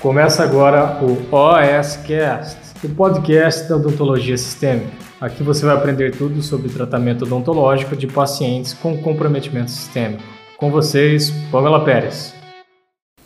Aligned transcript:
Começa 0.00 0.42
agora 0.42 0.98
o 1.02 1.12
OSCast, 1.30 2.56
o 2.82 2.88
podcast 2.88 3.68
da 3.68 3.76
odontologia 3.76 4.38
sistêmica. 4.38 4.90
Aqui 5.20 5.42
você 5.42 5.66
vai 5.66 5.76
aprender 5.76 6.16
tudo 6.16 6.40
sobre 6.40 6.70
tratamento 6.70 7.26
odontológico 7.26 7.94
de 7.94 8.06
pacientes 8.06 8.72
com 8.72 8.96
comprometimento 9.02 9.70
sistêmico. 9.70 10.22
Com 10.56 10.70
vocês, 10.70 11.30
Pamela 11.52 11.84
Pérez. 11.84 12.34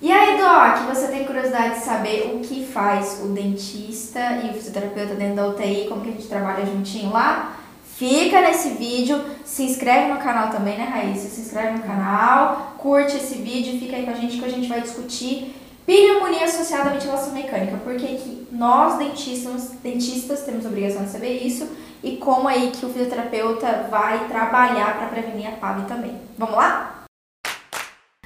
E 0.03 0.11
aí, 0.11 0.37
Doc, 0.37 0.93
você 0.93 1.07
tem 1.07 1.25
curiosidade 1.25 1.75
de 1.75 1.85
saber 1.85 2.33
o 2.35 2.41
que 2.41 2.67
faz 2.67 3.23
o 3.25 3.29
dentista 3.29 4.41
e 4.43 4.51
o 4.51 4.55
fisioterapeuta 4.55 5.15
dentro 5.15 5.37
da 5.37 5.47
UTI, 5.47 5.87
como 5.89 6.01
que 6.01 6.09
a 6.09 6.13
gente 6.13 6.27
trabalha 6.27 6.67
juntinho 6.67 7.13
lá? 7.13 7.57
Fica 7.85 8.41
nesse 8.41 8.71
vídeo, 8.71 9.21
se 9.45 9.63
inscreve 9.63 10.13
no 10.13 10.19
canal 10.19 10.51
também, 10.51 10.77
né, 10.77 10.87
Raíssa? 10.93 11.29
Se 11.29 11.41
inscreve 11.41 11.79
no 11.79 11.85
canal, 11.85 12.75
curte 12.79 13.17
esse 13.17 13.37
vídeo, 13.37 13.79
fica 13.79 13.95
aí 13.95 14.05
com 14.05 14.11
a 14.11 14.15
gente 14.15 14.39
que 14.39 14.45
a 14.45 14.49
gente 14.49 14.69
vai 14.69 14.81
discutir 14.81 15.55
pneumonia 15.87 16.45
associada 16.45 16.91
à 16.91 16.93
ventilação 16.93 17.33
mecânica. 17.33 17.79
Porque 17.85 18.07
que 18.07 18.49
nós, 18.51 18.99
dentistas, 18.99 19.71
dentistas, 19.83 20.43
temos 20.43 20.65
obrigação 20.67 21.05
de 21.05 21.11
saber 21.11 21.39
isso 21.39 21.69
e 22.03 22.17
como 22.17 22.47
aí 22.49 22.71
que 22.71 22.85
o 22.85 22.91
fisioterapeuta 22.91 23.89
vai 23.91 24.29
trabalhar 24.29 24.99
para 24.99 25.09
prevenir 25.09 25.49
a 25.49 25.53
PAV 25.53 25.87
também. 25.87 26.17
Vamos 26.37 26.55
lá? 26.55 27.05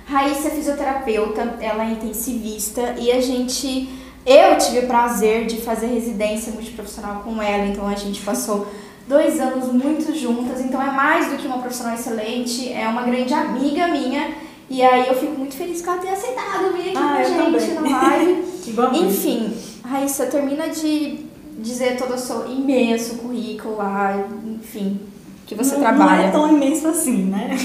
Raíssa 0.04 0.48
é 0.48 0.50
fisioterapeuta, 0.52 1.56
ela 1.60 1.84
é 1.84 1.92
intensivista 1.92 2.94
e 2.98 3.12
a 3.12 3.20
gente... 3.20 3.88
Eu 4.26 4.58
tive 4.58 4.80
o 4.80 4.86
prazer 4.86 5.46
de 5.46 5.58
fazer 5.60 5.86
residência 5.86 6.52
multiprofissional 6.52 7.22
com 7.22 7.40
ela, 7.42 7.66
então 7.66 7.86
a 7.86 7.94
gente 7.94 8.20
passou 8.20 8.66
dois 9.06 9.40
anos 9.40 9.72
muito 9.72 10.14
juntas, 10.14 10.60
então 10.60 10.82
é 10.82 10.90
mais 10.90 11.30
do 11.30 11.36
que 11.36 11.46
uma 11.46 11.58
profissional 11.58 11.94
excelente, 11.94 12.70
é 12.70 12.86
uma 12.88 13.02
grande 13.02 13.32
amiga 13.32 13.88
minha. 13.88 14.34
E 14.70 14.82
aí 14.82 15.08
eu 15.08 15.14
fico 15.14 15.32
muito 15.32 15.56
feliz 15.56 15.80
que 15.80 15.88
ela 15.88 15.98
tenha 15.98 16.12
aceitado 16.12 16.72
vir 16.74 16.90
aqui 16.90 16.96
ah, 16.96 17.22
com 17.24 17.56
a 17.56 17.58
gente 17.58 17.74
também. 17.74 17.92
na 17.92 18.02
live. 18.02 18.44
Enfim, 19.06 19.56
Raíssa, 19.82 20.26
termina 20.26 20.68
de 20.68 21.26
dizer 21.58 21.96
todo 21.96 22.14
o 22.14 22.18
seu 22.18 22.46
imenso 22.50 23.16
currículo 23.16 23.76
lá, 23.76 24.28
enfim, 24.46 25.00
que 25.46 25.54
você 25.54 25.74
não, 25.74 25.80
trabalha. 25.80 26.22
Não 26.22 26.28
é 26.28 26.30
tão 26.30 26.48
imenso 26.48 26.86
assim, 26.88 27.24
né? 27.24 27.50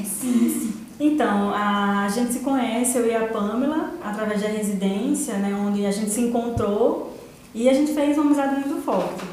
É 0.00 0.04
sim, 0.04 0.50
sim. 0.50 0.74
Então, 0.98 1.52
a 1.54 2.08
gente 2.08 2.32
se 2.32 2.40
conhece, 2.40 2.98
eu 2.98 3.06
e 3.06 3.14
a 3.14 3.26
Pamela, 3.26 3.92
através 4.02 4.42
da 4.42 4.48
residência, 4.48 5.34
né, 5.34 5.54
onde 5.54 5.86
a 5.86 5.90
gente 5.92 6.10
se 6.10 6.20
encontrou 6.22 7.14
e 7.54 7.68
a 7.68 7.72
gente 7.72 7.92
fez 7.92 8.16
uma 8.18 8.26
amizade 8.26 8.66
muito 8.66 8.82
forte. 8.82 9.24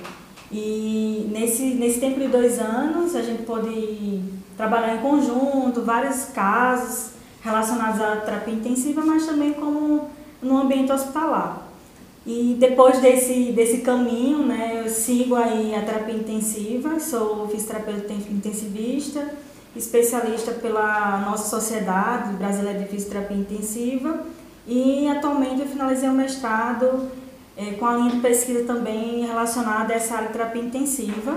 E 0.57 1.27
nesse, 1.33 1.63
nesse 1.73 1.99
tempo 1.99 2.17
de 2.17 2.29
dois 2.29 2.59
anos, 2.59 3.13
a 3.13 3.21
gente 3.21 3.43
pôde 3.43 4.21
trabalhar 4.55 4.95
em 4.95 5.01
conjunto, 5.01 5.81
vários 5.81 6.27
casos 6.27 7.09
relacionados 7.41 7.99
à 7.99 8.15
terapia 8.21 8.53
intensiva, 8.53 9.03
mas 9.03 9.25
também 9.25 9.51
como 9.51 10.09
no 10.41 10.57
ambiente 10.57 10.93
hospitalar. 10.93 11.67
E 12.25 12.55
depois 12.57 13.01
desse, 13.01 13.51
desse 13.51 13.79
caminho, 13.79 14.45
né, 14.45 14.81
eu 14.81 14.89
sigo 14.89 15.35
aí 15.35 15.75
a 15.75 15.81
terapia 15.81 16.15
intensiva, 16.15 17.01
sou 17.01 17.49
fisioterapeuta 17.49 18.13
intensivista, 18.13 19.29
especialista 19.75 20.53
pela 20.53 21.17
nossa 21.17 21.49
Sociedade 21.49 22.31
Brasileira 22.37 22.79
de 22.79 22.85
Fisioterapia 22.85 23.35
Intensiva 23.35 24.25
e 24.65 25.05
atualmente 25.09 25.59
eu 25.59 25.67
finalizei 25.67 26.07
o 26.07 26.13
mestrado 26.13 27.11
é, 27.57 27.71
com 27.71 27.85
a 27.85 27.95
linha 27.95 28.11
de 28.11 28.19
pesquisa 28.19 28.65
também 28.65 29.25
relacionada 29.25 29.93
a 29.93 29.95
essa 29.95 30.15
área 30.15 30.27
de 30.27 30.33
terapia 30.33 30.61
intensiva, 30.61 31.35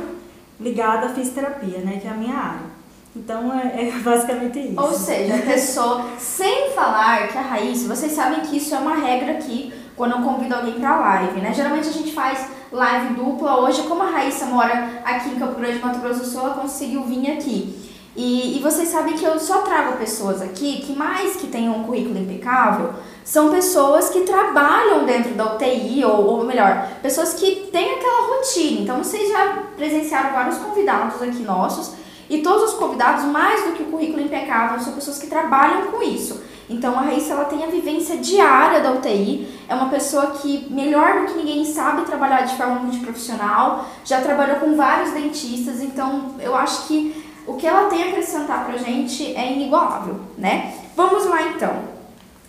ligada 0.61 1.07
à 1.07 1.09
fisioterapia, 1.11 1.79
né, 1.79 1.99
que 2.01 2.09
é 2.09 2.11
a 2.11 2.15
minha 2.15 2.35
área. 2.35 2.79
Então 3.15 3.53
é, 3.53 3.89
é 3.89 3.93
basicamente 4.03 4.59
isso. 4.59 4.81
Ou 4.81 4.93
seja, 4.93 5.35
a 5.37 5.43
pessoa, 5.43 6.05
sem 6.19 6.71
falar 6.71 7.28
que 7.28 7.39
a 7.39 7.43
Raíssa, 7.43 7.89
vocês 7.89 8.12
sabem 8.12 8.41
que 8.41 8.57
isso 8.57 8.75
é 8.75 8.78
uma 8.78 8.97
regra 8.97 9.33
aqui 9.33 9.73
quando 9.97 10.12
eu 10.12 10.23
convido 10.23 10.55
alguém 10.55 10.75
para 10.75 10.97
live, 10.99 11.41
né? 11.41 11.53
Geralmente 11.53 11.89
a 11.89 11.93
gente 11.93 12.12
faz 12.12 12.49
live 12.71 13.15
dupla. 13.15 13.61
Hoje, 13.61 13.83
como 13.83 14.03
a 14.03 14.11
Raíssa 14.11 14.47
mora 14.47 15.03
aqui 15.05 15.31
em 15.31 15.39
Campo 15.39 15.59
Grande, 15.59 15.81
Mato 15.81 15.99
Grosso 15.99 16.21
do 16.21 16.27
Sul, 16.27 16.41
ela 16.43 16.55
conseguiu 16.55 17.03
vir 17.05 17.33
aqui. 17.33 17.89
E, 18.17 18.57
e 18.57 18.61
vocês 18.61 18.89
sabem 18.89 19.17
que 19.17 19.25
eu 19.25 19.39
só 19.39 19.62
trago 19.62 19.97
pessoas 19.97 20.43
aqui 20.43 20.83
que 20.83 20.93
mais 20.93 21.37
que 21.37 21.47
tenham 21.47 21.77
um 21.77 21.84
currículo 21.84 22.19
impecável 22.19 22.95
são 23.28 23.50
pessoas 23.50 24.09
que 24.09 24.22
trabalham 24.22 25.05
dentro 25.05 25.34
da 25.34 25.53
UTI, 25.53 26.03
ou, 26.03 26.25
ou 26.28 26.44
melhor, 26.44 26.89
pessoas 27.03 27.34
que 27.34 27.69
têm 27.71 27.97
aquela 27.97 28.34
rotina. 28.34 28.81
Então 28.81 29.05
vocês 29.05 29.28
já 29.28 29.65
presenciaram 29.77 30.33
vários 30.33 30.56
convidados 30.56 31.21
aqui 31.21 31.43
nossos 31.43 31.93
e 32.31 32.39
todos 32.39 32.72
os 32.72 32.78
convidados, 32.78 33.25
mais 33.25 33.65
do 33.65 33.72
que 33.72 33.83
o 33.83 33.87
currículo 33.91 34.22
impecável, 34.22 34.81
são 34.81 34.94
pessoas 34.94 35.19
que 35.19 35.27
trabalham 35.27 35.89
com 35.89 36.03
isso. 36.03 36.41
Então 36.71 36.99
a 36.99 37.03
Raíssa 37.03 37.34
ela 37.34 37.44
tem 37.44 37.62
a 37.65 37.66
vivência 37.66 38.16
diária 38.16 38.81
da 38.81 38.93
UTI, 38.93 39.47
é 39.69 39.75
uma 39.75 39.91
pessoa 39.91 40.28
que 40.28 40.66
melhor 40.71 41.21
do 41.21 41.27
que 41.27 41.39
ninguém 41.39 41.66
sabe 41.66 42.06
trabalhar 42.06 42.47
de 42.47 42.56
forma 42.56 42.77
multiprofissional, 42.77 43.84
já 44.06 44.22
trabalhou 44.22 44.56
com 44.56 44.75
vários 44.75 45.10
dentistas, 45.10 45.83
então 45.83 46.34
eu 46.41 46.56
acho 46.56 46.87
que 46.87 47.27
o 47.47 47.56
que 47.56 47.66
ela 47.66 47.91
tem 47.91 48.05
a 48.05 48.06
acrescentar 48.06 48.65
pra 48.65 48.78
gente 48.78 49.37
é 49.37 49.53
inigualável, 49.53 50.19
né? 50.39 50.72
Vamos 50.97 51.27
lá 51.27 51.43
então. 51.43 51.97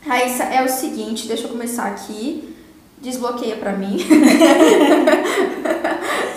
Raíssa, 0.06 0.44
é 0.44 0.64
o 0.64 0.70
seguinte, 0.70 1.28
deixa 1.28 1.44
eu 1.44 1.50
começar 1.50 1.86
aqui. 1.88 2.56
Desbloqueia 3.02 3.56
pra 3.56 3.74
mim. 3.74 3.98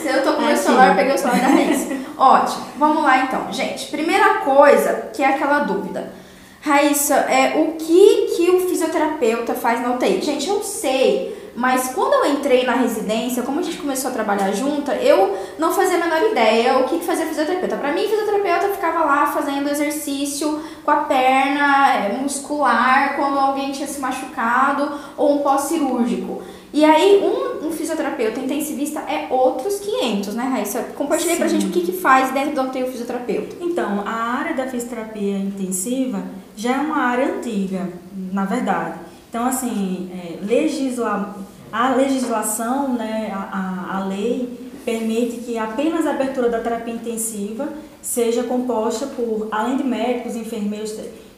Se 0.00 0.08
eu 0.08 0.22
tô 0.22 0.34
com 0.34 0.42
o 0.42 0.46
meu 0.46 0.56
celular, 0.56 0.90
eu 0.90 0.94
peguei 0.94 1.14
o 1.14 1.18
celular 1.18 1.40
da 1.40 1.48
Raíssa. 1.48 1.96
Ótimo, 2.16 2.66
vamos 2.78 3.02
lá 3.02 3.24
então. 3.24 3.52
Gente, 3.52 3.90
primeira 3.90 4.34
coisa 4.38 5.10
que 5.12 5.22
é 5.22 5.26
aquela 5.26 5.60
dúvida. 5.60 6.12
Raíssa, 6.60 7.16
é, 7.16 7.56
o 7.56 7.72
que, 7.72 8.21
o 8.52 8.68
fisioterapeuta 8.68 9.54
faz 9.54 9.80
na 9.80 9.94
UTI? 9.94 10.20
Gente, 10.20 10.48
eu 10.48 10.62
sei, 10.62 11.36
mas 11.54 11.92
quando 11.94 12.14
eu 12.14 12.32
entrei 12.32 12.64
na 12.64 12.72
residência, 12.72 13.42
como 13.42 13.60
a 13.60 13.62
gente 13.62 13.76
começou 13.76 14.10
a 14.10 14.14
trabalhar 14.14 14.52
junta, 14.52 14.94
eu 14.94 15.36
não 15.58 15.72
fazia 15.72 15.98
a 15.98 16.00
menor 16.00 16.30
ideia 16.30 16.78
o 16.78 16.84
que, 16.84 16.98
que 16.98 17.04
fazia 17.04 17.26
fisioterapeuta. 17.26 17.76
Para 17.76 17.92
mim, 17.92 18.08
fisioterapeuta 18.08 18.68
ficava 18.74 19.04
lá 19.04 19.26
fazendo 19.26 19.68
exercício 19.68 20.60
com 20.82 20.90
a 20.90 20.96
perna 21.04 21.94
é, 21.94 22.18
muscular 22.20 23.16
quando 23.16 23.38
alguém 23.38 23.70
tinha 23.70 23.86
se 23.86 24.00
machucado 24.00 24.98
ou 25.16 25.36
um 25.36 25.38
pós-cirúrgico. 25.40 26.42
E 26.72 26.86
aí, 26.86 27.22
um, 27.22 27.66
um, 27.66 27.70
fisioterapeuta 27.70 28.40
intensivista 28.40 29.00
é 29.00 29.26
outros 29.28 29.78
500, 29.78 30.34
né, 30.34 30.44
Raíssa? 30.44 30.80
Compartilha 30.96 31.36
pra 31.36 31.46
gente 31.46 31.66
o 31.66 31.68
que, 31.68 31.82
que 31.82 31.92
faz 31.92 32.30
dentro 32.30 32.54
do 32.54 32.62
UTI 32.62 32.84
o 32.84 32.86
fisioterapeuta. 32.86 33.56
Então, 33.60 34.02
a 34.06 34.38
área 34.38 34.54
da 34.54 34.66
fisioterapia 34.66 35.36
intensiva 35.36 36.22
já 36.56 36.76
é 36.76 36.78
uma 36.78 36.96
área 36.96 37.26
antiga, 37.26 37.90
na 38.32 38.44
verdade. 38.44 39.00
Então, 39.28 39.46
assim, 39.46 40.10
é, 40.12 40.44
legisla, 40.44 41.36
a 41.72 41.94
legislação, 41.94 42.92
né, 42.94 43.32
a, 43.32 43.92
a, 43.92 43.96
a 43.98 44.04
lei 44.06 44.58
permite 44.84 45.38
que 45.38 45.56
apenas 45.56 46.06
a 46.06 46.10
abertura 46.10 46.48
da 46.48 46.60
terapia 46.60 46.94
intensiva 46.94 47.68
seja 48.00 48.42
composta 48.42 49.06
por, 49.06 49.48
além 49.50 49.76
de 49.76 49.84
médicos, 49.84 50.36
enfermeiros 50.36 50.94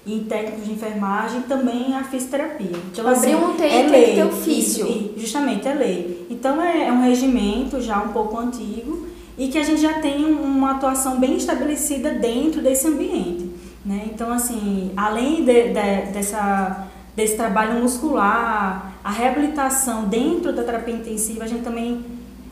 e 0.06 0.20
técnicos 0.20 0.64
de 0.64 0.72
enfermagem, 0.72 1.42
também 1.42 1.94
a 1.94 2.04
fisioterapia. 2.04 2.76
Então, 2.91 3.06
Abrir 3.06 3.34
um 3.36 3.50
UTI 3.50 3.64
é 3.64 3.68
tem 3.68 3.88
lei, 3.88 4.04
que 4.06 4.14
ter 4.16 4.24
ofício. 4.24 4.86
Isso, 4.86 5.12
justamente, 5.16 5.68
é 5.68 5.74
lei. 5.74 6.26
Então, 6.28 6.62
é, 6.62 6.88
é 6.88 6.92
um 6.92 7.02
regimento 7.02 7.80
já 7.80 8.02
um 8.02 8.08
pouco 8.08 8.38
antigo 8.38 9.06
e 9.36 9.48
que 9.48 9.58
a 9.58 9.62
gente 9.62 9.80
já 9.80 9.94
tem 9.94 10.24
uma 10.24 10.72
atuação 10.72 11.18
bem 11.18 11.36
estabelecida 11.36 12.10
dentro 12.10 12.60
desse 12.60 12.86
ambiente. 12.86 13.44
Né? 13.84 14.09
Então, 14.12 14.33
assim, 14.33 14.93
além 14.97 15.45
de, 15.45 15.69
de, 15.69 16.12
dessa, 16.12 16.87
desse 17.15 17.37
trabalho 17.37 17.83
muscular, 17.83 18.95
a 19.05 19.11
reabilitação 19.11 20.05
dentro 20.05 20.53
da 20.53 20.62
terapia 20.62 20.95
intensiva, 20.95 21.45
a 21.45 21.47
gente 21.47 21.62
também 21.62 22.05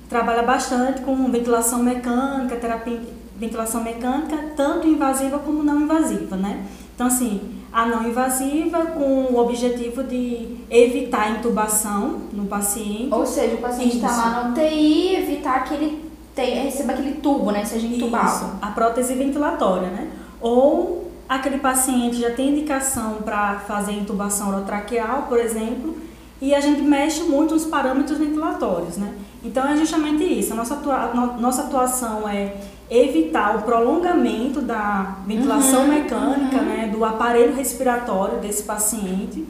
trabalha 0.09 0.43
bastante 0.43 1.01
com 1.01 1.31
ventilação 1.31 1.83
mecânica, 1.83 2.57
terapia 2.57 3.01
ventilação 3.43 3.83
mecânica, 3.83 4.37
tanto 4.57 4.87
invasiva 4.87 5.39
como 5.41 5.65
não 5.65 5.81
invasiva, 5.81 6.37
né? 6.37 6.65
Então, 6.95 7.09
assim, 7.09 7.41
a 7.73 7.87
não 7.87 8.07
invasiva 8.07 8.87
com 8.87 9.33
o 9.33 9.39
objetivo 9.39 10.05
de 10.05 10.59
evitar 10.71 11.33
intubação 11.33 12.21
no 12.33 12.45
paciente. 12.45 13.09
Ou 13.11 13.27
seja, 13.27 13.57
o 13.57 13.59
paciente 13.59 13.97
está 13.97 14.17
lá 14.17 14.31
na 14.31 14.51
UTI, 14.51 15.17
evitar 15.17 15.65
que 15.65 15.75
ele 15.75 16.13
tenha, 16.35 16.63
receba 16.63 16.93
aquele 16.93 17.15
tubo, 17.15 17.51
né? 17.51 17.65
Seja 17.65 17.87
intubado. 17.87 18.27
Isso, 18.27 18.51
a 18.61 18.69
prótese 18.69 19.15
ventilatória, 19.15 19.89
né? 19.89 20.09
Ou 20.41 21.02
aquele 21.37 21.59
paciente 21.59 22.17
já 22.17 22.31
tem 22.31 22.51
indicação 22.51 23.17
para 23.25 23.61
fazer 23.61 23.93
intubação 23.93 24.51
orotraqueal, 24.51 25.27
por 25.29 25.39
exemplo, 25.39 25.97
e 26.41 26.55
a 26.55 26.61
gente 26.61 26.83
mexe 26.83 27.23
muito 27.23 27.55
nos 27.55 27.65
parâmetros 27.65 28.19
ventilatórios, 28.19 28.97
né? 28.97 29.15
Então 29.45 29.67
é 29.67 29.77
justamente 29.77 30.23
isso. 30.25 30.53
A 30.53 30.57
nossa, 30.57 30.75
atua 30.75 31.15
nossa 31.39 31.63
atuação 31.63 32.29
é 32.29 32.57
evitar 32.91 33.57
o 33.57 33.63
prolongamento 33.63 34.61
da 34.61 35.17
ventilação 35.27 35.83
uhum, 35.83 35.89
mecânica, 35.89 36.57
uhum. 36.59 36.65
né, 36.65 36.91
do 36.93 37.05
aparelho 37.05 37.55
respiratório 37.55 38.39
desse 38.39 38.65
paciente 38.65 39.47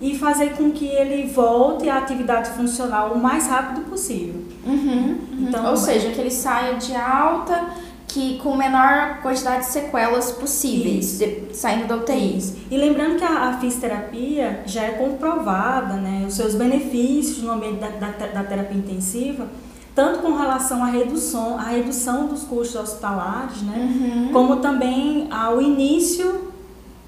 e 0.00 0.18
fazer 0.18 0.56
com 0.56 0.70
que 0.72 0.86
ele 0.86 1.30
volte 1.30 1.88
à 1.88 1.98
atividade 1.98 2.50
funcional 2.50 3.12
o 3.12 3.18
mais 3.18 3.46
rápido 3.46 3.82
possível. 3.82 4.42
Uhum, 4.66 5.18
então, 5.40 5.70
Ou 5.70 5.76
seja, 5.76 6.10
que 6.10 6.20
ele 6.20 6.30
saia 6.30 6.74
de 6.74 6.96
alta, 6.96 7.68
que 8.12 8.38
com 8.38 8.56
menor 8.56 9.20
quantidade 9.22 9.66
de 9.66 9.72
sequelas 9.72 10.32
possíveis, 10.32 11.18
de, 11.18 11.54
saindo 11.54 11.86
da 11.86 11.96
UTI. 11.96 12.38
E 12.70 12.76
lembrando 12.76 13.16
que 13.16 13.24
a, 13.24 13.48
a 13.48 13.58
fisioterapia 13.58 14.62
já 14.66 14.82
é 14.82 14.90
comprovada, 14.90 15.94
né, 15.94 16.24
os 16.26 16.34
seus 16.34 16.54
benefícios 16.54 17.42
no 17.42 17.52
ambiente 17.52 17.78
da, 17.78 17.88
da, 17.88 18.26
da 18.26 18.44
terapia 18.44 18.76
intensiva, 18.76 19.46
tanto 19.94 20.20
com 20.20 20.36
relação 20.36 20.82
à 20.82 20.86
redução, 20.86 21.58
à 21.58 21.64
redução 21.64 22.26
dos 22.26 22.42
custos 22.42 22.80
hospitalares, 22.80 23.62
né, 23.62 23.76
uhum. 23.78 24.32
como 24.32 24.56
também 24.56 25.28
ao 25.30 25.60
início 25.60 26.50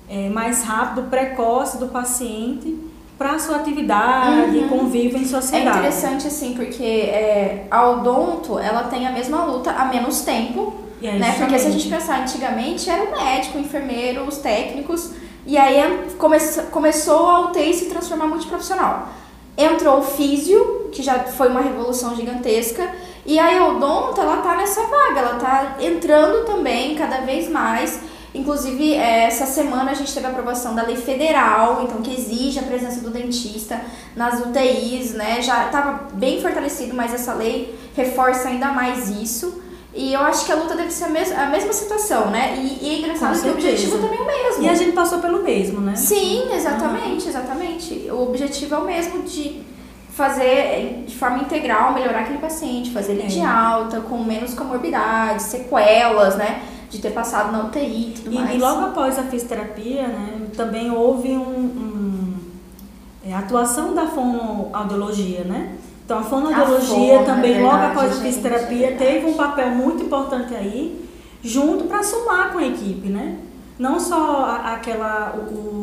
é, 0.09 0.29
mais 0.29 0.63
rápido, 0.63 1.09
precoce 1.09 1.79
do 1.79 1.89
paciente 1.89 2.79
para 3.17 3.33
a 3.33 3.39
sua 3.39 3.57
atividade, 3.57 4.59
uhum. 4.59 4.69
convívio 4.69 5.19
em 5.19 5.25
sociedade. 5.25 5.77
É 5.77 5.81
interessante 5.81 6.27
assim, 6.27 6.55
porque 6.55 6.83
é, 6.83 7.67
a 7.71 7.89
odonto, 7.91 8.59
ela 8.59 8.85
tem 8.85 9.07
a 9.07 9.13
mesma 9.13 9.45
luta 9.45 9.71
há 9.71 9.85
menos 9.85 10.23
tempo, 10.23 10.75
é 11.07 11.19
né? 11.19 11.35
Porque 11.39 11.59
se 11.59 11.67
a 11.67 11.71
gente 11.71 11.89
pensar 11.89 12.21
antigamente, 12.21 12.89
era 12.89 13.05
o 13.05 13.11
médico, 13.11 13.59
o 13.59 13.61
enfermeiro, 13.61 14.25
os 14.25 14.39
técnicos, 14.39 15.11
e 15.47 15.59
aí 15.59 15.77
come 16.19 16.39
começou 16.71 17.27
a 17.27 17.41
UTI 17.49 17.75
se 17.75 17.87
transformar 17.87 18.27
multiprofissional. 18.27 19.09
Entrou 19.57 19.99
o 19.99 20.03
físio, 20.03 20.89
que 20.93 21.03
já 21.03 21.21
foi 21.21 21.49
uma 21.49 21.61
revolução 21.61 22.17
gigantesca, 22.17 22.89
e 23.25 23.39
a 23.39 23.67
odonto, 23.67 24.21
ela 24.21 24.39
tá 24.39 24.57
nessa 24.57 24.83
vaga, 24.83 25.21
ela 25.21 25.35
tá 25.37 25.77
entrando 25.81 26.45
também 26.45 26.95
cada 26.95 27.21
vez 27.21 27.49
mais 27.49 28.01
Inclusive, 28.35 28.95
é, 28.95 29.25
essa 29.25 29.45
semana 29.45 29.91
a 29.91 29.95
gente 29.95 30.13
teve 30.13 30.27
a 30.27 30.31
aprovação 30.31 30.75
da 30.75 30.83
lei 30.83 30.97
federal, 30.97 31.83
então 31.85 32.01
que 32.01 32.15
exige 32.15 32.59
a 32.59 32.63
presença 32.63 33.01
do 33.01 33.11
dentista 33.11 33.79
nas 34.17 34.41
UTIs, 34.41 35.13
né? 35.13 35.43
Já 35.43 35.67
estava 35.67 36.09
bem 36.15 36.41
fortalecido, 36.41 36.95
mas 36.95 37.13
essa 37.13 37.35
lei 37.35 37.79
reforça 37.95 38.49
ainda 38.49 38.69
mais 38.69 39.11
isso. 39.11 39.63
E 39.95 40.15
eu 40.15 40.21
acho 40.21 40.47
que 40.47 40.53
a 40.53 40.55
luta 40.55 40.75
deve 40.75 40.91
ser 40.91 41.05
a, 41.05 41.09
mes 41.09 41.31
a 41.33 41.47
mesma 41.47 41.73
situação, 41.73 42.31
né? 42.31 42.57
E, 42.57 42.85
e 42.85 42.95
é 42.95 42.99
engraçado 42.99 43.41
que 43.41 43.49
o 43.49 43.53
objetivo 43.53 43.99
também 43.99 44.19
é 44.19 44.23
o 44.23 44.27
mesmo. 44.27 44.63
E 44.63 44.69
a 44.69 44.75
gente 44.75 44.93
passou 44.93 45.19
pelo 45.19 45.43
mesmo, 45.43 45.81
né? 45.81 45.95
Sim, 45.97 46.51
exatamente, 46.53 47.29
exatamente. 47.29 48.09
O 48.11 48.23
objetivo 48.23 48.75
é 48.75 48.79
o 48.79 48.85
mesmo 48.85 49.23
de 49.23 49.63
fazer 50.11 51.05
de 51.07 51.15
forma 51.15 51.39
integral, 51.39 51.93
melhorar 51.93 52.21
aquele 52.21 52.39
paciente, 52.39 52.91
fazer 52.91 53.13
ele 53.13 53.23
é. 53.23 53.27
de 53.27 53.41
alta, 53.41 54.01
com 54.01 54.19
menos 54.25 54.55
comorbidades, 54.55 55.47
sequelas, 55.47 56.37
né? 56.37 56.63
de 56.93 56.99
ter 56.99 57.11
passado 57.11 57.51
na 57.51 57.65
UTI 57.65 58.11
e 58.11 58.13
tudo 58.15 58.33
e, 58.33 58.35
mais. 58.35 58.55
E 58.55 58.59
logo 58.59 58.85
após 58.85 59.19
a 59.19 59.23
fisioterapia, 59.23 60.07
né, 60.09 60.47
também 60.55 60.91
houve 60.91 61.31
um, 61.31 61.41
um 61.41 62.35
é, 63.27 63.33
atuação 63.33 63.95
da 63.95 64.07
fonoaudiologia, 64.07 65.43
né? 65.45 65.79
Então 66.13 66.21
a 66.21 66.25
fonoaudiologia 66.25 67.21
a 67.21 67.25
também, 67.25 67.53
é 67.53 67.55
verdade, 67.55 67.63
logo 67.63 67.87
após 67.87 68.19
a 68.19 68.21
fisioterapia, 68.21 68.97
teve 68.99 69.27
um 69.27 69.33
papel 69.33 69.71
muito 69.71 70.03
importante 70.03 70.55
aí, 70.55 71.09
junto 71.43 71.85
para 71.85 72.03
somar 72.03 72.53
com 72.53 72.59
a 72.59 72.67
equipe, 72.67 73.09
né? 73.09 73.39
Não 73.79 73.99
só 73.99 74.61
aquela, 74.63 75.35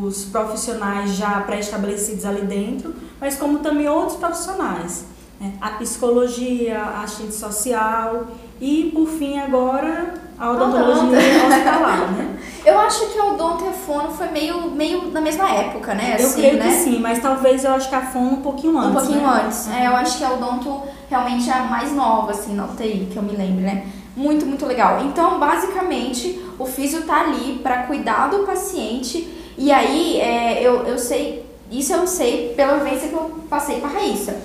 os 0.04 0.26
profissionais 0.26 1.16
já 1.16 1.42
pré-estabelecidos 1.42 2.26
ali 2.26 2.44
dentro, 2.44 2.94
mas 3.20 3.38
como 3.38 3.58
também 3.58 3.90
outros 3.90 4.20
profissionais. 4.20 5.06
Né? 5.42 5.54
A 5.60 5.72
psicologia, 5.72 6.80
a 6.80 7.02
assistente 7.02 7.34
social 7.34 8.28
e, 8.62 8.92
por 8.94 9.08
fim, 9.08 9.40
agora 9.40 10.14
a 10.38 10.52
odontologia 10.52 11.18
hospitalar, 11.48 12.12
né? 12.12 12.29
Eu 12.66 12.80
acho 12.80 13.08
que 13.08 13.20
a 13.20 13.26
odonto 13.26 13.66
e 13.66 13.68
a 13.70 13.72
fono 13.72 14.10
foi 14.12 14.28
meio, 14.30 14.72
meio 14.72 15.10
na 15.12 15.22
mesma 15.22 15.50
época, 15.50 15.94
né? 15.94 16.18
Eu 16.20 16.26
assim, 16.26 16.42
creio 16.42 16.58
né? 16.58 16.68
que 16.68 16.74
sim, 16.74 17.00
mas 17.00 17.20
talvez 17.20 17.64
eu 17.64 17.74
acho 17.74 17.90
que 17.90 17.96
a 17.96 18.02
fono 18.02 18.32
um 18.32 18.42
pouquinho 18.42 18.78
antes. 18.78 18.90
Um 18.90 18.94
pouquinho 18.94 19.28
né? 19.28 19.42
antes. 19.46 19.68
É, 19.70 19.88
eu 19.88 19.96
acho 19.96 20.18
que 20.18 20.24
a 20.24 20.34
odonto 20.34 20.82
realmente 21.10 21.50
é 21.50 21.54
a 21.54 21.64
mais 21.64 21.92
nova, 21.92 22.32
assim, 22.32 22.54
na 22.54 22.66
UTI, 22.66 23.08
que 23.12 23.18
eu 23.18 23.24
me 23.24 23.36
lembro, 23.36 23.62
né? 23.62 23.88
Muito, 24.16 24.46
muito 24.46 24.66
legal. 24.66 25.02
Então, 25.06 25.40
basicamente, 25.40 26.44
o 26.58 26.66
físio 26.66 27.04
tá 27.04 27.22
ali 27.22 27.60
para 27.64 27.84
cuidar 27.84 28.28
do 28.28 28.40
paciente. 28.40 29.28
E 29.58 29.72
aí, 29.72 30.20
é, 30.20 30.62
eu, 30.62 30.86
eu 30.86 30.98
sei, 30.98 31.46
isso 31.72 31.94
eu 31.94 32.06
sei 32.06 32.54
pela 32.56 32.78
vivência 32.78 33.08
que 33.08 33.14
eu 33.14 33.40
passei 33.50 33.80
para 33.80 33.90
a 33.90 33.94
Raíssa. 33.94 34.38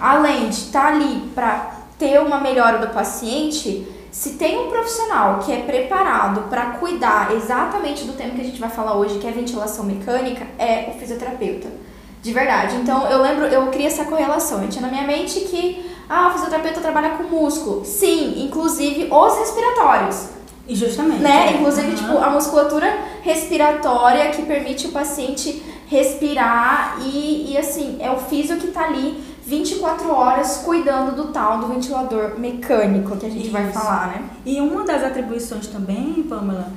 Além 0.00 0.48
de 0.48 0.56
estar 0.56 0.82
tá 0.82 0.88
ali 0.88 1.30
para 1.34 1.80
ter 1.98 2.18
uma 2.20 2.40
melhora 2.40 2.78
do 2.78 2.92
paciente, 2.92 3.86
se 4.10 4.30
tem 4.30 4.58
um 4.58 4.68
profissional 4.68 5.38
que 5.38 5.52
é 5.52 5.58
preparado 5.58 6.48
para 6.48 6.72
cuidar 6.72 7.32
exatamente 7.32 8.04
do 8.04 8.12
tema 8.14 8.34
que 8.34 8.40
a 8.40 8.44
gente 8.44 8.60
vai 8.60 8.70
falar 8.70 8.94
hoje, 8.94 9.18
que 9.18 9.26
é 9.26 9.30
ventilação 9.30 9.84
mecânica, 9.84 10.46
é 10.58 10.90
o 10.94 10.98
fisioterapeuta. 10.98 11.68
De 12.22 12.32
verdade. 12.32 12.76
Então, 12.76 13.06
eu 13.06 13.22
lembro, 13.22 13.46
eu 13.46 13.68
criei 13.68 13.86
essa 13.86 14.04
correlação. 14.04 14.62
Eu 14.62 14.68
tinha 14.68 14.82
na 14.82 14.88
minha 14.88 15.06
mente 15.06 15.40
que 15.40 15.90
ah, 16.08 16.28
o 16.28 16.32
fisioterapeuta 16.32 16.80
trabalha 16.80 17.10
com 17.10 17.22
músculo. 17.22 17.84
Sim, 17.84 18.44
inclusive 18.44 19.08
os 19.10 19.38
respiratórios. 19.38 20.28
E 20.68 20.74
justamente. 20.74 21.22
Né? 21.22 21.54
Inclusive, 21.54 21.88
uhum. 21.88 21.94
tipo, 21.94 22.18
a 22.18 22.30
musculatura 22.30 22.98
respiratória 23.22 24.30
que 24.30 24.42
permite 24.42 24.86
o 24.86 24.92
paciente 24.92 25.62
respirar 25.88 26.98
e, 27.00 27.52
e 27.52 27.58
assim, 27.58 27.96
é 28.00 28.10
o 28.10 28.16
físio 28.18 28.56
que 28.58 28.68
está 28.68 28.84
ali 28.84 29.20
24 29.50 30.08
horas 30.12 30.58
cuidando 30.58 31.16
do 31.16 31.32
tal 31.32 31.58
do 31.58 31.66
ventilador 31.66 32.38
mecânico 32.38 33.16
que 33.16 33.26
a 33.26 33.28
gente 33.28 33.42
Isso. 33.42 33.52
vai 33.52 33.72
falar, 33.72 34.06
né? 34.06 34.30
E 34.46 34.60
uma 34.60 34.84
das 34.84 35.02
atribuições 35.02 35.66
também, 35.66 36.22
Pamela, 36.22 36.72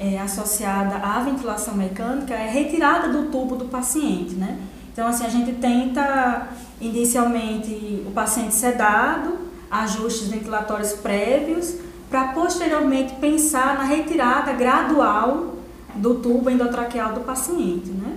é, 0.00 0.18
associada 0.18 0.96
à 0.96 1.20
ventilação 1.20 1.74
mecânica 1.74 2.34
é 2.34 2.48
a 2.48 2.50
retirada 2.50 3.08
do 3.08 3.30
tubo 3.30 3.54
do 3.54 3.66
paciente, 3.66 4.34
né? 4.34 4.58
Então, 4.92 5.06
assim, 5.06 5.24
a 5.24 5.28
gente 5.28 5.52
tenta 5.52 6.48
inicialmente 6.80 8.02
o 8.04 8.10
paciente 8.10 8.52
sedado, 8.52 9.38
ajustes 9.70 10.26
ventilatórios 10.26 10.94
prévios, 10.94 11.76
para 12.10 12.32
posteriormente 12.32 13.14
pensar 13.14 13.76
na 13.76 13.84
retirada 13.84 14.52
gradual 14.54 15.54
do 15.94 16.16
tubo 16.16 16.50
endotraqueal 16.50 17.12
do 17.12 17.20
paciente, 17.20 17.90
né? 17.90 18.16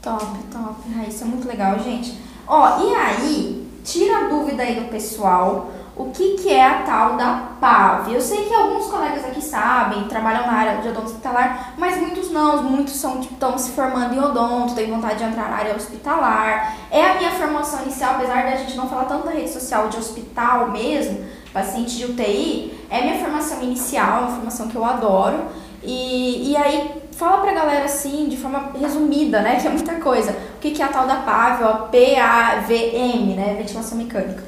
Top, 0.00 0.24
top. 0.52 0.76
Ah, 0.96 1.08
isso 1.08 1.24
é 1.24 1.26
muito 1.26 1.48
legal, 1.48 1.80
gente. 1.80 2.16
Ó, 2.46 2.80
e 2.84 2.94
aí, 2.94 3.68
tira 3.84 4.26
a 4.26 4.28
dúvida 4.28 4.62
aí 4.62 4.80
do 4.80 4.88
pessoal, 4.88 5.70
o 5.96 6.10
que, 6.10 6.34
que 6.38 6.52
é 6.52 6.66
a 6.66 6.82
tal 6.82 7.16
da 7.16 7.50
PAV? 7.60 8.14
Eu 8.14 8.20
sei 8.20 8.44
que 8.46 8.54
alguns 8.54 8.86
colegas 8.86 9.24
aqui 9.24 9.40
sabem, 9.40 10.08
trabalham 10.08 10.44
na 10.44 10.52
área 10.52 10.82
de 10.82 10.88
odonto 10.88 11.06
hospitalar, 11.06 11.74
mas 11.78 11.96
muitos 11.98 12.32
não, 12.32 12.64
muitos 12.64 12.94
são, 12.94 13.20
tipo, 13.20 13.34
estão 13.34 13.56
se 13.56 13.70
formando 13.70 14.12
em 14.12 14.18
odonto, 14.18 14.74
têm 14.74 14.90
vontade 14.90 15.18
de 15.18 15.24
entrar 15.24 15.48
na 15.48 15.56
área 15.56 15.76
hospitalar. 15.76 16.76
É 16.90 17.10
a 17.10 17.14
minha 17.14 17.30
formação 17.30 17.82
inicial, 17.82 18.16
apesar 18.16 18.42
da 18.42 18.56
gente 18.56 18.76
não 18.76 18.88
falar 18.88 19.04
tanto 19.04 19.26
da 19.26 19.30
rede 19.30 19.52
social 19.52 19.88
de 19.88 19.96
hospital 19.96 20.70
mesmo, 20.70 21.24
paciente 21.52 21.96
de 21.96 22.06
UTI, 22.06 22.86
é 22.90 23.00
minha 23.02 23.18
formação 23.20 23.62
inicial, 23.62 24.22
uma 24.22 24.32
formação 24.32 24.66
que 24.66 24.74
eu 24.74 24.84
adoro. 24.84 25.44
E, 25.80 26.50
e 26.50 26.56
aí, 26.56 27.03
fala 27.16 27.38
pra 27.38 27.52
galera 27.52 27.84
assim, 27.84 28.28
de 28.28 28.36
forma 28.36 28.72
resumida, 28.78 29.40
né, 29.40 29.60
que 29.60 29.66
é 29.66 29.70
muita 29.70 29.94
coisa, 29.96 30.32
o 30.56 30.60
que, 30.60 30.70
que 30.70 30.82
é 30.82 30.84
a 30.84 30.88
tal 30.88 31.06
da 31.06 31.16
PAV, 31.16 31.62
ó, 31.62 31.72
PAVM, 31.88 33.34
né, 33.34 33.54
ventilação 33.58 33.96
mecânica. 33.96 34.42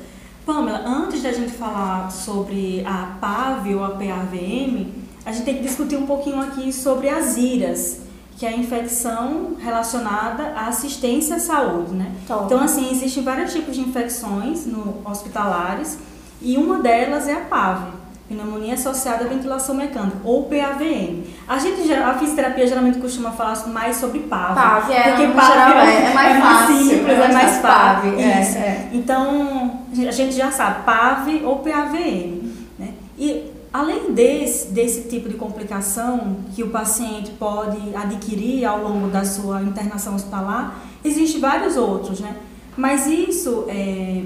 Pamela, 0.44 0.82
antes 0.86 1.22
da 1.22 1.32
gente 1.32 1.52
falar 1.52 2.10
sobre 2.10 2.84
a 2.86 3.16
PAV 3.20 3.74
ou 3.74 3.84
a 3.84 3.90
PAVM, 3.90 4.92
a 5.24 5.32
gente 5.32 5.44
tem 5.44 5.56
que 5.56 5.62
discutir 5.62 5.96
um 5.96 6.06
pouquinho 6.06 6.40
aqui 6.40 6.72
sobre 6.72 7.08
as 7.08 7.36
IRAS, 7.36 8.00
que 8.36 8.46
é 8.46 8.50
a 8.50 8.56
infecção 8.56 9.56
relacionada 9.58 10.52
à 10.54 10.68
assistência 10.68 11.36
à 11.36 11.38
saúde, 11.40 11.94
né? 11.94 12.12
Top. 12.28 12.44
Então, 12.44 12.60
assim, 12.60 12.92
existem 12.92 13.24
vários 13.24 13.52
tipos 13.52 13.74
de 13.74 13.80
infecções 13.80 14.66
no 14.66 15.02
hospitalares 15.04 15.98
e 16.40 16.56
uma 16.56 16.78
delas 16.78 17.26
é 17.26 17.32
a 17.32 17.40
PAV 17.40 18.05
pneumonia 18.28 18.74
associada 18.74 19.24
à 19.24 19.28
ventilação 19.28 19.74
mecânica, 19.74 20.18
ou 20.24 20.44
PAVM. 20.44 21.24
A 21.46 21.58
gente, 21.58 21.92
a 21.92 22.14
fisioterapia 22.14 22.66
geralmente 22.66 22.98
costuma 22.98 23.30
falar 23.30 23.68
mais 23.68 23.96
sobre 23.96 24.20
PAV. 24.20 24.54
PAV, 24.54 24.92
é, 24.92 25.02
porque 25.02 25.26
PAV 25.28 25.88
é, 25.88 26.10
é, 26.10 26.14
mais, 26.14 26.36
é 26.36 26.38
mais 26.38 26.66
simples, 26.66 27.08
é, 27.08 27.24
é 27.24 27.32
mais 27.32 27.58
PAV. 27.58 28.06
Isso. 28.08 28.58
É, 28.58 28.88
então, 28.92 29.80
a 29.92 30.10
gente 30.10 30.34
já 30.34 30.50
sabe, 30.50 30.84
PAV 30.84 31.42
ou 31.44 31.58
PAVM. 31.60 32.52
Né? 32.78 32.94
E 33.16 33.52
além 33.72 34.12
desse, 34.12 34.68
desse 34.72 35.08
tipo 35.08 35.28
de 35.28 35.36
complicação 35.36 36.38
que 36.54 36.62
o 36.62 36.70
paciente 36.70 37.30
pode 37.32 37.94
adquirir 37.94 38.64
ao 38.64 38.82
longo 38.82 39.08
da 39.08 39.24
sua 39.24 39.62
internação 39.62 40.14
hospitalar, 40.16 40.76
existem 41.04 41.40
vários 41.40 41.76
outros, 41.76 42.20
né? 42.20 42.34
Mas 42.76 43.06
isso 43.06 43.64
é, 43.68 44.22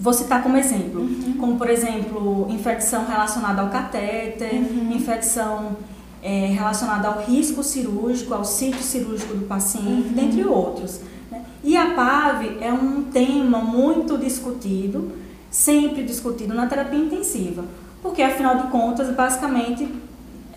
Vou 0.00 0.12
citar 0.12 0.42
como 0.42 0.56
exemplo, 0.56 1.00
uhum. 1.00 1.34
como 1.38 1.56
por 1.56 1.68
exemplo, 1.68 2.46
infecção 2.50 3.04
relacionada 3.04 3.62
ao 3.62 3.68
catéter, 3.68 4.54
uhum. 4.54 4.92
infecção 4.92 5.76
é, 6.22 6.46
relacionada 6.46 7.08
ao 7.08 7.20
risco 7.20 7.64
cirúrgico, 7.64 8.32
ao 8.32 8.44
sítio 8.44 8.82
cirúrgico 8.82 9.34
do 9.34 9.46
paciente, 9.46 10.08
uhum. 10.08 10.12
dentre 10.14 10.44
outros. 10.44 11.00
Né? 11.30 11.42
E 11.64 11.76
a 11.76 11.94
PAV 11.94 12.58
é 12.60 12.72
um 12.72 13.04
tema 13.04 13.58
muito 13.58 14.16
discutido, 14.16 15.10
sempre 15.50 16.04
discutido 16.04 16.54
na 16.54 16.66
terapia 16.66 17.00
intensiva, 17.00 17.64
porque 18.00 18.22
afinal 18.22 18.56
de 18.56 18.68
contas, 18.68 19.12
basicamente, 19.14 19.88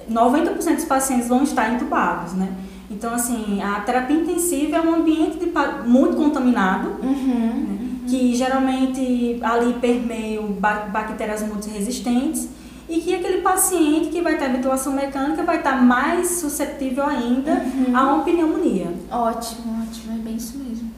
90% 0.10 0.76
dos 0.76 0.86
pacientes 0.86 1.28
vão 1.28 1.42
estar 1.44 1.74
entubados, 1.74 2.34
né? 2.34 2.54
Então, 2.90 3.14
assim, 3.14 3.62
a 3.62 3.80
terapia 3.80 4.18
intensiva 4.18 4.78
é 4.78 4.82
um 4.82 4.96
ambiente 4.96 5.38
de, 5.40 5.52
muito 5.88 6.18
contaminado, 6.18 6.90
uhum. 7.02 7.66
né? 7.68 7.81
Que 8.12 8.36
geralmente 8.36 9.40
ali 9.42 9.74
permeiam 9.80 10.48
bactérias 10.92 11.42
multiresistentes 11.44 12.50
e 12.90 13.00
que 13.00 13.16
aquele 13.16 13.42
paciente 13.42 14.10
que 14.10 14.22
vai 14.22 14.38
ter 14.38 14.50
ventilação 14.50 14.92
mecânica 14.92 15.44
vai 15.44 15.60
estar 15.60 15.82
mais 15.82 16.28
suscetível 16.32 17.06
ainda 17.06 17.54
uhum. 17.54 17.96
a 17.96 18.14
uma 18.14 18.24
pneumonia. 18.26 18.94
Ótimo, 19.10 19.82
ótimo, 19.82 20.14
é 20.14 20.18
bem 20.18 20.36
isso 20.36 20.58
mesmo. 20.58 20.92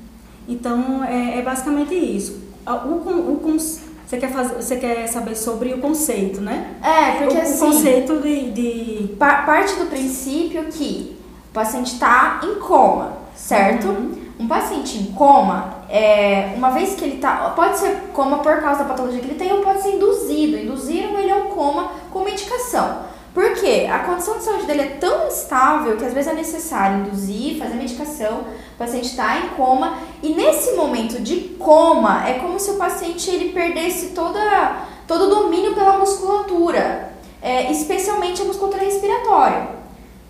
Então, 0.50 1.04
é, 1.04 1.38
é 1.38 1.42
basicamente 1.44 1.94
isso. 1.94 2.42
O, 2.66 2.72
o, 2.72 3.34
o, 3.34 3.60
você 3.60 4.18
quer, 4.18 4.32
fazer, 4.32 4.56
você 4.56 4.76
quer 4.78 5.08
saber 5.08 5.36
sobre 5.36 5.72
o 5.72 5.78
conceito, 5.78 6.42
né? 6.42 6.78
É, 6.82 7.24
porque 7.24 7.38
o, 7.38 7.42
assim... 7.42 7.64
O 7.64 7.72
conceito 7.74 8.20
de... 8.22 8.52
de... 8.52 9.08
Parte 9.20 9.76
do 9.76 9.86
princípio 9.86 10.64
que 10.66 11.16
o 11.52 11.54
paciente 11.54 11.94
está 11.94 12.42
em 12.44 12.60
coma, 12.60 13.14
certo? 13.36 13.90
Uhum. 13.90 14.24
Um 14.40 14.48
paciente 14.48 14.98
em 14.98 15.06
coma, 15.14 15.83
é, 15.94 16.56
uma 16.58 16.72
vez 16.72 16.96
que 16.96 17.06
ele 17.06 17.16
está... 17.18 17.52
Pode 17.52 17.78
ser 17.78 18.10
coma 18.14 18.40
por 18.40 18.60
causa 18.60 18.80
da 18.80 18.90
patologia 18.90 19.22
que 19.22 19.28
ele 19.28 19.36
tem 19.36 19.54
ou 19.54 19.62
pode 19.62 19.84
ser 19.84 19.92
induzido. 19.92 20.58
Induziram 20.58 21.20
ele 21.20 21.32
a 21.32 21.36
um 21.36 21.50
coma 21.50 21.92
com 22.10 22.24
medicação. 22.24 23.14
Por 23.32 23.54
quê? 23.54 23.88
A 23.92 24.00
condição 24.00 24.40
de 24.40 24.44
saúde 24.44 24.66
dele 24.66 24.82
é 24.82 24.98
tão 25.00 25.28
instável 25.28 25.96
que 25.96 26.04
às 26.04 26.14
vezes 26.14 26.32
é 26.32 26.36
necessário 26.36 27.00
induzir, 27.00 27.60
fazer 27.60 27.76
medicação, 27.76 28.42
o 28.42 28.78
paciente 28.78 29.06
está 29.06 29.38
em 29.38 29.50
coma 29.50 30.00
e 30.24 30.34
nesse 30.34 30.74
momento 30.74 31.20
de 31.22 31.38
coma 31.60 32.28
é 32.28 32.40
como 32.40 32.60
se 32.60 32.72
o 32.72 32.78
paciente 32.78 33.30
ele 33.30 33.52
perdesse 33.52 34.10
toda, 34.10 34.84
todo 35.08 35.26
o 35.26 35.30
domínio 35.30 35.76
pela 35.76 35.98
musculatura, 35.98 37.12
é, 37.42 37.72
especialmente 37.72 38.42
a 38.42 38.46
musculatura 38.46 38.84
respiratória. 38.84 39.83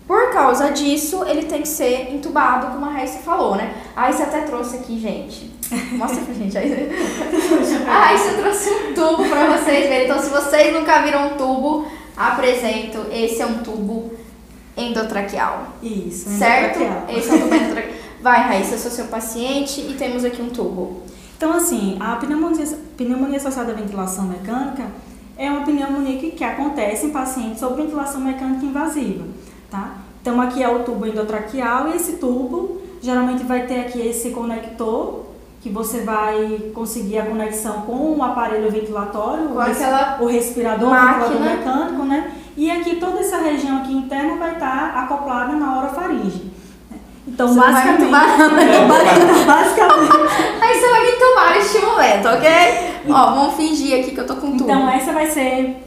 Por 0.06 0.30
causa 0.32 0.70
disso, 0.70 1.24
ele 1.24 1.44
tem 1.44 1.62
que 1.62 1.68
ser 1.68 2.14
entubado, 2.14 2.66
como 2.66 2.84
a 2.84 2.90
Raíssa 2.90 3.20
falou, 3.20 3.56
né? 3.56 3.74
A 3.96 4.02
Raíssa 4.02 4.24
até 4.24 4.42
trouxe 4.42 4.76
aqui, 4.76 5.00
gente. 5.00 5.50
Mostra 5.96 6.22
pra 6.22 6.34
gente. 6.34 6.56
A 6.58 8.04
Raíssa 8.04 8.34
trouxe 8.34 8.70
um 8.70 8.94
tubo 8.94 9.26
pra 9.26 9.56
vocês 9.56 9.88
verem. 9.88 10.04
Então, 10.04 10.18
se 10.18 10.28
vocês 10.28 10.74
nunca 10.74 11.00
viram 11.02 11.28
um 11.28 11.36
tubo, 11.38 11.86
apresento. 12.14 13.06
Esse 13.10 13.40
é 13.40 13.46
um 13.46 13.62
tubo 13.62 14.12
endotraqueal. 14.76 15.68
Isso, 15.82 16.28
certo? 16.28 16.80
Esse 17.08 17.30
é 17.30 17.34
um 17.34 17.40
tubo 17.40 17.54
endotraqueal. 17.54 17.94
Vai, 18.20 18.40
Raíssa, 18.40 18.74
eu 18.74 18.78
sou 18.78 18.90
seu 18.90 19.06
paciente 19.06 19.80
e 19.80 19.94
temos 19.94 20.22
aqui 20.22 20.42
um 20.42 20.50
tubo. 20.50 21.02
Então, 21.36 21.52
assim, 21.52 21.96
a 21.98 22.16
pneumonia, 22.16 22.66
pneumonia 22.96 23.38
associada 23.38 23.72
à 23.72 23.74
ventilação 23.74 24.24
mecânica 24.26 24.84
é 25.36 25.50
uma 25.50 25.64
pneumonia 25.64 26.18
que, 26.18 26.30
que 26.32 26.44
acontece 26.44 27.06
em 27.06 27.10
pacientes 27.10 27.58
sob 27.58 27.82
ventilação 27.82 28.20
mecânica 28.20 28.64
invasiva 28.64 29.24
tá? 29.74 29.90
Então 30.22 30.40
aqui 30.40 30.62
é 30.62 30.68
o 30.68 30.84
tubo 30.84 31.04
endotraqueal 31.04 31.88
e 31.88 31.96
esse 31.96 32.12
tubo 32.14 32.80
geralmente 33.02 33.42
vai 33.42 33.66
ter 33.66 33.80
aqui 33.80 34.00
esse 34.00 34.30
conector 34.30 35.24
que 35.60 35.68
você 35.68 36.02
vai 36.02 36.70
conseguir 36.74 37.18
a 37.18 37.26
conexão 37.26 37.82
com 37.82 38.16
o 38.16 38.22
aparelho 38.22 38.70
ventilatório, 38.70 39.48
com 39.48 40.24
o 40.24 40.28
respirador, 40.28 40.90
máquina. 40.90 41.26
ventilador 41.26 41.56
mecânico, 41.56 42.04
né? 42.04 42.32
E 42.56 42.70
aqui 42.70 42.96
toda 42.96 43.18
essa 43.18 43.38
região 43.38 43.78
aqui 43.78 43.92
interna 43.92 44.36
vai 44.36 44.52
estar 44.52 44.94
acoplada 44.94 45.54
na 45.54 45.78
orofaringe. 45.78 46.52
Então, 47.26 47.48
você 47.48 47.58
basicamente, 47.58 48.10
basicamente. 49.46 50.12
Aí 50.60 50.78
você 50.78 50.90
vai 50.90 51.06
me 51.06 51.12
tomar 51.12 51.56
este 51.56 51.78
momento, 51.78 52.28
ok? 52.28 52.50
Ó, 53.08 53.34
vamos 53.34 53.54
fingir 53.54 54.00
aqui 54.00 54.10
que 54.12 54.20
eu 54.20 54.26
tô 54.26 54.36
com 54.36 54.52
tudo. 54.52 54.64
Então, 54.64 54.88
essa 54.88 55.12
vai 55.12 55.26
ser 55.26 55.83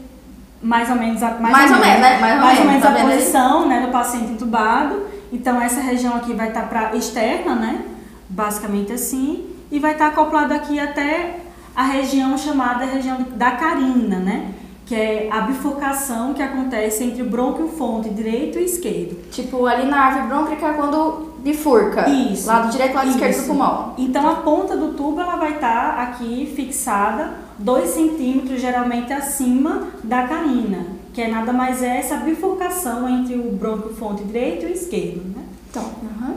mais 0.61 0.89
ou 0.89 0.95
menos 0.95 1.21
a, 1.21 1.31
mais, 1.31 1.51
mais 1.51 1.71
ou, 1.71 1.77
ou 1.77 1.83
menos, 1.83 2.01
né? 2.01 2.17
Mais, 2.19 2.41
mais 2.41 2.59
ou 2.59 2.65
menos, 2.65 2.83
tá 2.83 2.89
a 2.89 3.05
posição 3.05 3.67
né, 3.67 3.81
do 3.81 3.91
paciente 3.91 4.31
entubado. 4.31 5.03
Então 5.31 5.61
essa 5.61 5.81
região 5.81 6.15
aqui 6.15 6.33
vai 6.33 6.49
estar 6.49 6.61
tá 6.61 6.67
para 6.67 6.95
externa, 6.95 7.55
né? 7.55 7.81
Basicamente 8.29 8.91
assim, 8.91 9.45
e 9.71 9.79
vai 9.79 9.93
estar 9.93 10.05
tá 10.05 10.11
acoplado 10.11 10.53
aqui 10.53 10.79
até 10.79 11.39
a 11.75 11.83
região 11.83 12.37
chamada 12.37 12.85
região 12.85 13.25
da 13.35 13.51
carina, 13.51 14.19
né? 14.19 14.51
Que 14.85 14.95
é 14.95 15.29
a 15.31 15.41
bifurcação 15.41 16.33
que 16.33 16.41
acontece 16.41 17.03
entre 17.03 17.21
o 17.21 17.29
brônquio 17.29 17.67
fonte 17.67 18.09
direito 18.09 18.57
e 18.57 18.63
esquerdo. 18.63 19.29
Tipo, 19.29 19.65
ali 19.65 19.85
na 19.85 19.99
árvore 19.99 20.27
brônquica 20.27 20.65
é 20.65 20.73
quando 20.73 21.33
bifurca. 21.39 22.09
Isso. 22.09 22.47
Lado 22.47 22.71
direito 22.71 22.95
lado 22.95 23.09
isso. 23.09 23.17
esquerdo 23.17 23.41
do 23.41 23.47
pulmão. 23.47 23.93
Então 23.97 24.27
a 24.27 24.35
ponta 24.35 24.77
do 24.77 24.93
tubo 24.93 25.19
ela 25.19 25.35
vai 25.35 25.55
estar 25.55 25.95
tá 25.95 26.01
aqui 26.03 26.51
fixada 26.55 27.46
2 27.59 27.89
centímetros 27.89 28.61
geralmente 28.61 29.11
acima 29.11 29.87
da 30.03 30.27
carina, 30.27 30.85
que 31.13 31.21
é 31.21 31.27
nada 31.27 31.51
mais 31.51 31.81
é 31.81 31.97
essa 31.97 32.17
bifurcação 32.17 33.09
entre 33.09 33.35
o 33.35 33.51
brônquio 33.51 33.93
fonte 33.95 34.23
direito 34.23 34.65
e 34.65 34.73
esquerdo, 34.73 35.23
né? 35.35 35.43
Então, 35.69 35.83
uhum. 35.83 36.35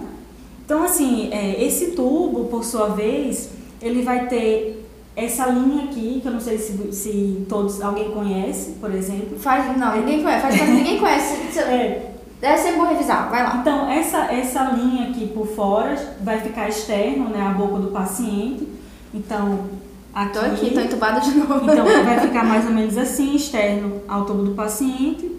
então 0.65 0.83
assim, 0.83 1.31
é, 1.33 1.63
esse 1.63 1.93
tubo, 1.93 2.45
por 2.47 2.65
sua 2.65 2.89
vez, 2.89 3.51
ele 3.81 4.03
vai 4.03 4.27
ter 4.27 4.81
essa 5.15 5.47
linha 5.47 5.85
aqui, 5.85 6.21
que 6.21 6.27
eu 6.27 6.33
não 6.33 6.41
sei 6.41 6.59
se, 6.59 6.93
se 6.93 7.47
todos, 7.49 7.81
alguém 7.83 8.11
conhece, 8.11 8.73
por 8.81 8.95
exemplo. 8.95 9.39
Faz, 9.39 9.77
não, 9.77 9.97
ninguém 9.97 10.23
conhece, 10.23 10.43
faz 10.43 10.69
ninguém 10.69 10.99
conhece. 10.99 11.59
é. 11.61 12.07
Deve 12.41 12.57
ser 12.57 12.73
bom 12.73 12.87
revisar, 12.87 13.29
vai 13.29 13.43
lá. 13.43 13.59
Então, 13.61 13.91
essa, 13.91 14.33
essa 14.33 14.65
linha 14.71 15.11
aqui 15.11 15.27
por 15.27 15.47
fora 15.47 15.95
vai 16.23 16.41
ficar 16.41 16.71
externo, 16.71 17.29
né, 17.29 17.43
a 17.43 17.51
boca 17.51 17.79
do 17.81 17.89
paciente. 17.89 18.67
Então, 19.13 19.67
Aqui, 20.13 20.33
tô 20.33 20.41
aqui, 20.41 20.71
tô 20.71 20.81
entubada 20.81 21.21
de 21.21 21.31
novo. 21.39 21.71
Então, 21.71 21.85
vai 21.85 22.21
ficar 22.21 22.45
mais 22.45 22.67
ou 22.67 22.73
menos 22.73 22.97
assim, 22.99 23.35
externo 23.35 24.03
ao 24.09 24.25
tubo 24.25 24.43
do 24.43 24.55
paciente. 24.55 25.31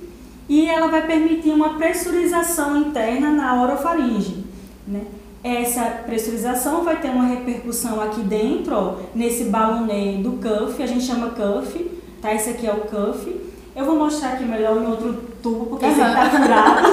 E 0.47 0.67
ela 0.67 0.87
vai 0.87 1.05
permitir 1.05 1.51
uma 1.51 1.75
pressurização 1.75 2.77
interna 2.77 3.31
na 3.31 3.61
orofaringe, 3.61 4.43
né? 4.87 5.03
Essa 5.43 5.83
pressurização 6.05 6.83
vai 6.83 6.99
ter 6.99 7.09
uma 7.09 7.25
repercussão 7.25 8.01
aqui 8.01 8.21
dentro, 8.21 8.75
ó, 8.75 8.95
nesse 9.15 9.45
balonê 9.45 10.17
do 10.17 10.33
cuff, 10.33 10.81
a 10.83 10.85
gente 10.85 11.03
chama 11.03 11.29
cuff, 11.29 11.89
tá? 12.21 12.33
Esse 12.33 12.51
aqui 12.51 12.67
é 12.67 12.71
o 12.71 12.81
cuff. 12.81 13.35
Eu 13.75 13.85
vou 13.85 13.95
mostrar 13.95 14.33
aqui 14.33 14.43
melhor 14.43 14.77
em 14.81 14.85
outro 14.85 15.13
tubo, 15.41 15.67
porque 15.67 15.85
uhum. 15.85 15.91
esse 15.91 16.01
aqui 16.01 16.15
tá 16.15 16.29
furado. 16.29 16.87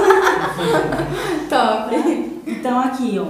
Top! 1.50 2.30
Então 2.46 2.78
aqui, 2.78 3.18
ó, 3.18 3.26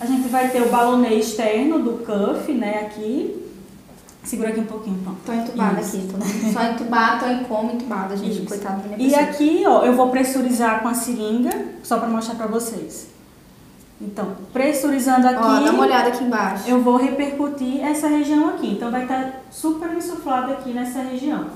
a 0.00 0.06
gente 0.06 0.28
vai 0.28 0.48
ter 0.48 0.62
o 0.62 0.68
balonê 0.68 1.16
externo 1.16 1.80
do 1.80 2.04
cuff, 2.04 2.52
né, 2.52 2.86
aqui, 2.86 3.43
Segura 4.24 4.48
aqui 4.48 4.60
um 4.60 4.64
pouquinho, 4.64 4.98
pronto. 5.04 5.18
Tô 5.24 5.32
entubada 5.32 5.80
Isso. 5.80 5.96
aqui, 5.96 6.08
tô 6.08 6.52
só 6.52 6.64
entubada, 6.64 7.26
tô 7.26 7.30
em 7.30 7.44
coma, 7.44 7.72
entubada, 7.72 8.16
gente, 8.16 8.38
Isso. 8.38 8.46
coitada 8.46 8.80
da 8.80 8.96
minha 8.96 9.08
E 9.08 9.14
aqui, 9.14 9.64
ó, 9.66 9.84
eu 9.84 9.92
vou 9.94 10.08
pressurizar 10.08 10.80
com 10.80 10.88
a 10.88 10.94
seringa, 10.94 11.50
só 11.82 11.98
pra 11.98 12.08
mostrar 12.08 12.34
pra 12.34 12.46
vocês. 12.46 13.08
Então, 14.00 14.34
pressurizando 14.52 15.28
aqui... 15.28 15.38
Ó, 15.38 15.60
dá 15.60 15.70
uma 15.70 15.84
olhada 15.84 16.08
aqui 16.08 16.24
embaixo. 16.24 16.68
Eu 16.68 16.80
vou 16.82 16.96
repercutir 16.96 17.84
essa 17.84 18.08
região 18.08 18.48
aqui, 18.48 18.72
então 18.72 18.90
vai 18.90 19.02
estar 19.02 19.22
tá 19.22 19.32
super 19.50 19.94
insuflado 19.94 20.52
aqui 20.52 20.72
nessa 20.72 21.00
região. 21.00 21.46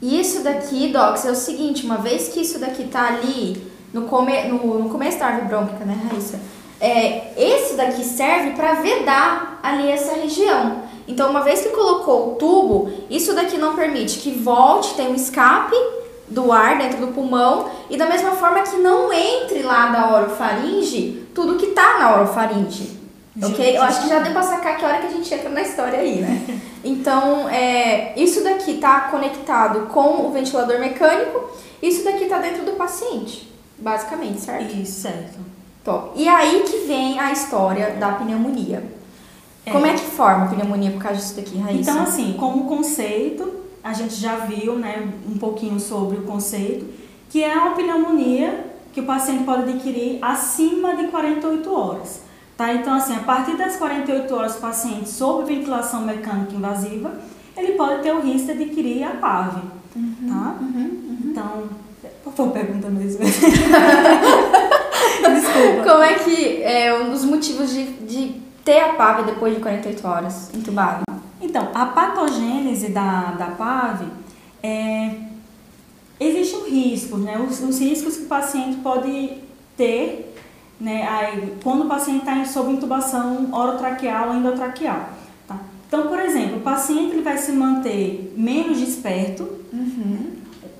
Isso 0.00 0.44
daqui, 0.44 0.92
Docs, 0.92 1.24
é 1.24 1.30
o 1.30 1.34
seguinte, 1.34 1.84
uma 1.84 1.96
vez 1.96 2.28
que 2.28 2.40
isso 2.40 2.58
daqui 2.58 2.84
tá 2.84 3.08
ali, 3.08 3.66
no, 3.92 4.02
come, 4.02 4.44
no, 4.44 4.78
no 4.80 4.90
começo 4.90 5.18
da 5.18 5.26
árvore 5.26 5.48
brônquica, 5.48 5.84
né, 5.84 5.98
Raíssa? 6.10 6.38
É, 6.80 7.32
esse 7.36 7.74
daqui 7.74 8.04
serve 8.04 8.50
para 8.50 8.74
vedar 8.74 9.58
ali 9.62 9.90
essa 9.90 10.14
região. 10.14 10.87
Então, 11.08 11.30
uma 11.30 11.40
vez 11.40 11.62
que 11.62 11.70
colocou 11.70 12.32
o 12.32 12.34
tubo, 12.36 12.92
isso 13.08 13.34
daqui 13.34 13.56
não 13.56 13.74
permite 13.74 14.18
que 14.18 14.30
volte, 14.30 14.94
tem 14.94 15.08
um 15.08 15.14
escape 15.14 15.74
do 16.28 16.52
ar 16.52 16.76
dentro 16.76 16.98
do 16.98 17.08
pulmão 17.08 17.70
e 17.88 17.96
da 17.96 18.06
mesma 18.06 18.32
forma 18.32 18.60
que 18.60 18.76
não 18.76 19.10
entre 19.12 19.62
lá 19.62 19.86
da 19.86 20.14
orofaringe 20.14 21.26
tudo 21.34 21.56
que 21.56 21.68
tá 21.68 21.98
na 21.98 22.16
orofaringe. 22.16 22.98
ok? 23.42 23.76
Eu 23.76 23.82
acho 23.82 24.02
que 24.02 24.08
já 24.08 24.18
deu 24.18 24.32
pra 24.32 24.42
sacar 24.42 24.76
que 24.76 24.84
hora 24.84 24.98
que 24.98 25.06
a 25.06 25.10
gente 25.10 25.32
entra 25.32 25.48
na 25.48 25.62
história 25.62 25.98
aí, 26.00 26.20
né? 26.20 26.60
Então, 26.84 27.48
é, 27.48 28.14
isso 28.16 28.44
daqui 28.44 28.74
tá 28.74 29.08
conectado 29.10 29.88
com 29.88 30.26
o 30.26 30.30
ventilador 30.30 30.78
mecânico, 30.78 31.50
isso 31.82 32.04
daqui 32.04 32.26
tá 32.26 32.38
dentro 32.38 32.64
do 32.64 32.72
paciente, 32.72 33.52
basicamente, 33.76 34.40
certo? 34.40 34.76
Isso, 34.76 35.00
certo. 35.00 35.38
Top. 35.84 36.10
E 36.14 36.28
aí 36.28 36.62
que 36.62 36.86
vem 36.86 37.18
a 37.18 37.32
história 37.32 37.96
da 37.98 38.12
pneumonia. 38.12 38.82
É. 39.68 39.72
Como 39.72 39.86
é 39.86 39.92
que 39.92 40.04
forma 40.04 40.46
a 40.46 40.48
pneumonia 40.48 40.90
por 40.90 41.02
causa 41.02 41.20
disso 41.20 41.36
daqui, 41.36 41.58
Raíssa? 41.58 41.90
Então, 41.90 42.02
assim, 42.02 42.34
como 42.38 42.64
conceito, 42.64 43.52
a 43.84 43.92
gente 43.92 44.14
já 44.14 44.36
viu 44.36 44.74
né, 44.76 45.08
um 45.28 45.36
pouquinho 45.38 45.78
sobre 45.78 46.18
o 46.18 46.22
conceito, 46.22 46.86
que 47.28 47.44
é 47.44 47.54
uma 47.54 47.72
pneumonia 47.72 48.66
que 48.92 49.00
o 49.00 49.04
paciente 49.04 49.44
pode 49.44 49.70
adquirir 49.70 50.18
acima 50.22 50.96
de 50.96 51.08
48 51.08 51.72
horas. 51.72 52.22
Tá? 52.56 52.72
Então, 52.74 52.94
assim, 52.94 53.14
a 53.14 53.20
partir 53.20 53.56
das 53.56 53.76
48 53.76 54.34
horas, 54.34 54.56
o 54.56 54.60
paciente 54.60 55.08
sob 55.08 55.44
ventilação 55.44 56.00
mecânica 56.02 56.54
invasiva, 56.54 57.12
ele 57.56 57.72
pode 57.72 58.02
ter 58.02 58.12
o 58.12 58.20
risco 58.20 58.46
de 58.46 58.64
adquirir 58.64 59.04
a 59.04 59.10
PAV. 59.10 59.62
Uhum, 59.94 60.14
tá? 60.28 60.56
Uhum, 60.60 60.80
uhum. 60.80 61.18
Então, 61.26 61.64
por 62.24 62.32
favor, 62.32 62.52
pergunta 62.52 62.88
mesmo. 62.88 63.20
Desculpa. 65.34 65.82
Como 65.84 66.02
é 66.02 66.14
que 66.14 66.62
é 66.62 66.98
um 67.00 67.10
dos 67.10 67.24
motivos 67.24 67.70
de, 67.70 67.84
de 67.84 68.47
ter 68.68 68.80
a 68.80 68.92
PAV 68.92 69.24
depois 69.24 69.54
de 69.54 69.60
48 69.60 70.06
horas 70.06 70.50
entubado? 70.54 71.02
Então, 71.40 71.70
a 71.72 71.86
patogênese 71.86 72.90
da, 72.90 73.30
da 73.30 73.46
PAV 73.46 74.02
é. 74.62 75.10
Existe 76.20 76.56
um 76.56 76.64
risco, 76.64 77.16
né? 77.16 77.38
Os, 77.38 77.62
os 77.62 77.78
riscos 77.78 78.16
que 78.16 78.24
o 78.24 78.26
paciente 78.26 78.78
pode 78.78 79.38
ter 79.76 80.34
né, 80.80 81.08
aí, 81.08 81.56
quando 81.62 81.84
o 81.84 81.88
paciente 81.88 82.20
está 82.20 82.44
sob 82.44 82.72
intubação 82.72 83.48
orotraqueal 83.52 84.30
ou 84.30 84.34
endotraqueal. 84.34 85.10
Tá? 85.46 85.60
Então, 85.86 86.08
por 86.08 86.18
exemplo, 86.18 86.56
o 86.56 86.60
paciente 86.60 87.12
ele 87.12 87.22
vai 87.22 87.38
se 87.38 87.52
manter 87.52 88.34
menos 88.36 88.78
desperto, 88.80 89.44
uhum. 89.72 90.32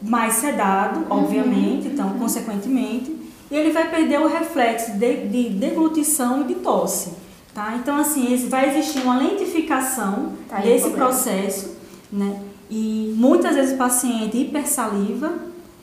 mais 0.02 0.35
sedado, 0.35 1.07
obviamente, 1.09 1.87
então, 1.87 2.11
consequentemente, 2.18 3.16
e 3.49 3.54
ele 3.54 3.71
vai 3.71 3.88
perder 3.88 4.21
o 4.21 4.26
reflexo 4.26 4.99
de, 4.99 5.28
de 5.28 5.50
deglutição 5.50 6.42
e 6.42 6.45
de 6.49 6.57
tosse. 6.57 7.28
Tá? 7.59 7.75
Então, 7.75 7.97
assim, 7.97 8.37
vai 8.49 8.69
existir 8.69 9.03
uma 9.03 9.19
lentificação 9.19 10.35
tá 10.49 10.59
desse 10.59 10.91
processo, 10.91 11.77
né? 12.12 12.41
E 12.71 13.12
muitas 13.17 13.57
vezes 13.57 13.75
o 13.75 13.77
paciente 13.77 14.38
hipersaliva, 14.38 15.33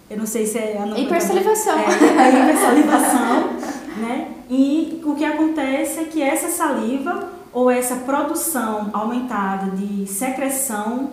eu 0.10 0.16
não 0.18 0.26
sei 0.26 0.46
se 0.46 0.58
é 0.58 0.82
a 0.82 0.98
Hipersalivação. 0.98 1.78
É, 1.78 1.84
é 1.84 2.44
hipersalivação, 2.44 3.50
né? 4.00 4.32
E 4.50 5.02
o 5.04 5.16
que 5.16 5.26
acontece 5.26 6.00
é 6.00 6.04
que 6.06 6.22
essa 6.22 6.48
saliva 6.48 7.28
ou 7.52 7.70
essa 7.70 7.98
produção 7.98 8.90
aumentada 8.94 9.76
de 9.76 10.08
secreção 10.08 11.10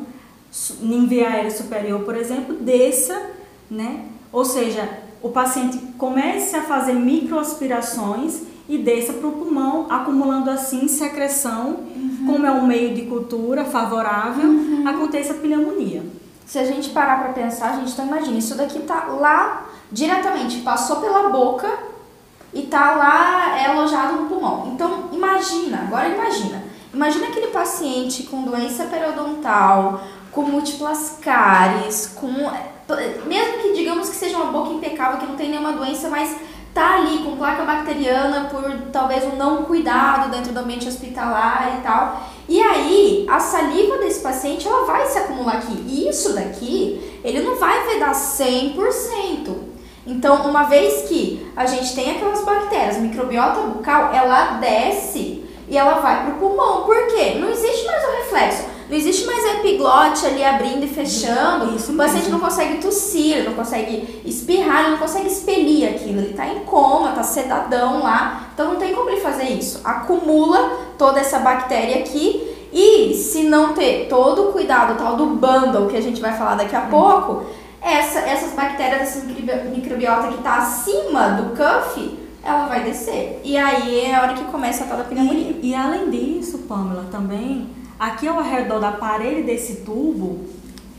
em 0.81 1.07
via 1.09 1.29
aérea 1.29 1.51
superior, 1.51 2.05
por 2.05 2.15
exemplo, 2.15 2.55
desça, 2.55 3.21
né? 3.69 4.05
Ou 4.31 4.45
seja, 4.45 4.89
o 5.21 5.31
paciente 5.31 5.79
comece 5.99 6.55
a 6.55 6.63
fazer 6.63 6.93
microaspirações 6.93 8.52
e 8.69 8.79
desça 8.79 9.13
para 9.15 9.29
o 9.29 9.33
pulmão, 9.33 9.87
acumulando 9.91 10.51
assim 10.51 10.89
secreção, 10.89 11.81
uhum. 11.95 12.25
como 12.27 12.47
é 12.47 12.51
um 12.51 12.67
meio 12.67 12.95
de 12.95 13.03
cultura 13.03 13.65
favorável, 13.65 14.49
uhum. 14.49 14.85
aconteça 14.87 15.35
pneumonia. 15.35 16.03
Se 16.47 16.59
a 16.59 16.65
gente 16.65 16.91
parar 16.91 17.23
para 17.23 17.33
pensar, 17.33 17.71
a 17.71 17.77
gente 17.77 17.93
então 17.93 18.07
imagina, 18.07 18.39
isso 18.39 18.57
daqui 18.57 18.81
tá 18.81 19.07
lá 19.07 19.67
diretamente, 19.91 20.61
passou 20.61 20.97
pela 20.97 21.29
boca 21.29 21.71
e 22.53 22.63
tá 22.63 22.95
lá 22.95 23.59
é 23.59 23.67
alojado 23.67 24.15
no 24.15 24.29
pulmão. 24.29 24.73
Então 24.75 25.09
imagina, 25.13 25.85
agora 25.87 26.09
imagina, 26.09 26.63
imagina 26.93 27.29
aquele 27.29 27.49
paciente 27.49 28.25
com 28.25 28.43
doença 28.43 28.85
periodontal, 28.85 30.03
com 30.31 30.43
múltiplas 30.43 31.19
cáries, 31.21 32.15
com 32.15 32.31
mesmo 33.27 33.59
que 33.63 33.73
digamos 33.75 34.11
que 34.11 34.17
seja 34.17 34.37
uma 34.37 34.53
boca 34.53 34.73
impecável, 34.73 35.19
que 35.19 35.27
não 35.27 35.37
tem 35.37 35.51
nenhuma 35.51 35.73
doença, 35.73 36.09
mas 36.09 36.37
tá 36.75 36.97
ali 36.97 37.19
com 37.19 37.37
placa 37.37 37.65
bacteriana 37.65 38.49
por 38.51 38.63
talvez 38.91 39.25
um 39.25 39.37
não 39.37 39.65
cuidado 39.65 40.31
dentro 40.31 40.53
do 40.53 40.61
ambiente 40.61 40.89
hospitalar 40.89 41.79
e 41.79 41.83
tal. 41.83 42.31
E 42.49 42.61
aí, 42.61 43.27
a 43.29 43.39
saliva 43.39 43.99
desse 43.99 44.21
paciente, 44.21 44.67
ela 44.67 44.85
vai 44.87 45.07
se 45.07 45.19
acumular 45.19 45.55
aqui. 45.55 45.85
E 45.87 46.09
isso 46.09 46.35
daqui, 46.35 47.21
ele 47.23 47.43
não 47.43 47.57
vai 47.57 47.87
vedar 47.89 48.13
100%. 48.13 49.73
Então, 50.07 50.49
uma 50.49 50.65
vez 50.65 51.09
que 51.09 51.47
a 51.55 51.65
gente 51.67 51.95
tem 51.95 52.11
aquelas 52.13 52.45
bactérias, 52.45 52.99
microbiota 52.99 53.61
bucal, 53.61 54.13
ela 54.13 54.59
desce 54.59 55.45
e 55.69 55.79
ela 55.79 56.01
vai 56.01 56.25
pro 56.25 56.35
pulmão. 56.35 56.83
Por 56.83 57.07
quê? 57.07 57.37
Não 57.39 57.49
existe 57.49 57.87
mais 57.87 58.05
o 58.05 58.13
reflexo. 58.17 58.65
Não 58.93 58.99
existe 58.99 59.25
mais 59.25 59.43
a 59.47 59.55
epiglote 59.55 60.27
ali 60.27 60.45
abrindo 60.45 60.85
e 60.85 60.87
fechando. 60.87 61.75
Isso 61.75 61.93
o 61.93 61.97
paciente 61.97 62.25
mesmo. 62.25 62.33
não 62.33 62.41
consegue 62.41 62.77
tossir, 62.77 63.39
ele 63.39 63.49
não 63.49 63.55
consegue 63.55 64.21
espirrar, 64.23 64.81
ele 64.81 64.91
não 64.91 64.99
consegue 64.99 65.29
expelir 65.29 65.89
aquilo. 65.89 66.19
Ele 66.19 66.33
está 66.33 66.47
em 66.47 66.59
coma, 66.67 67.09
está 67.09 67.23
sedadão 67.23 68.03
lá. 68.03 68.49
Então 68.53 68.75
não 68.75 68.77
tem 68.77 68.95
como 68.95 69.09
ele 69.09 69.23
fazer 69.23 69.45
isso. 69.45 69.81
Acumula 69.83 70.79
toda 70.99 71.21
essa 71.21 71.39
bactéria 71.39 72.01
aqui. 72.01 72.69
E 72.71 73.15
se 73.15 73.45
não 73.45 73.73
ter 73.73 74.09
todo 74.11 74.51
o 74.51 74.53
cuidado 74.53 74.99
tal 74.99 75.17
do 75.17 75.25
bundle 75.25 75.89
que 75.89 75.97
a 75.97 76.03
gente 76.03 76.21
vai 76.21 76.37
falar 76.37 76.57
daqui 76.57 76.77
a 76.77 76.83
pouco, 76.83 77.47
essa, 77.81 78.19
essas 78.19 78.53
bactérias, 78.53 79.01
essa 79.01 79.25
microbiota 79.75 80.29
que 80.29 80.35
está 80.35 80.57
acima 80.57 81.29
do 81.31 81.57
cuff, 81.57 82.19
ela 82.45 82.67
vai 82.67 82.85
descer. 82.85 83.41
E 83.43 83.57
aí 83.57 84.01
é 84.01 84.15
a 84.15 84.21
hora 84.21 84.35
que 84.35 84.45
começa 84.45 84.85
a 84.85 84.87
tal 84.87 84.99
da 84.99 85.05
pneumonia. 85.05 85.57
E, 85.63 85.71
e 85.71 85.75
além 85.75 86.11
disso, 86.11 86.59
Pamela, 86.69 87.07
também 87.11 87.81
Aqui 88.03 88.27
ao 88.27 88.43
redor 88.43 88.81
da 88.81 88.91
parede 88.91 89.45
desse 89.45 89.83
tubo 89.83 90.41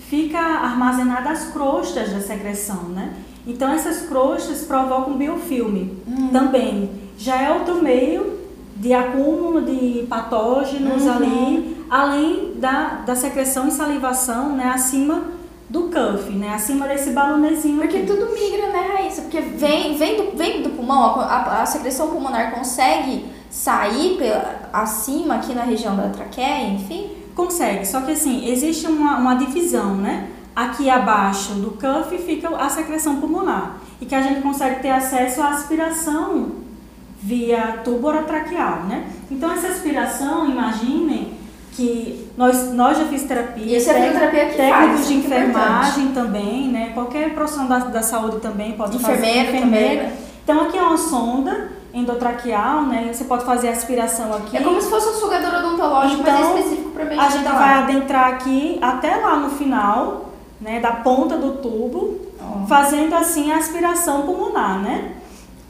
fica 0.10 0.40
armazenada 0.40 1.32
as 1.32 1.52
crostas 1.52 2.14
da 2.14 2.22
secreção, 2.22 2.84
né? 2.84 3.16
Então 3.46 3.74
essas 3.74 4.08
crostas 4.08 4.62
provocam 4.62 5.18
biofilme 5.18 5.98
uhum. 6.08 6.30
também. 6.30 6.90
Já 7.18 7.42
é 7.42 7.52
outro 7.52 7.84
meio 7.84 8.40
de 8.78 8.94
acúmulo 8.94 9.64
de 9.64 10.06
patógenos 10.08 11.04
uhum. 11.04 11.12
ali, 11.12 11.86
além 11.90 12.54
da, 12.56 13.02
da 13.06 13.18
secreção 13.18 13.68
e 13.68 13.72
salivação, 13.72 14.56
né, 14.56 14.72
acima 14.74 15.26
do 15.70 15.90
cuff, 15.90 16.32
né, 16.32 16.54
acima 16.54 16.88
desse 16.88 17.10
balonezinho 17.10 17.82
Porque 17.82 17.98
aqui. 17.98 18.08
tudo 18.08 18.32
migra, 18.34 18.68
né, 18.68 18.94
Raíssa? 18.96 19.24
Porque 19.24 19.42
vem, 19.42 19.98
vem, 19.98 20.16
do, 20.16 20.38
vem 20.38 20.62
do 20.62 20.70
pulmão, 20.70 21.20
a, 21.20 21.64
a 21.64 21.66
secreção 21.66 22.08
pulmonar 22.12 22.56
consegue 22.56 23.26
sair 23.54 24.18
pela, 24.18 24.68
acima 24.74 25.36
aqui 25.36 25.54
na 25.54 25.62
região 25.62 25.96
da 25.96 26.10
traqueia, 26.10 26.70
enfim? 26.70 27.12
Consegue, 27.36 27.86
só 27.86 28.02
que 28.02 28.12
assim, 28.12 28.50
existe 28.50 28.88
uma, 28.88 29.18
uma 29.18 29.36
divisão, 29.36 29.96
né? 29.96 30.30
Aqui 30.56 30.90
abaixo 30.90 31.54
do 31.54 31.72
cuff 31.72 32.18
fica 32.18 32.50
a 32.50 32.68
secreção 32.68 33.18
pulmonar 33.18 33.78
e 34.02 34.06
que 34.08 34.16
a 34.16 34.22
gente 34.22 34.42
consegue 34.42 34.82
ter 34.82 34.90
acesso 34.90 35.42
à 35.42 35.50
aspiração 35.50 36.64
via 37.22 37.80
tubo 37.84 38.08
orotraqueal, 38.08 38.86
né? 38.86 39.08
Então 39.30 39.52
essa 39.52 39.68
aspiração, 39.68 40.50
imaginem 40.50 41.34
que 41.74 42.28
nós, 42.36 42.72
nós 42.74 42.98
já 42.98 43.06
fisioterapia, 43.06 43.78
Isso 43.78 43.90
é 43.90 43.94
fisioterapia 43.94 44.46
que 44.48 44.58
técnicos 44.58 44.96
faz, 44.96 45.08
de 45.08 45.14
é 45.14 45.18
enfermagem 45.18 46.08
também, 46.12 46.70
né? 46.70 46.92
Qualquer 46.94 47.34
profissional 47.36 47.68
da, 47.68 47.86
da 47.86 48.02
saúde 48.02 48.40
também 48.40 48.74
pode 48.74 48.98
enfermeira 48.98 49.46
fazer. 49.46 49.58
Enfermeira 49.58 50.04
também. 50.04 50.18
Então 50.44 50.62
aqui 50.62 50.78
é 50.78 50.82
uma 50.82 50.98
sonda 50.98 51.83
endotraqueal, 51.94 52.84
né? 52.84 53.12
Você 53.14 53.26
pode 53.26 53.46
fazer 53.46 53.70
aspiração 53.70 54.34
aqui. 54.34 54.58
É 54.58 54.62
como 54.62 54.82
se 54.82 54.90
fosse 54.90 55.10
um 55.10 55.14
sugador 55.14 55.54
odontológico, 55.54 56.22
então, 56.22 56.34
mas 56.34 56.46
é 56.46 56.60
específico 56.60 56.90
para 56.90 57.04
A 57.04 57.30
gente 57.30 57.44
vai 57.44 57.74
adentrar 57.76 58.28
aqui 58.30 58.80
até 58.82 59.16
lá 59.18 59.36
no 59.36 59.52
final, 59.52 60.32
né, 60.60 60.80
da 60.80 60.92
ponta 60.92 61.38
do 61.38 61.58
tubo, 61.58 62.20
oh. 62.42 62.66
fazendo 62.68 63.14
assim 63.14 63.52
a 63.52 63.58
aspiração 63.58 64.24
pulmonar, 64.24 64.82
né? 64.82 65.14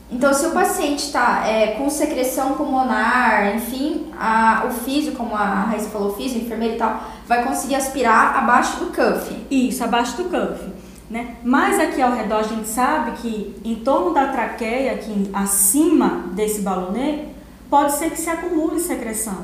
Então, 0.10 0.32
se 0.32 0.46
o 0.46 0.52
paciente 0.52 1.00
está 1.00 1.48
é, 1.48 1.72
com 1.72 1.90
secreção 1.90 2.54
pulmonar, 2.54 3.56
enfim, 3.56 4.12
a, 4.18 4.64
o 4.68 4.72
físico, 4.72 5.18
como 5.18 5.36
a 5.36 5.64
Raíssa 5.64 5.90
falou, 5.90 6.12
o 6.12 6.14
físico, 6.14 6.46
enfermeiro 6.46 6.76
e 6.76 6.78
tal, 6.78 7.02
vai 7.28 7.44
conseguir 7.44 7.76
aspirar 7.76 8.38
abaixo 8.38 8.78
do 8.78 8.86
cuff. 8.88 9.36
Isso, 9.50 9.84
abaixo 9.84 10.16
do 10.18 10.26
cuff. 10.26 10.72
Né? 11.14 11.36
Mas 11.44 11.80
aqui 11.80 12.02
ao 12.02 12.12
redor 12.12 12.38
a 12.38 12.44
gente 12.44 12.68
sabe 12.68 13.12
que 13.22 13.56
em 13.64 13.76
torno 13.76 14.16
da 14.16 14.30
traqueia, 14.30 14.94
aqui 14.94 15.30
acima 15.32 16.24
desse 16.32 16.62
balonê, 16.62 17.26
pode 17.70 17.92
ser 17.94 18.10
que 18.10 18.20
se 18.20 18.32
acumule 18.32 18.80
secreção. 18.80 19.44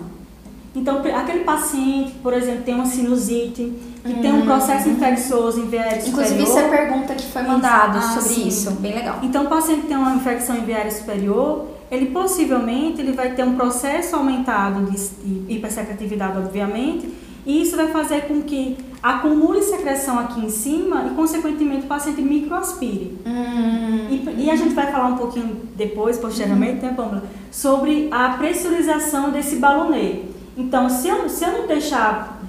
Então, 0.75 0.99
aquele 1.15 1.43
paciente, 1.43 2.13
por 2.23 2.33
exemplo, 2.33 2.63
tem 2.63 2.73
uma 2.73 2.87
sinusite, 2.87 3.71
que 4.03 4.13
tem 4.15 4.33
um 4.33 4.41
processo 4.45 4.87
uhum. 4.87 4.95
infeccioso 4.95 5.61
em 5.61 5.67
viário 5.67 6.01
superior. 6.01 6.09
Inclusive, 6.09 6.43
isso 6.43 6.57
é 6.57 6.65
a 6.65 6.69
pergunta 6.69 7.13
que 7.13 7.25
foi 7.27 7.43
mandada 7.43 7.99
ah, 7.99 8.01
sobre 8.01 8.33
sim. 8.33 8.47
isso, 8.47 8.71
bem 8.71 8.95
legal. 8.95 9.19
Então, 9.21 9.45
o 9.45 9.47
paciente 9.47 9.85
tem 9.85 9.95
uma 9.95 10.15
infecção 10.15 10.57
em 10.57 10.65
viário 10.65 10.91
superior, 10.91 11.67
ele 11.91 12.07
possivelmente 12.07 12.99
ele 12.99 13.11
vai 13.11 13.35
ter 13.35 13.43
um 13.43 13.53
processo 13.53 14.15
aumentado 14.15 14.89
de 14.89 15.53
hipersecretividade, 15.53 16.35
obviamente, 16.35 17.07
e 17.45 17.61
isso 17.61 17.75
vai 17.75 17.87
fazer 17.87 18.21
com 18.27 18.41
que 18.41 18.77
acumule 19.01 19.61
secreção 19.61 20.19
aqui 20.19 20.45
em 20.45 20.49
cima 20.49 21.05
e, 21.05 21.15
consequentemente, 21.15 21.85
o 21.85 21.87
paciente 21.87 22.21
microaspire. 22.21 23.17
Hum. 23.25 24.07
E, 24.09 24.45
e, 24.45 24.51
a 24.51 24.55
gente 24.55 24.73
vai 24.73 24.91
falar 24.91 25.07
um 25.07 25.17
pouquinho 25.17 25.61
depois, 25.75 26.17
posteriormente, 26.17 26.83
né, 26.85 26.93
Pamela, 26.95 27.23
sobre 27.51 28.09
a 28.11 28.29
pressurização 28.29 29.31
desse 29.31 29.55
balonê. 29.55 30.23
Então, 30.57 30.89
se 30.89 31.07
eu, 31.07 31.29
se 31.29 31.45
eu 31.45 31.53
não 31.53 31.67
deixar 31.67 32.39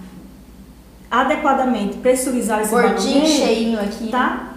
adequadamente 1.11 1.99
pressurizar 1.99 2.61
esse 2.61 2.71
Gordinho, 2.71 3.21
balonê, 3.21 3.27
cheinho 3.27 3.81
aqui. 3.81 4.09
Tá? 4.09 4.55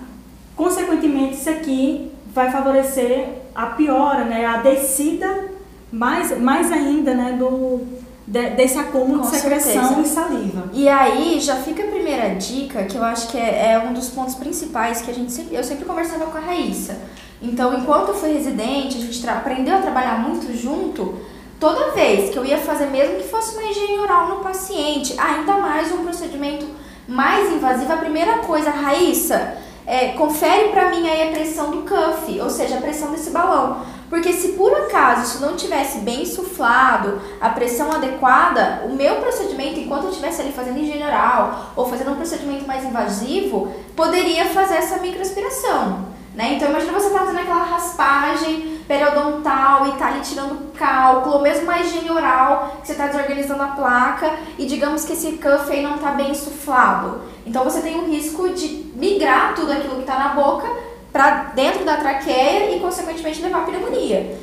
Consequentemente, 0.56 1.36
isso 1.36 1.50
aqui 1.50 2.12
vai 2.34 2.52
favorecer 2.52 3.28
a 3.54 3.68
piora, 3.68 4.24
né, 4.24 4.46
a 4.46 4.58
descida 4.58 5.50
mais, 5.92 6.38
mais 6.40 6.72
ainda, 6.72 7.14
né, 7.14 7.36
do 7.38 7.82
de, 8.26 8.50
desse 8.52 8.78
acúmulo 8.78 9.22
Com 9.22 9.30
de 9.30 9.36
secreção 9.36 9.88
certeza. 9.88 10.02
e 10.02 10.06
saliva. 10.06 10.70
E 10.74 10.88
aí 10.88 11.40
já 11.40 11.58
fica 11.58 11.84
a 11.84 11.88
primeira 11.88 12.36
dica, 12.36 12.84
que 12.86 12.96
eu 12.96 13.04
acho 13.04 13.28
que 13.28 13.38
é, 13.38 13.74
é, 13.74 13.80
um 13.80 13.94
dos 13.94 14.10
pontos 14.10 14.36
principais 14.36 15.02
que 15.02 15.12
a 15.12 15.14
gente 15.14 15.32
sempre, 15.32 15.56
eu 15.56 15.64
sempre 15.64 15.86
conversava 15.86 16.26
com 16.28 16.38
a 16.38 16.42
Raíssa. 16.42 16.98
Então, 17.42 17.78
enquanto 17.78 18.10
eu 18.10 18.16
fui 18.16 18.32
residente, 18.32 18.98
a 18.98 19.02
gente 19.02 19.30
aprendeu 19.30 19.76
a 19.76 19.82
trabalhar 19.82 20.20
muito 20.20 20.56
junto. 20.58 21.16
Toda 21.60 21.92
vez 21.92 22.30
que 22.30 22.38
eu 22.38 22.46
ia 22.46 22.58
fazer, 22.58 22.88
mesmo 22.88 23.18
que 23.18 23.28
fosse 23.28 23.56
uma 23.56 23.64
higiene 23.64 24.00
oral 24.00 24.30
no 24.30 24.36
paciente, 24.38 25.14
ainda 25.20 25.58
mais 25.58 25.92
um 25.92 26.04
procedimento 26.04 26.66
mais 27.08 27.52
invasivo, 27.52 27.92
a 27.92 27.98
primeira 27.98 28.40
coisa, 28.40 28.70
Raíssa, 28.70 29.58
é, 29.86 30.10
confere 30.10 30.70
para 30.70 30.90
mim 30.90 31.08
aí 31.08 31.30
a 31.30 31.32
pressão 31.32 31.72
do 31.72 31.82
cuff, 31.82 32.40
ou 32.40 32.50
seja, 32.50 32.78
a 32.78 32.82
pressão 32.82 33.12
desse 33.12 33.30
balão. 33.32 33.82
Porque 34.14 34.32
se 34.32 34.50
por 34.50 34.72
acaso 34.76 35.24
isso 35.24 35.42
não 35.44 35.56
tivesse 35.56 35.98
bem 36.02 36.22
insuflado, 36.22 37.20
a 37.42 37.50
pressão 37.50 37.92
adequada, 37.92 38.84
o 38.86 38.94
meu 38.94 39.16
procedimento, 39.16 39.80
enquanto 39.80 40.04
eu 40.04 40.10
estivesse 40.12 40.40
ali 40.40 40.52
fazendo 40.52 40.78
higiene 40.78 41.04
oral 41.04 41.72
ou 41.76 41.88
fazendo 41.88 42.12
um 42.12 42.16
procedimento 42.16 42.68
mais 42.68 42.84
invasivo, 42.84 43.74
poderia 43.96 44.46
fazer 44.46 44.76
essa 44.76 44.98
microaspiração. 44.98 46.06
Né? 46.36 46.54
Então 46.54 46.70
imagina 46.70 46.94
você 46.94 47.10
tá 47.10 47.22
fazendo 47.22 47.40
aquela 47.40 47.64
raspagem 47.64 48.82
periodontal 48.88 49.88
e 49.88 49.92
tá 49.94 50.10
ali 50.10 50.20
tirando 50.20 50.72
cálculo, 50.74 51.38
ou 51.38 51.42
mesmo 51.42 51.64
uma 51.64 51.80
higiene 51.80 52.12
oral, 52.12 52.78
que 52.82 52.88
você 52.88 52.92
está 52.92 53.08
desorganizando 53.08 53.64
a 53.64 53.68
placa 53.70 54.32
e 54.60 54.68
digamos 54.68 55.06
que 55.06 55.14
esse 55.14 55.32
cuff 55.38 55.72
aí 55.72 55.82
não 55.82 55.96
está 55.96 56.12
bem 56.12 56.30
insuflado. 56.30 57.22
Então 57.48 57.64
você 57.64 57.82
tem 57.82 58.00
o 58.00 58.06
risco 58.06 58.48
de 58.50 58.92
migrar 58.94 59.56
tudo 59.56 59.72
aquilo 59.72 59.96
que 59.96 60.02
está 60.02 60.20
na 60.20 60.30
boca 60.36 60.68
para 61.14 61.52
dentro 61.56 61.86
da 61.86 61.98
traqueia 61.98 62.76
e, 62.76 62.80
consequentemente, 62.80 63.42
levar 63.42 63.60
a 63.60 63.66
pneumonia. 63.66 64.36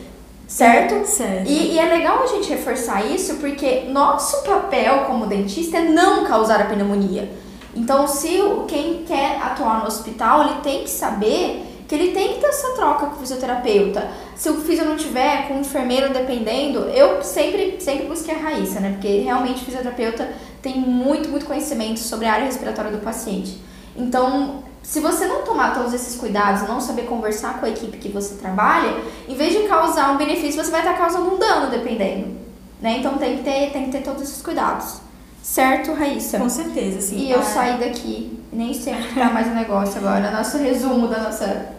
Certo? 0.47 1.07
Certo. 1.07 1.49
E, 1.49 1.75
e, 1.75 1.79
é 1.79 1.85
legal 1.85 2.23
a 2.23 2.27
gente 2.27 2.49
reforçar 2.49 3.05
isso 3.05 3.37
porque 3.37 3.83
nosso 3.89 4.43
papel 4.43 5.05
como 5.05 5.27
dentista 5.27 5.79
é 5.79 5.83
não 5.83 6.25
causar 6.25 6.61
a 6.61 6.65
pneumonia. 6.65 7.31
Então, 7.75 8.07
se 8.07 8.41
quem 8.67 9.05
quer 9.05 9.39
atuar 9.41 9.81
no 9.81 9.87
hospital, 9.87 10.43
ele 10.43 10.61
tem 10.61 10.83
que 10.83 10.91
saber 10.91 11.67
que 11.87 11.95
ele 11.95 12.13
tem 12.13 12.35
que 12.35 12.41
ter 12.41 12.47
essa 12.47 12.73
troca 12.75 13.07
com 13.07 13.17
o 13.17 13.19
fisioterapeuta. 13.19 14.09
Se 14.37 14.49
o 14.49 14.61
fisio 14.61 14.85
não 14.85 14.97
tiver, 14.97 15.49
com 15.49 15.55
o 15.55 15.61
enfermeiro 15.61 16.13
dependendo, 16.13 16.81
eu 16.91 17.23
sempre, 17.23 17.77
sempre 17.81 18.07
busquei 18.07 18.35
a 18.35 18.39
Raíssa, 18.39 18.81
né? 18.81 18.93
Porque 18.93 19.21
realmente 19.21 19.63
o 19.63 19.65
fisioterapeuta 19.65 20.33
tem 20.63 20.79
muito, 20.81 21.29
muito 21.29 21.47
conhecimento 21.47 21.99
sobre 21.99 22.27
a 22.27 22.33
área 22.33 22.45
respiratória 22.45 22.91
do 22.91 22.99
paciente. 22.99 23.59
Então, 23.97 24.63
se 24.83 25.01
você 25.01 25.27
não 25.27 25.43
tomar 25.43 25.75
todos 25.75 25.93
esses 25.93 26.17
cuidados, 26.17 26.69
não 26.69 26.81
saber 26.81 27.03
conversar 27.03 27.61
com 27.61 27.67
a 27.67 27.69
equipe 27.69 27.99
que 27.99 28.09
você 28.09 28.35
trabalha, 28.37 29.01
em 29.29 29.35
vez 29.35 29.53
de 29.53 29.69
causar 29.69 30.13
um 30.13 30.17
benefício, 30.17 30.63
você 30.63 30.71
vai 30.71 30.81
estar 30.81 30.95
causando 30.95 31.35
um 31.35 31.39
dano, 31.39 31.71
dependendo. 31.71 32.29
Né? 32.81 32.99
Então 32.99 33.19
tem 33.19 33.39
que 33.39 33.43
ter, 33.45 33.71
tem 33.73 33.85
que 33.87 33.93
ter 33.93 34.03
todos 34.03 34.23
esses 34.23 34.43
cuidados. 34.43 35.01
Certo, 35.43 35.95
Raíssa? 35.95 36.39
Com 36.39 36.49
certeza, 36.49 37.01
sim. 37.01 37.19
E 37.19 37.31
eu 37.31 37.41
ah. 37.41 37.43
saí 37.43 37.79
daqui, 37.79 38.39
nem 38.53 38.75
sei 38.75 38.95
onde 38.95 39.15
tá 39.15 39.31
mais 39.31 39.47
o 39.49 39.55
negócio 39.55 39.99
agora, 39.99 40.31
nosso 40.31 40.59
resumo 40.59 41.09
da 41.09 41.21
nossa. 41.21 41.75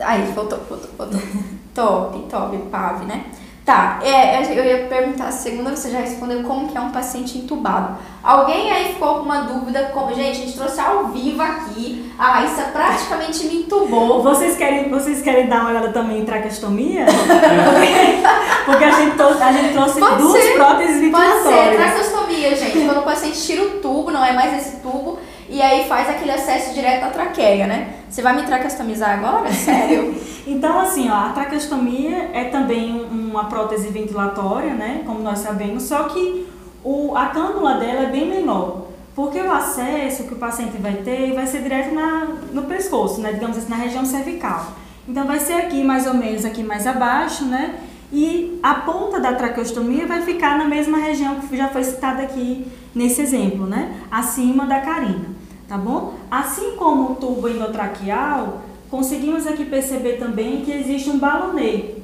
Aí, 0.00 0.32
voltou, 0.32 0.58
voltou, 0.68 0.90
voltou. 0.96 1.20
top, 1.74 2.18
top, 2.28 2.58
PAV, 2.70 3.04
né? 3.04 3.26
Tá, 3.64 4.00
é, 4.02 4.42
eu 4.42 4.64
ia 4.64 4.88
perguntar 4.88 5.26
a 5.26 5.30
segunda, 5.30 5.70
você 5.70 5.88
já 5.88 6.00
respondeu 6.00 6.42
como 6.42 6.66
que 6.66 6.76
é 6.76 6.80
um 6.80 6.90
paciente 6.90 7.38
entubado. 7.38 7.96
Alguém 8.20 8.68
aí 8.72 8.92
ficou 8.94 9.20
com 9.20 9.20
uma 9.20 9.42
dúvida, 9.42 9.90
como, 9.94 10.12
gente, 10.12 10.30
a 10.30 10.34
gente 10.34 10.56
trouxe 10.56 10.80
ao 10.80 11.06
vivo 11.08 11.40
aqui, 11.40 12.12
a 12.18 12.32
Raíssa 12.32 12.62
praticamente 12.72 13.44
me 13.46 13.58
entubou. 13.58 14.20
Vocês 14.20 14.56
querem, 14.56 14.90
vocês 14.90 15.22
querem 15.22 15.46
dar 15.46 15.60
uma 15.60 15.70
olhada 15.70 15.92
também 15.92 16.22
em 16.22 16.24
traqueostomia? 16.24 17.06
Porque 18.66 18.84
a 18.84 18.90
gente, 18.90 19.22
a 19.22 19.52
gente 19.52 19.72
trouxe 19.74 20.00
Pode 20.00 20.22
duas 20.22 20.42
ser. 20.42 20.54
próteses 20.54 21.00
ventilatórias. 21.00 21.42
Pode 21.44 21.54
ser, 21.54 21.76
traqueostomia, 21.76 22.56
gente, 22.56 22.84
quando 22.84 22.98
o 22.98 23.02
paciente 23.02 23.40
tira 23.40 23.62
o 23.62 23.70
tubo, 23.78 24.10
não 24.10 24.24
é 24.24 24.32
mais 24.32 24.54
esse 24.54 24.80
tubo, 24.80 25.20
e 25.52 25.60
aí 25.60 25.86
faz 25.86 26.08
aquele 26.08 26.30
acesso 26.30 26.72
direto 26.72 27.04
à 27.04 27.10
traqueia, 27.10 27.66
né? 27.66 27.96
Você 28.08 28.22
vai 28.22 28.34
me 28.34 28.46
traqueostomizar 28.46 29.18
agora? 29.18 29.52
Sério? 29.52 30.14
então, 30.46 30.80
assim, 30.80 31.10
ó, 31.10 31.14
a 31.14 31.28
traqueostomia 31.28 32.30
é 32.32 32.44
também 32.44 33.04
uma 33.10 33.44
prótese 33.44 33.88
ventilatória, 33.88 34.72
né? 34.72 35.02
Como 35.04 35.20
nós 35.20 35.40
sabemos, 35.40 35.82
só 35.82 36.04
que 36.04 36.48
o, 36.82 37.14
a 37.14 37.26
cânula 37.26 37.74
dela 37.74 38.04
é 38.04 38.06
bem 38.06 38.30
menor. 38.30 38.86
Porque 39.14 39.38
o 39.38 39.52
acesso 39.52 40.24
que 40.24 40.32
o 40.32 40.38
paciente 40.38 40.78
vai 40.78 40.94
ter 40.94 41.34
vai 41.34 41.46
ser 41.46 41.60
direto 41.60 41.94
na, 41.94 42.28
no 42.50 42.62
pescoço, 42.62 43.20
né? 43.20 43.34
Digamos 43.34 43.58
assim, 43.58 43.68
na 43.68 43.76
região 43.76 44.06
cervical. 44.06 44.68
Então 45.06 45.26
vai 45.26 45.38
ser 45.38 45.52
aqui 45.52 45.84
mais 45.84 46.06
ou 46.06 46.14
menos 46.14 46.46
aqui 46.46 46.62
mais 46.62 46.86
abaixo, 46.86 47.44
né? 47.44 47.78
E 48.10 48.58
a 48.62 48.76
ponta 48.76 49.20
da 49.20 49.34
traqueostomia 49.34 50.06
vai 50.06 50.22
ficar 50.22 50.56
na 50.56 50.64
mesma 50.64 50.96
região 50.96 51.40
que 51.40 51.54
já 51.54 51.68
foi 51.68 51.84
citada 51.84 52.22
aqui 52.22 52.66
nesse 52.94 53.20
exemplo, 53.20 53.66
né? 53.66 54.00
Acima 54.10 54.64
da 54.64 54.80
carina 54.80 55.41
tá 55.72 55.78
bom? 55.78 56.12
Assim 56.30 56.72
como 56.72 57.12
o 57.12 57.14
tubo 57.14 57.48
endotraqueal, 57.48 58.60
conseguimos 58.90 59.46
aqui 59.46 59.64
perceber 59.64 60.18
também 60.18 60.60
que 60.60 60.70
existe 60.70 61.08
um 61.08 61.18
baloneio. 61.18 62.02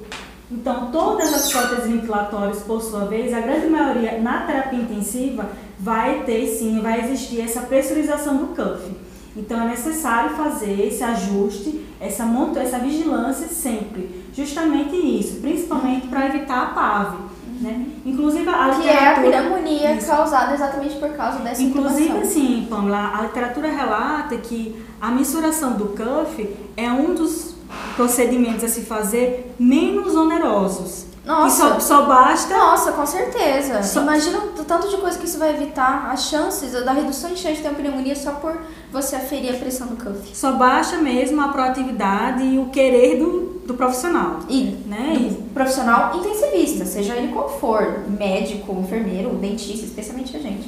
Então, 0.51 0.91
todas 0.91 1.35
as 1.35 1.53
próteses 1.53 1.87
ventilatórias, 1.87 2.63
por 2.63 2.81
sua 2.81 3.05
vez, 3.05 3.35
a 3.35 3.43
grande 3.43 3.67
maioria 3.67 4.19
na 4.23 4.47
terapia 4.47 4.79
intensiva, 4.79 5.51
vai 5.79 6.23
ter 6.25 6.47
sim, 6.47 6.81
vai 6.81 7.05
existir 7.05 7.43
essa 7.43 7.61
pressurização 7.61 8.39
do 8.39 8.47
cuff. 8.57 8.91
Então, 9.37 9.61
é 9.61 9.67
necessário 9.67 10.35
fazer 10.35 10.87
esse 10.87 11.05
ajuste, 11.05 11.85
essa, 12.01 12.25
essa 12.57 12.79
vigilância 12.79 13.49
sempre. 13.49 14.25
Justamente 14.33 14.97
isso, 14.97 15.43
principalmente 15.43 16.07
para 16.07 16.25
evitar 16.25 16.63
a 16.63 16.67
PAV. 16.69 17.28
Né? 17.61 17.87
Inclusive 18.07 18.49
a 18.49 18.69
que 18.81 18.89
é 18.89 19.09
a 19.09 19.21
pneumonia 19.21 19.95
isso. 19.95 20.07
causada 20.07 20.55
exatamente 20.55 20.95
por 20.97 21.11
causa 21.11 21.41
dessa 21.41 21.61
Inclusive, 21.61 22.25
sim, 22.25 22.67
Pamela, 22.71 23.13
a 23.19 23.23
literatura 23.23 23.69
relata 23.69 24.37
que 24.37 24.81
a 25.01 25.11
mensuração 25.11 25.73
do 25.73 25.87
cuff 25.87 26.57
é 26.77 26.91
um 26.93 27.15
dos 27.15 27.57
procedimentos 27.97 28.63
a 28.63 28.69
se 28.69 28.83
fazer 28.83 29.55
menos 29.59 30.15
onerosos. 30.15 31.08
Nossa. 31.29 31.75
Só, 31.75 31.81
só, 31.81 32.07
basta. 32.07 32.57
Nossa, 32.57 32.93
com 32.93 33.05
certeza. 33.05 33.83
Só... 33.83 34.01
Imagina 34.01 34.39
o 34.39 34.65
tanto 34.65 34.89
de 34.89 34.97
coisa 34.97 35.19
que 35.19 35.27
isso 35.27 35.39
vai 35.39 35.51
evitar, 35.51 36.11
as 36.11 36.25
chances 36.25 36.73
da 36.73 36.91
redução 36.91 37.29
de 37.29 37.39
chance 37.39 37.57
de 37.57 37.63
ter 37.63 37.69
uma 37.69 37.75
pneumonia 37.75 38.17
só 38.17 38.33
por 38.33 38.59
você 38.91 39.17
aferir 39.17 39.55
a 39.55 39.59
pressão 39.59 39.89
do 39.89 40.03
cuff. 40.03 40.35
Só 40.35 40.53
basta 40.53 40.97
mesmo 40.97 41.43
a 41.43 41.49
proatividade 41.49 42.43
e 42.43 42.59
o 42.59 42.71
querer 42.71 43.19
do, 43.19 43.61
do 43.67 43.75
profissional. 43.75 44.39
E, 44.49 44.79
né? 44.87 45.17
Do 45.19 45.53
profissional 45.53 46.17
intensivista, 46.17 46.87
seja 46.87 47.15
ele 47.15 47.31
qual 47.31 47.61
for, 47.61 48.05
médico, 48.09 48.73
enfermeiro, 48.81 49.29
dentista, 49.35 49.85
especialmente 49.85 50.35
a 50.35 50.41
gente. 50.41 50.67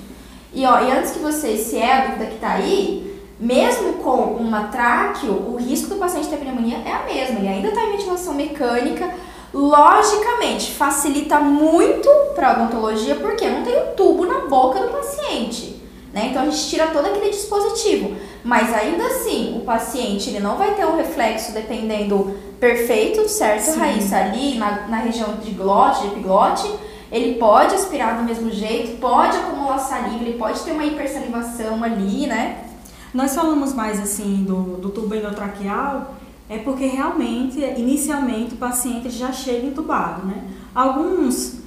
E, 0.53 0.67
ó, 0.67 0.79
e 0.83 0.93
antes 0.93 1.13
que 1.13 1.21
você, 1.21 1.57
se 1.57 1.79
é 1.79 1.91
a 1.91 2.07
dúvida 2.09 2.27
que 2.27 2.39
tá 2.39 2.51
aí, 2.51 3.19
mesmo 3.41 3.95
com 3.95 4.35
uma 4.35 4.65
tráqueo, 4.65 5.33
o 5.33 5.57
risco 5.57 5.89
do 5.89 5.97
paciente 5.97 6.29
ter 6.29 6.37
pneumonia 6.37 6.77
é 6.85 6.93
a 6.93 7.05
mesma. 7.07 7.39
Ele 7.39 7.49
ainda 7.49 7.69
está 7.69 7.83
em 7.83 7.93
ventilação 7.93 8.35
mecânica, 8.35 9.11
logicamente 9.53 10.73
facilita 10.73 11.41
muito 11.41 12.09
para 12.35 12.51
a 12.51 12.53
odontologia 12.53 13.17
porque 13.17 13.49
não 13.49 13.63
tem 13.63 13.77
um 13.77 13.95
tubo 13.95 14.25
na 14.25 14.47
boca 14.47 14.81
do 14.81 14.89
paciente. 14.89 15.81
Né? 16.13 16.29
Então 16.31 16.43
a 16.43 16.45
gente 16.47 16.69
tira 16.69 16.89
todo 16.89 17.07
aquele 17.07 17.31
dispositivo. 17.31 18.17
Mas 18.43 18.73
ainda 18.75 19.07
assim, 19.07 19.59
o 19.59 19.65
paciente 19.65 20.31
ele 20.31 20.41
não 20.41 20.57
vai 20.57 20.75
ter 20.75 20.87
um 20.87 20.97
reflexo 20.97 21.53
dependendo 21.53 22.37
perfeito, 22.59 23.29
certo, 23.29 23.73
Sim. 23.73 23.79
Raíssa? 23.79 24.17
Ali 24.17 24.59
na, 24.59 24.89
na 24.89 24.97
região 24.99 25.37
de 25.37 25.51
glote, 25.53 26.03
de 26.03 26.07
epiglote, 26.09 26.71
ele 27.11 27.35
pode 27.35 27.75
aspirar 27.75 28.19
do 28.19 28.23
mesmo 28.25 28.51
jeito, 28.51 29.01
pode 29.01 29.37
acumular 29.37 29.79
saliva, 29.79 30.23
ele 30.23 30.39
pode 30.39 30.61
ter 30.61 30.73
uma 30.73 30.85
hipersalivação 30.85 31.83
ali, 31.83 32.27
né? 32.27 32.65
Nós 33.13 33.35
falamos 33.35 33.75
mais 33.75 34.01
assim 34.01 34.45
do, 34.45 34.77
do 34.77 34.91
tubo 34.91 35.15
endotraqueal, 35.15 36.15
é 36.51 36.59
porque 36.59 36.85
realmente, 36.85 37.61
inicialmente, 37.79 38.55
o 38.55 38.57
paciente 38.57 39.09
já 39.09 39.31
chega 39.31 39.69
entubado, 39.69 40.27
né? 40.27 40.43
Alguns 40.75 41.61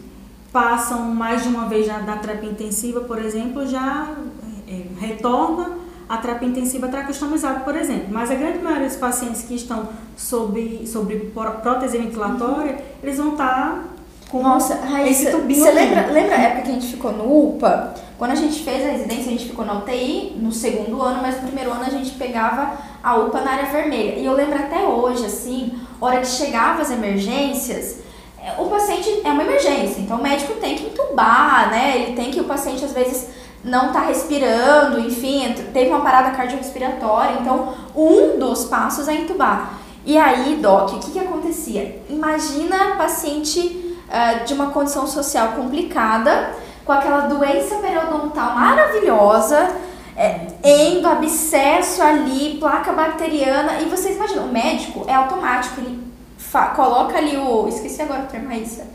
passam 0.52 1.00
mais 1.16 1.44
de 1.44 1.48
uma 1.48 1.70
vez 1.70 1.88
já 1.88 2.00
da 2.00 2.18
terapia 2.18 2.50
intensiva, 2.52 3.00
por 3.00 3.18
exemplo, 3.18 3.66
já 3.66 4.14
é, 4.68 4.82
retorna 5.00 5.78
a 6.10 6.18
terapia 6.18 6.50
intensiva 6.50 6.90
traqueostomizada, 6.90 7.62
por 7.62 7.78
exemplo. 7.78 8.10
Mas 8.12 8.30
a 8.30 8.36
grande 8.36 8.60
maioria 8.60 8.88
dos 8.88 8.98
pacientes 8.98 9.44
que 9.44 9.56
estão 9.56 9.88
sob, 10.18 10.86
sobre 10.86 11.32
prótese 11.64 11.98
ventilatória, 11.98 12.78
eles 13.02 13.18
vão 13.18 13.32
estar 13.32 13.86
com 14.30 14.44
Nossa, 14.44 14.76
Raíssa, 14.76 15.30
esse 15.30 15.32
tubinho. 15.32 15.64
Você 15.64 15.72
lembra, 15.72 16.08
lembra 16.08 16.36
a 16.36 16.40
época 16.40 16.62
que 16.64 16.70
a 16.72 16.74
gente 16.74 16.88
ficou 16.88 17.14
no 17.14 17.56
UPA? 17.56 17.94
Quando 18.18 18.32
a 18.32 18.36
gente 18.36 18.64
fez 18.64 18.86
a 18.86 18.92
residência, 18.92 19.28
a 19.28 19.32
gente 19.32 19.46
ficou 19.46 19.66
na 19.66 19.80
UTI 19.80 20.38
no 20.40 20.52
segundo 20.52 21.02
ano, 21.02 21.22
mas 21.22 21.38
no 21.38 21.48
primeiro 21.48 21.72
ano 21.72 21.84
a 21.84 21.90
gente 21.90 22.12
pegava 22.12 22.78
a 23.04 23.16
UPA 23.18 23.42
na 23.42 23.52
área 23.52 23.66
vermelha. 23.66 24.16
E 24.18 24.26
eu 24.26 24.34
lembro 24.34 24.58
até 24.58 24.80
hoje, 24.84 25.26
assim, 25.26 25.78
hora 26.00 26.22
que 26.22 26.28
chegava 26.28 26.82
as 26.82 26.90
emergências, 26.90 27.98
é, 28.42 28.54
o 28.58 28.66
paciente 28.66 29.22
é 29.24 29.30
uma 29.30 29.44
emergência, 29.44 30.02
então 30.02 30.18
o 30.18 30.24
médico 30.24 30.54
tem 30.54 30.76
que 30.76 30.86
entubar, 30.88 31.70
né? 31.70 31.98
Ele 31.98 32.16
tem 32.16 32.32
que, 32.32 32.40
o 32.40 32.46
paciente 32.46 32.84
às 32.84 32.94
vezes 32.94 33.30
não 33.64 33.88
está 33.88 34.02
respirando, 34.02 35.00
enfim, 35.00 35.54
teve 35.74 35.90
uma 35.90 36.02
parada 36.02 36.32
cardiorrespiratória, 36.32 37.38
então 37.40 37.74
um 37.96 38.38
dos 38.38 38.66
passos 38.66 39.08
é 39.08 39.14
entubar. 39.14 39.80
E 40.06 40.18
aí, 40.18 40.58
Doc, 40.62 40.94
o 40.94 41.00
que, 41.00 41.12
que 41.12 41.20
acontecia? 41.20 42.02
Imagina 42.10 42.96
paciente 42.98 43.98
uh, 44.10 44.44
de 44.44 44.54
uma 44.54 44.68
condição 44.72 45.08
social 45.08 45.54
complicada, 45.54 46.52
com 46.84 46.92
aquela 46.92 47.28
doença 47.28 47.76
periodontal 47.76 48.54
maravilhosa, 48.54 49.74
é, 50.16 50.48
endo, 50.64 51.08
abscesso 51.08 52.02
ali, 52.02 52.58
placa 52.60 52.92
bacteriana, 52.92 53.82
e 53.82 53.86
vocês 53.86 54.16
imaginam, 54.16 54.46
o 54.46 54.52
médico 54.52 55.06
é 55.08 55.14
automático, 55.14 55.82
ele 55.82 56.04
coloca 56.76 57.18
ali 57.18 57.36
o. 57.36 57.68
Esqueci 57.68 58.02
agora 58.02 58.24
o 58.24 58.28
termo, 58.28 58.48
Raíssa. 58.48 58.88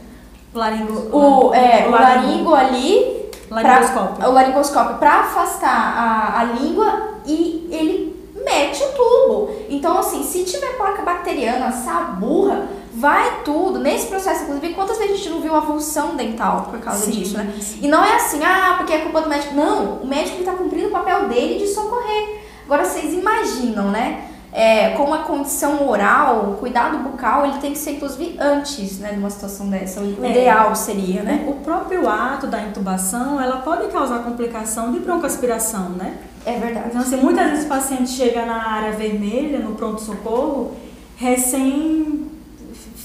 Laringo. 0.54 1.16
O, 1.16 1.54
é, 1.54 1.86
o 1.86 1.90
laringo 1.90 2.54
ali. 2.54 3.18
Laringoscópio. 3.50 4.16
Pra, 4.16 4.28
o 4.28 4.32
laringoscópio 4.32 4.96
para 4.96 5.20
afastar 5.20 5.68
a, 5.68 6.40
a 6.40 6.44
língua 6.44 7.14
e 7.26 7.66
ele 7.70 8.32
mete 8.44 8.82
o 8.82 8.92
tubo. 8.92 9.50
Então, 9.68 9.98
assim, 9.98 10.22
se 10.22 10.44
tiver 10.44 10.76
placa 10.76 11.02
bacteriana, 11.02 11.72
saburra, 11.72 12.66
vai 12.98 13.42
tudo. 13.44 13.78
Nesse 13.78 14.06
processo, 14.08 14.42
inclusive, 14.42 14.74
quantas 14.74 14.98
vezes 14.98 15.14
a 15.14 15.16
gente 15.16 15.30
não 15.30 15.40
viu 15.40 15.54
avulsão 15.54 16.16
dental 16.16 16.68
por 16.70 16.80
causa 16.80 17.06
sim, 17.06 17.12
disso, 17.12 17.36
né? 17.36 17.54
Sim. 17.60 17.80
E 17.82 17.88
não 17.88 18.04
é 18.04 18.16
assim, 18.16 18.40
ah, 18.42 18.74
porque 18.76 18.92
é 18.92 18.98
culpa 18.98 19.20
do 19.20 19.28
médico. 19.28 19.54
Não, 19.54 19.98
o 20.02 20.06
médico 20.06 20.40
está 20.40 20.52
cumprindo 20.52 20.88
o 20.88 20.90
papel 20.90 21.28
dele 21.28 21.58
de 21.58 21.68
socorrer. 21.68 22.40
Agora, 22.64 22.84
vocês 22.84 23.14
imaginam, 23.14 23.90
né? 23.90 24.24
É, 24.50 24.90
com 24.90 25.12
a 25.12 25.18
condição 25.18 25.86
oral, 25.88 26.50
o 26.50 26.56
cuidado 26.56 26.98
bucal, 26.98 27.44
ele 27.44 27.58
tem 27.58 27.72
que 27.72 27.78
ser, 27.78 27.92
inclusive, 27.92 28.34
antes, 28.40 28.98
né, 28.98 29.12
de 29.12 29.18
uma 29.18 29.28
situação 29.28 29.68
dessa. 29.68 30.00
O 30.00 30.24
é. 30.24 30.30
ideal 30.30 30.74
seria, 30.74 31.22
né? 31.22 31.44
O 31.46 31.52
próprio 31.62 32.08
ato 32.08 32.46
da 32.46 32.62
intubação, 32.62 33.40
ela 33.40 33.58
pode 33.58 33.86
causar 33.88 34.20
complicação 34.20 34.90
de 34.90 35.00
broncoaspiração, 35.00 35.90
né? 35.90 36.16
É 36.46 36.58
verdade. 36.58 36.88
Então, 36.88 37.02
assim, 37.02 37.16
muitas 37.16 37.50
vezes 37.50 37.66
o 37.66 37.68
paciente 37.68 38.10
chega 38.10 38.46
na 38.46 38.70
área 38.70 38.92
vermelha, 38.92 39.58
no 39.58 39.74
pronto-socorro, 39.74 40.72
recém 41.16 42.17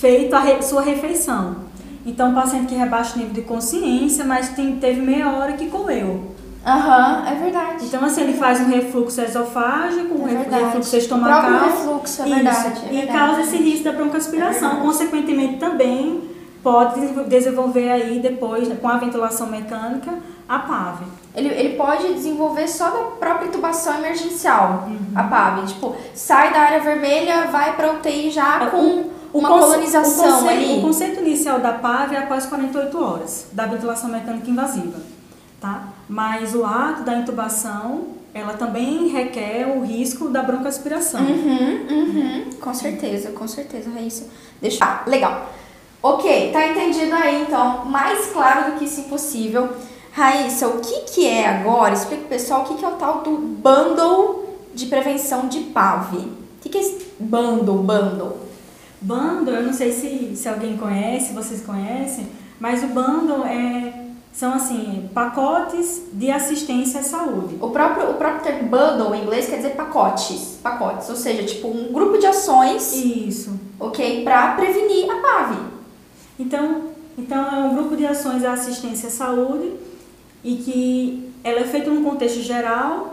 feito 0.04 0.36
a 0.36 0.40
re- 0.40 0.62
sua 0.62 0.82
refeição. 0.82 1.56
Então, 2.06 2.32
o 2.32 2.36
paciente 2.36 2.66
que 2.68 2.76
rebaixa 2.76 3.16
o 3.16 3.20
nível 3.20 3.34
de 3.34 3.42
consciência, 3.44 4.26
mas 4.26 4.50
tem, 4.50 4.76
teve 4.76 5.00
meia 5.02 5.30
hora 5.32 5.54
que 5.54 5.68
comeu. 5.70 6.32
Aham, 6.66 7.24
é 7.26 7.36
verdade. 7.36 7.86
Então, 7.86 8.04
assim, 8.04 8.22
ele 8.24 8.34
faz 8.34 8.60
um 8.60 8.68
refluxo 8.70 9.22
esofágico, 9.22 10.14
um 10.22 10.28
É 10.28 10.60
refluxo 10.66 10.94
O 10.96 11.00
estomacal. 11.00 11.42
próprio 11.42 11.70
refluxo, 11.70 12.22
é 12.22 12.26
Isso, 12.26 12.36
verdade. 12.36 12.82
é 12.90 12.94
e 12.94 12.98
verdade. 12.98 13.18
causa 13.18 13.42
esse 13.42 13.56
risco 13.58 13.84
da 13.86 13.92
broncoaspiração. 13.94 14.72
É. 14.74 14.82
Consequentemente, 14.82 15.56
também 15.58 16.22
pode 16.62 17.00
desenvol- 17.00 17.24
desenvolver 17.26 17.90
aí 17.90 18.20
depois, 18.20 18.68
com 18.82 18.88
a 18.90 18.98
ventilação 18.98 19.48
mecânica, 19.48 20.12
a 20.48 20.60
PAV. 20.60 21.00
Ele, 21.36 21.48
ele 21.50 21.76
pode 21.78 22.14
desenvolver 22.14 22.68
só 22.68 22.90
da 22.90 23.00
própria 23.20 23.48
intubação 23.48 23.98
emergencial, 24.00 24.84
Uhum. 24.88 24.98
a 25.16 25.24
PAV. 25.24 25.66
Tipo, 25.68 25.96
sai 26.14 26.52
da 26.54 26.60
área 26.60 26.82
vermelha, 26.82 27.48
vai 27.50 27.74
pra 27.78 27.94
UTI 27.94 28.30
já 28.30 28.64
É, 28.64 28.66
com 28.68 29.06
uma 29.34 29.50
colonização 29.50 30.26
o 30.26 30.42
conceito, 30.42 30.50
ali. 30.50 30.78
O 30.78 30.82
conceito 30.82 31.20
inicial 31.22 31.60
da 31.60 31.74
PAV 31.74 32.14
é 32.14 32.18
após 32.20 32.46
48 32.46 33.04
horas 33.04 33.48
da 33.52 33.66
ventilação 33.66 34.10
mecânica 34.10 34.50
invasiva, 34.50 35.00
tá? 35.60 35.88
Mas 36.08 36.54
o 36.54 36.64
ato 36.64 37.04
da 37.04 37.16
intubação, 37.16 38.06
ela 38.34 38.54
também 38.54 39.08
requer 39.08 39.68
o 39.76 39.84
risco 39.84 40.30
da 40.30 40.44
broncoaspiração. 40.44 41.22
Uhum, 41.22 41.88
uhum. 41.90 42.50
Com 42.62 42.74
certeza, 42.74 43.32
com 43.32 43.48
certeza, 43.48 43.90
Raíssa. 43.90 44.28
Deixa. 44.62 44.84
Ah, 44.84 45.02
legal. 45.08 45.52
Ok, 46.02 46.52
tá 46.52 46.68
entendido 46.68 47.16
aí, 47.16 47.42
então. 47.42 47.86
Mais 47.86 48.28
claro 48.28 48.72
do 48.72 48.78
que 48.78 48.86
isso 48.86 49.02
impossível. 49.02 49.70
Raíssa, 50.12 50.68
o 50.68 50.80
que 50.80 51.02
que 51.12 51.28
é 51.28 51.48
agora? 51.48 51.94
Explica 51.94 52.22
pro 52.22 52.30
pessoal 52.30 52.62
o 52.62 52.66
que 52.66 52.76
que 52.76 52.86
é 52.86 52.88
o 52.88 52.92
tal 52.92 53.22
do 53.22 53.32
bundle 53.32 54.60
de 54.76 54.86
prevenção 54.86 55.48
de 55.48 55.62
PAV. 55.62 56.18
O 56.18 56.30
que 56.62 56.70
que 56.70 56.78
é 56.78 56.82
esse 56.82 57.08
bundle, 57.20 57.78
bundle? 57.78 58.43
Bundle, 59.04 59.54
eu 59.56 59.64
não 59.64 59.74
sei 59.74 59.92
se, 59.92 60.36
se 60.36 60.48
alguém 60.48 60.78
conhece, 60.78 61.34
vocês 61.34 61.62
conhecem, 61.62 62.28
mas 62.60 62.82
o 62.84 62.88
bundle 62.88 63.46
é, 63.46 64.06
são 64.32 64.54
assim, 64.54 65.10
pacotes 65.14 66.04
de 66.14 66.32
assistência 66.32 67.02
à 67.02 67.04
saúde. 67.04 67.58
O 67.60 67.70
próprio, 67.70 68.12
o 68.12 68.14
próprio 68.14 68.42
termo 68.42 68.70
bundle 68.70 69.14
em 69.14 69.24
inglês 69.24 69.48
quer 69.48 69.58
dizer 69.58 69.72
pacotes. 69.72 70.60
Pacotes, 70.64 71.10
ou 71.10 71.18
seja, 71.18 71.44
tipo 71.44 71.68
um 71.68 71.92
grupo 71.92 72.18
de 72.18 72.26
ações, 72.26 72.94
Isso. 72.96 73.60
ok, 73.78 74.24
pra 74.24 74.54
prevenir 74.54 75.12
a 75.12 75.16
PAV. 75.18 75.58
Então, 76.40 76.84
então 77.18 77.46
é 77.46 77.60
um 77.60 77.76
grupo 77.76 77.98
de 77.98 78.06
ações 78.06 78.46
à 78.46 78.54
assistência 78.54 79.10
à 79.10 79.12
saúde 79.12 79.74
e 80.44 80.56
que 80.56 81.34
ela 81.44 81.60
é 81.60 81.66
feita 81.66 81.90
num 81.90 82.04
contexto 82.04 82.42
geral 82.42 83.13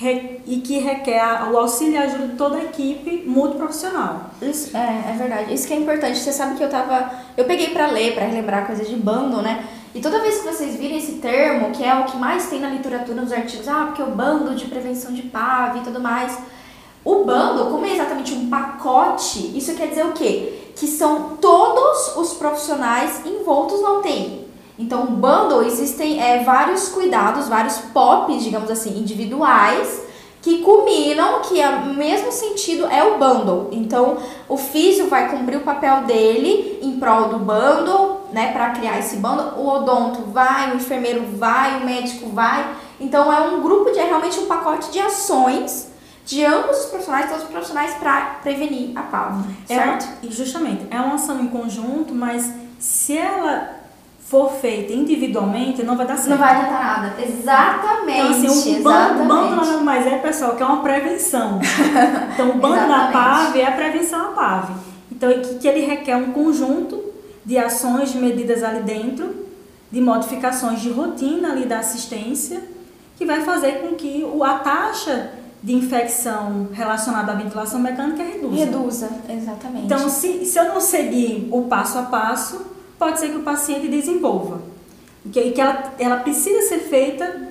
e 0.00 0.60
que 0.64 0.78
requer 0.78 1.22
o 1.52 1.56
auxílio 1.56 1.94
e 1.94 1.98
ajuda 1.98 2.26
de 2.28 2.36
toda 2.36 2.56
a 2.56 2.64
equipe 2.64 3.22
multiprofissional. 3.26 4.30
Isso, 4.42 4.76
é, 4.76 5.10
é 5.10 5.16
verdade. 5.16 5.54
Isso 5.54 5.68
que 5.68 5.72
é 5.72 5.76
importante. 5.76 6.18
Você 6.18 6.32
sabe 6.32 6.56
que 6.56 6.64
eu 6.64 6.68
tava. 6.68 7.10
Eu 7.36 7.44
peguei 7.44 7.68
pra 7.68 7.86
ler, 7.86 8.14
pra 8.14 8.24
relembrar 8.24 8.66
coisas 8.66 8.88
de 8.88 8.96
bundle, 8.96 9.40
né? 9.40 9.64
E 9.94 10.00
toda 10.00 10.20
vez 10.20 10.38
que 10.38 10.46
vocês 10.46 10.74
virem 10.74 10.98
esse 10.98 11.12
termo, 11.14 11.70
que 11.70 11.84
é 11.84 11.94
o 11.94 12.04
que 12.04 12.16
mais 12.16 12.48
tem 12.48 12.58
na 12.58 12.68
literatura, 12.68 13.20
nos 13.20 13.32
artigos, 13.32 13.68
ah, 13.68 13.84
porque 13.86 14.02
o 14.02 14.06
bundle 14.06 14.56
de 14.56 14.64
prevenção 14.64 15.12
de 15.12 15.22
PAV 15.22 15.78
e 15.78 15.82
tudo 15.82 16.00
mais. 16.00 16.36
O 17.04 17.16
bundle, 17.24 17.66
como 17.70 17.86
é 17.86 17.92
exatamente 17.92 18.32
um 18.34 18.48
pacote, 18.48 19.56
isso 19.56 19.74
quer 19.74 19.88
dizer 19.88 20.06
o 20.06 20.12
quê? 20.12 20.72
Que 20.74 20.88
são 20.88 21.36
todos 21.36 22.16
os 22.16 22.34
profissionais 22.34 23.24
envoltos 23.24 23.80
na 23.80 23.92
UTI. 23.98 24.43
Então, 24.78 25.04
o 25.04 25.06
bundle 25.06 25.62
existem 25.62 26.20
é, 26.20 26.42
vários 26.42 26.88
cuidados, 26.88 27.48
vários 27.48 27.78
POPs, 27.78 28.42
digamos 28.42 28.70
assim, 28.70 28.98
individuais, 28.98 30.02
que 30.42 30.58
culminam 30.58 31.40
que 31.40 31.58
o 31.58 31.94
mesmo 31.94 32.30
sentido 32.30 32.86
é 32.86 33.02
o 33.02 33.16
bundle. 33.16 33.68
Então, 33.72 34.18
o 34.48 34.56
físio 34.56 35.08
vai 35.08 35.30
cumprir 35.30 35.56
o 35.56 35.60
papel 35.60 36.02
dele 36.02 36.80
em 36.82 36.98
prol 36.98 37.28
do 37.28 37.38
bundle, 37.38 38.28
né, 38.32 38.52
para 38.52 38.70
criar 38.70 38.98
esse 38.98 39.16
bundle. 39.16 39.54
O 39.56 39.68
odonto 39.68 40.22
vai, 40.32 40.72
o 40.72 40.76
enfermeiro 40.76 41.24
vai, 41.36 41.80
o 41.80 41.86
médico 41.86 42.28
vai. 42.30 42.68
Então, 43.00 43.32
é 43.32 43.40
um 43.40 43.62
grupo 43.62 43.90
de 43.90 43.98
é 43.98 44.04
realmente 44.04 44.38
um 44.40 44.46
pacote 44.46 44.90
de 44.90 44.98
ações 44.98 45.94
de 46.26 46.44
ambos 46.44 46.78
os 46.78 46.86
profissionais, 46.86 47.28
todos 47.28 47.44
os 47.44 47.50
profissionais 47.50 47.94
para 47.94 48.38
prevenir 48.42 48.96
a 48.96 49.02
PAV, 49.02 49.44
É 49.68 49.74
certo? 49.74 50.08
e 50.22 50.32
justamente, 50.32 50.86
é 50.90 50.98
uma 50.98 51.16
ação 51.16 51.38
em 51.40 51.48
conjunto, 51.48 52.14
mas 52.14 52.50
se 52.78 53.16
ela 53.16 53.83
for 54.34 54.50
feita 54.50 54.92
individualmente, 54.92 55.84
não 55.84 55.96
vai 55.96 56.08
dar 56.08 56.16
certo. 56.16 56.30
Não 56.30 56.38
vai 56.38 56.56
adiantar 56.56 57.02
nada. 57.02 57.22
Exatamente. 57.22 58.38
Então, 58.38 58.50
assim, 58.50 58.80
o 58.80 58.82
bando, 58.82 59.24
bando 59.28 59.54
nada 59.54 59.76
mais 59.78 60.04
é, 60.08 60.18
pessoal, 60.18 60.56
que 60.56 60.62
é 60.64 60.66
uma 60.66 60.82
prevenção. 60.82 61.60
Então, 62.34 62.50
o 62.50 62.54
bando 62.54 62.88
da. 62.88 63.12
PAV 63.12 63.60
é 63.60 63.66
a 63.66 63.70
prevenção 63.70 64.30
à 64.30 64.32
PAV. 64.32 64.70
Então, 65.12 65.30
que, 65.40 65.54
que 65.54 65.68
ele 65.68 65.86
requer 65.86 66.16
um 66.16 66.32
conjunto 66.32 67.00
de 67.44 67.56
ações, 67.56 68.10
de 68.10 68.18
medidas 68.18 68.64
ali 68.64 68.82
dentro, 68.82 69.46
de 69.92 70.00
modificações 70.00 70.80
de 70.80 70.90
rotina 70.90 71.52
ali 71.52 71.64
da 71.64 71.78
assistência, 71.78 72.60
que 73.16 73.24
vai 73.24 73.42
fazer 73.42 73.82
com 73.82 73.94
que 73.94 74.24
o, 74.24 74.42
a 74.42 74.54
taxa 74.54 75.30
de 75.62 75.74
infecção 75.74 76.70
relacionada 76.72 77.30
à 77.30 77.34
ventilação 77.36 77.78
mecânica 77.78 78.24
reduza. 78.24 78.56
Reduza, 78.56 79.10
exatamente. 79.30 79.84
Então, 79.84 80.08
se, 80.08 80.44
se 80.44 80.58
eu 80.58 80.64
não 80.64 80.80
seguir 80.80 81.48
o 81.52 81.62
passo 81.62 81.98
a 81.98 82.02
passo, 82.02 82.73
pode 82.98 83.18
ser 83.20 83.28
que 83.30 83.36
o 83.36 83.42
paciente 83.42 83.88
desenvolva. 83.88 84.60
E 85.24 85.28
que, 85.30 85.50
que 85.52 85.60
ela, 85.60 85.92
ela 85.98 86.16
precisa 86.18 86.68
ser 86.68 86.80
feita 86.80 87.48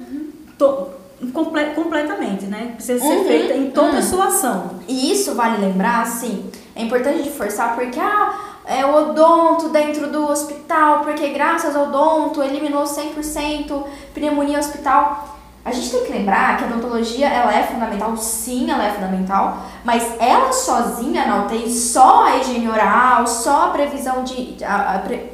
to- 0.58 0.88
comple- 1.34 1.72
completamente, 1.76 2.46
né? 2.46 2.74
Precisa 2.76 3.00
ser 3.04 3.18
Uhum, 3.18 3.26
feita 3.26 3.54
em 3.54 3.72
toda 3.72 3.94
uhum. 3.94 3.98
a 3.98 4.02
sua 4.02 4.26
ação. 4.28 4.72
E 4.88 5.12
isso 5.12 5.34
vale 5.36 5.58
lembrar, 5.58 6.02
assim, 6.04 6.50
é 6.76 6.84
importante 6.84 7.22
reforçar 7.24 7.76
porque 7.76 8.00
ah, 8.00 8.34
é 8.66 8.86
o 8.86 8.96
odonto 8.96 9.70
dentro 9.70 10.08
do 10.12 10.28
hospital, 10.30 11.02
porque 11.02 11.30
graças 11.30 11.76
ao 11.76 11.88
odonto 11.90 12.42
eliminou 12.44 12.84
100% 12.84 13.84
pneumonia 14.14 14.60
hospital. 14.60 15.30
A 15.66 15.72
gente 15.72 15.92
tem 15.92 16.04
que 16.04 16.12
lembrar 16.12 16.58
que 16.58 16.66
a 16.66 16.68
odontologia 16.68 17.26
ela 17.28 17.56
é 17.58 17.64
fundamental, 17.64 18.18
sim, 18.18 18.70
ela 18.70 18.86
é 18.86 18.92
fundamental, 18.92 19.60
mas 19.86 20.04
ela 20.20 20.52
sozinha 20.52 21.26
na 21.26 21.46
UTI, 21.46 21.72
só 21.74 22.26
a 22.26 22.38
higiene 22.38 22.68
oral, 22.68 23.26
só 23.26 23.68
a 23.68 23.68
previsão 23.70 24.26
de 24.26 24.62
a, 24.62 24.96
a 24.96 25.00
pre- 25.00 25.33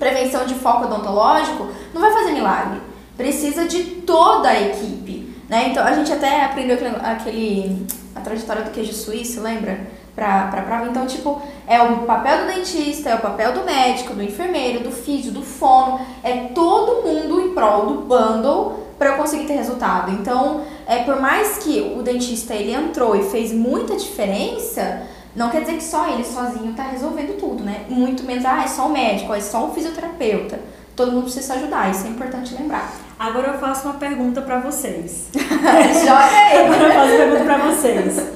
prevenção 0.00 0.46
de 0.46 0.54
foco 0.54 0.86
odontológico, 0.86 1.68
não 1.94 2.00
vai 2.00 2.10
fazer 2.12 2.32
milagre. 2.32 2.80
Precisa 3.16 3.66
de 3.66 3.84
toda 3.84 4.48
a 4.48 4.60
equipe, 4.60 5.32
né? 5.48 5.68
Então 5.68 5.84
a 5.86 5.92
gente 5.92 6.10
até 6.10 6.42
aprendeu 6.46 6.76
aquele, 6.76 6.96
aquele 6.96 7.86
a 8.16 8.20
trajetória 8.20 8.62
do 8.62 8.70
queijo 8.70 8.94
suíço, 8.94 9.42
lembra? 9.42 9.78
Pra 10.14 10.64
prova. 10.66 10.86
Então, 10.86 11.06
tipo, 11.06 11.40
é 11.66 11.80
o 11.80 11.98
papel 11.98 12.38
do 12.38 12.46
dentista, 12.52 13.10
é 13.10 13.14
o 13.14 13.20
papel 13.20 13.52
do 13.52 13.64
médico, 13.64 14.14
do 14.14 14.22
enfermeiro, 14.22 14.82
do 14.82 14.90
físio, 14.90 15.32
do 15.32 15.42
fono, 15.42 16.00
é 16.22 16.48
todo 16.54 17.06
mundo 17.06 17.40
em 17.40 17.54
prol 17.54 17.86
do 17.86 17.94
bundle 18.02 18.80
para 18.98 19.10
eu 19.10 19.16
conseguir 19.16 19.46
ter 19.46 19.54
resultado. 19.54 20.12
Então, 20.12 20.62
é 20.86 21.04
por 21.04 21.20
mais 21.20 21.58
que 21.58 21.94
o 21.96 22.02
dentista 22.02 22.54
ele 22.54 22.74
entrou 22.74 23.16
e 23.16 23.22
fez 23.30 23.52
muita 23.52 23.96
diferença, 23.96 25.02
não 25.34 25.50
quer 25.50 25.60
dizer 25.60 25.74
que 25.74 25.84
só 25.84 26.08
ele 26.08 26.24
sozinho 26.24 26.72
tá 26.74 26.84
resolvendo 26.84 27.38
tudo, 27.38 27.62
né? 27.62 27.84
Muito 27.88 28.24
menos, 28.24 28.44
ah, 28.44 28.62
é 28.64 28.66
só 28.66 28.86
o 28.86 28.92
médico, 28.92 29.32
é 29.32 29.40
só 29.40 29.66
o 29.66 29.74
fisioterapeuta. 29.74 30.58
Todo 30.96 31.12
mundo 31.12 31.24
precisa 31.24 31.46
se 31.46 31.52
ajudar, 31.52 31.90
isso 31.90 32.06
é 32.06 32.10
importante 32.10 32.54
lembrar. 32.54 32.92
Agora 33.18 33.48
eu 33.48 33.58
faço 33.58 33.86
uma 33.86 33.94
pergunta 33.94 34.42
para 34.42 34.58
vocês. 34.60 35.28
Joga 35.34 36.24
aí! 36.24 36.66
Agora 36.66 36.82
eu 36.82 36.92
faço 36.92 37.08
uma 37.08 37.16
pergunta 37.16 37.44
para 37.44 37.58
vocês. 37.58 38.26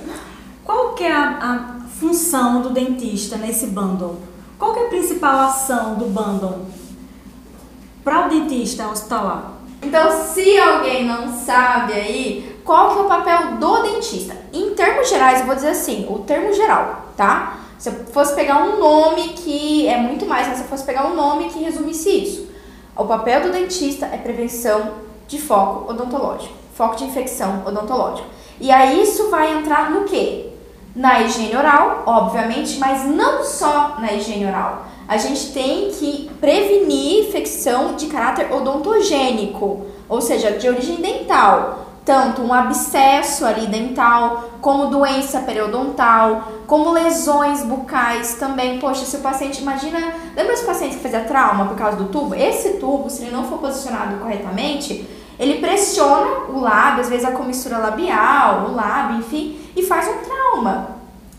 Qual 0.64 0.94
que 0.94 1.04
é 1.04 1.12
a, 1.12 1.38
a 1.40 1.88
função 1.88 2.62
do 2.62 2.70
dentista 2.70 3.36
nesse 3.36 3.66
bundle? 3.66 4.20
Qual 4.58 4.72
que 4.72 4.80
é 4.80 4.86
a 4.86 4.88
principal 4.88 5.40
ação 5.40 5.96
do 5.96 6.06
bundle 6.06 6.66
para 8.02 8.26
o 8.26 8.28
dentista 8.28 8.88
hospitalar? 8.88 9.52
Então, 9.82 10.10
se 10.32 10.56
alguém 10.58 11.04
não 11.04 11.36
sabe 11.36 11.92
aí, 11.92 12.53
qual 12.64 12.92
que 12.92 12.98
é 12.98 13.02
o 13.02 13.08
papel 13.08 13.56
do 13.56 13.82
dentista? 13.82 14.34
Em 14.52 14.70
termos 14.70 15.08
gerais, 15.08 15.40
eu 15.40 15.46
vou 15.46 15.54
dizer 15.54 15.68
assim, 15.68 16.06
o 16.08 16.20
termo 16.20 16.52
geral, 16.52 17.08
tá? 17.16 17.58
Se 17.78 17.90
eu 17.90 17.92
fosse 18.06 18.34
pegar 18.34 18.64
um 18.64 18.78
nome 18.78 19.30
que 19.30 19.86
é 19.86 19.98
muito 19.98 20.24
mais, 20.24 20.48
mas 20.48 20.58
se 20.58 20.64
eu 20.64 20.68
fosse 20.68 20.84
pegar 20.84 21.06
um 21.06 21.14
nome 21.14 21.50
que 21.50 21.62
resumisse 21.62 22.08
isso. 22.10 22.48
O 22.96 23.04
papel 23.04 23.42
do 23.42 23.52
dentista 23.52 24.06
é 24.06 24.16
prevenção 24.16 24.92
de 25.28 25.40
foco 25.40 25.90
odontológico, 25.90 26.54
foco 26.74 26.96
de 26.96 27.04
infecção 27.04 27.62
odontológico. 27.66 28.28
E 28.60 28.70
aí 28.70 29.02
isso 29.02 29.28
vai 29.30 29.58
entrar 29.58 29.90
no 29.90 30.04
quê? 30.04 30.50
Na 30.94 31.20
higiene 31.20 31.56
oral, 31.56 32.04
obviamente, 32.06 32.78
mas 32.78 33.04
não 33.04 33.42
só 33.42 33.96
na 33.98 34.12
higiene 34.12 34.46
oral. 34.46 34.86
A 35.06 35.16
gente 35.18 35.52
tem 35.52 35.90
que 35.90 36.30
prevenir 36.40 37.26
infecção 37.26 37.94
de 37.94 38.06
caráter 38.06 38.50
odontogênico, 38.52 39.86
ou 40.08 40.20
seja, 40.20 40.52
de 40.52 40.68
origem 40.68 40.96
dental. 40.96 41.93
Tanto 42.04 42.42
um 42.42 42.52
abscesso 42.52 43.46
ali 43.46 43.66
dental, 43.66 44.50
como 44.60 44.88
doença 44.88 45.40
periodontal, 45.40 46.52
como 46.66 46.92
lesões 46.92 47.62
bucais 47.62 48.34
também. 48.34 48.78
Poxa, 48.78 49.06
se 49.06 49.16
o 49.16 49.20
paciente, 49.20 49.62
imagina, 49.62 49.98
lembra 50.36 50.52
os 50.52 50.60
pacientes 50.60 50.98
que 50.98 51.02
fazia 51.02 51.20
trauma 51.20 51.64
por 51.64 51.76
causa 51.76 51.96
do 51.96 52.06
tubo? 52.06 52.34
Esse 52.34 52.74
tubo, 52.74 53.08
se 53.08 53.22
ele 53.22 53.30
não 53.30 53.44
for 53.44 53.58
posicionado 53.58 54.16
corretamente, 54.18 55.08
Ele 55.38 55.60
pressiona 55.60 56.44
o 56.48 56.60
lábio, 56.60 57.00
às 57.00 57.08
vezes 57.08 57.24
a 57.24 57.32
comissura 57.32 57.78
labial, 57.78 58.66
o 58.68 58.74
lábio, 58.74 59.18
enfim, 59.18 59.58
e 59.74 59.82
faz 59.82 60.06
um 60.06 60.18
trauma. 60.18 60.94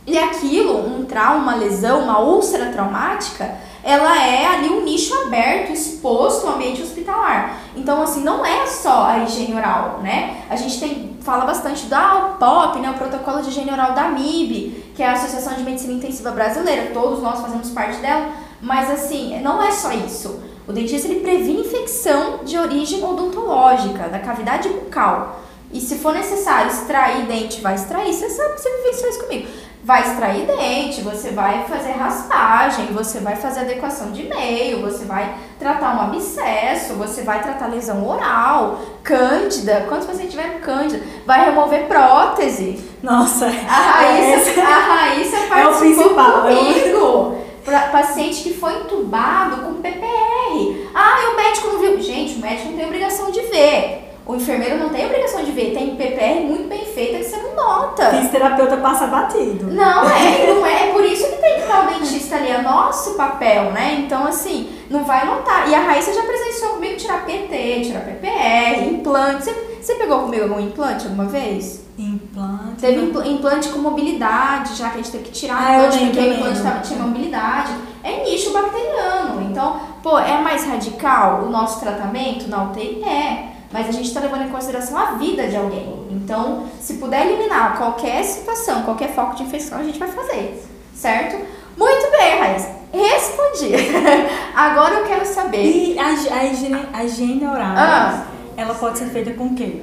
E 0.05 0.17
aquilo, 0.17 0.85
um 0.85 1.05
trauma, 1.05 1.41
uma 1.41 1.55
lesão, 1.55 2.01
uma 2.01 2.19
úlcera 2.19 2.71
traumática, 2.71 3.55
ela 3.85 4.19
é 4.19 4.47
ali 4.47 4.69
um 4.69 4.83
nicho 4.83 5.13
aberto, 5.13 5.71
exposto 5.71 6.47
ao 6.47 6.55
ambiente 6.55 6.81
hospitalar. 6.81 7.59
Então, 7.75 8.01
assim, 8.01 8.23
não 8.23 8.43
é 8.43 8.65
só 8.65 9.05
a 9.05 9.19
higiene 9.19 9.53
oral, 9.53 9.99
né? 10.01 10.43
A 10.49 10.55
gente 10.55 10.79
tem, 10.79 11.15
fala 11.21 11.45
bastante 11.45 11.85
da 11.85 12.35
POP, 12.39 12.79
né? 12.79 12.89
O 12.89 12.95
protocolo 12.95 13.43
de 13.43 13.49
higiene 13.49 13.71
oral 13.71 13.93
da 13.93 14.09
MIB, 14.09 14.91
que 14.95 15.03
é 15.03 15.07
a 15.07 15.13
Associação 15.13 15.53
de 15.53 15.61
Medicina 15.61 15.93
Intensiva 15.93 16.31
Brasileira, 16.31 16.89
todos 16.95 17.21
nós 17.21 17.39
fazemos 17.39 17.69
parte 17.69 17.97
dela, 17.97 18.31
mas 18.59 18.89
assim, 18.89 19.39
não 19.41 19.61
é 19.61 19.71
só 19.71 19.91
isso. 19.91 20.41
O 20.67 20.73
dentista 20.73 21.07
ele 21.07 21.19
previne 21.19 21.61
infecção 21.61 22.39
de 22.43 22.57
origem 22.57 23.03
odontológica, 23.03 24.09
da 24.09 24.17
cavidade 24.17 24.67
bucal. 24.67 25.41
E 25.71 25.79
se 25.79 25.95
for 25.97 26.13
necessário 26.13 26.71
extrair 26.71 27.25
dente, 27.25 27.61
vai 27.61 27.75
extrair. 27.75 28.13
Você 28.13 28.29
sabe, 28.29 28.59
você 28.59 28.69
vivenciou 28.77 29.09
isso 29.09 29.19
comigo. 29.19 29.47
Vai 29.85 30.01
extrair 30.01 30.47
dente, 30.47 31.01
você 31.01 31.29
vai 31.29 31.63
fazer 31.69 31.91
raspagem, 31.91 32.87
você 32.87 33.19
vai 33.19 33.35
fazer 33.35 33.59
adequação 33.59 34.11
de 34.11 34.23
meio, 34.23 34.81
você 34.81 35.05
vai 35.05 35.35
tratar 35.59 35.95
um 35.95 36.01
abscesso, 36.01 36.95
você 36.95 37.21
vai 37.21 37.39
tratar 37.43 37.67
lesão 37.67 38.03
oral, 38.07 38.79
cândida. 39.03 39.85
Quantos 39.87 40.07
pacientes 40.07 40.33
tiveram 40.33 40.59
cândida? 40.59 41.05
Vai 41.23 41.45
remover 41.45 41.85
prótese. 41.87 42.83
Nossa, 43.03 43.45
A 43.45 43.49
Raíssa, 43.51 44.59
a 44.59 44.95
Raíssa 44.95 45.35
é 45.35 45.45
o 45.45 45.49
participou 45.49 45.79
principal. 45.79 46.49
é 46.49 46.53
o- 46.53 46.57
comigo. 46.57 47.37
Pra 47.63 47.79
paciente 47.81 48.41
que 48.43 48.53
foi 48.55 48.79
entubado 48.79 49.57
com 49.63 49.81
PPR. 49.81 50.89
Ah, 50.95 51.17
e 51.23 51.27
o 51.27 51.35
médico 51.35 51.67
não 51.67 51.79
viu. 51.79 52.01
Gente, 52.01 52.35
o 52.35 52.39
médico 52.39 52.69
não 52.69 52.77
tem 52.77 52.85
obrigação 52.87 53.29
de 53.31 53.41
ver. 53.41 54.04
O 54.27 54.35
enfermeiro 54.35 54.77
não 54.79 54.89
tem 54.89 55.05
obrigação 55.05 55.43
de 55.43 55.51
ver. 55.51 55.73
Tem 55.73 55.95
PPR 55.95 56.41
muito 56.47 56.67
bem 56.67 56.83
feita 56.85 57.17
que 57.19 57.23
você 57.25 57.37
não 57.37 57.55
nota. 57.55 58.09
Fisioterapeuta 58.09 58.77
passa 58.77 59.05
batido. 59.07 59.67
Não 59.67 60.09
é, 60.09 60.47
não 60.51 60.65
é. 60.65 60.89
É 60.89 60.91
por 60.93 61.03
isso 61.05 61.27
que 61.27 61.35
tem 61.37 61.55
que 61.55 61.61
estar 61.61 61.83
o 61.83 61.87
dentista 61.93 62.35
ali. 62.35 62.49
É 62.49 62.61
nosso 62.61 63.13
papel, 63.15 63.71
né? 63.71 63.97
Então, 63.99 64.25
assim, 64.25 64.69
não 64.89 65.03
vai 65.03 65.25
notar. 65.25 65.69
E 65.69 65.75
a 65.75 65.79
Raíssa 65.81 66.11
já 66.13 66.23
presenciou 66.23 66.71
comigo 66.71 66.95
tirar 66.97 67.23
PT, 67.25 67.81
tirar 67.85 67.99
PPR, 68.01 68.87
implante. 68.89 69.43
Você, 69.43 69.51
você 69.81 69.95
pegou 69.95 70.21
comigo 70.21 70.43
algum 70.43 70.59
implante 70.59 71.05
alguma 71.05 71.25
vez? 71.25 71.85
Implante. 71.97 72.81
Teve 72.81 73.01
impl- 73.05 73.23
implante 73.25 73.69
com 73.69 73.79
mobilidade, 73.79 74.75
já 74.75 74.89
que 74.89 74.95
a 74.95 75.01
gente 75.01 75.11
teve 75.11 75.23
que 75.25 75.31
tirar 75.31 75.55
Ah, 75.57 75.75
implante 75.77 75.99
porque 76.05 76.19
o 76.19 76.33
implante 76.33 76.61
tava- 76.61 76.79
tinha 76.79 76.99
mobilidade. 76.99 77.71
É 78.03 78.23
nicho 78.23 78.51
bacteriano. 78.51 79.41
Então, 79.49 79.79
pô, 80.03 80.17
é 80.19 80.37
mais 80.41 80.65
radical 80.65 81.43
o 81.45 81.49
nosso 81.49 81.79
tratamento 81.79 82.47
na 82.49 82.63
UTI? 82.65 83.03
É. 83.03 83.54
Mas 83.71 83.89
a 83.89 83.91
gente 83.91 84.07
está 84.07 84.19
levando 84.19 84.43
em 84.43 84.49
consideração 84.49 84.97
a 84.97 85.11
vida 85.13 85.47
de 85.47 85.55
alguém. 85.57 86.07
Então, 86.11 86.65
se 86.79 86.93
puder 86.95 87.25
eliminar 87.27 87.77
qualquer 87.77 88.23
situação, 88.23 88.83
qualquer 88.83 89.13
foco 89.13 89.35
de 89.35 89.43
infecção, 89.43 89.79
a 89.79 89.83
gente 89.83 89.99
vai 89.99 90.07
fazer. 90.07 90.63
Certo? 90.95 91.35
Muito 91.77 92.11
bem, 92.11 92.39
Raiz. 92.39 92.67
Respondi. 92.93 93.73
Agora 94.55 94.93
eu 94.95 95.05
quero 95.05 95.25
saber. 95.25 95.63
E 95.65 95.99
a, 95.99 96.05
a 96.07 96.45
higiene, 96.45 96.85
a 96.93 97.03
higiene 97.03 97.45
oral, 97.45 97.73
Ah. 97.75 98.23
ela 98.55 98.73
pode 98.75 98.97
ser 98.97 99.05
feita 99.07 99.31
com 99.31 99.47
o 99.47 99.55
quê? 99.55 99.81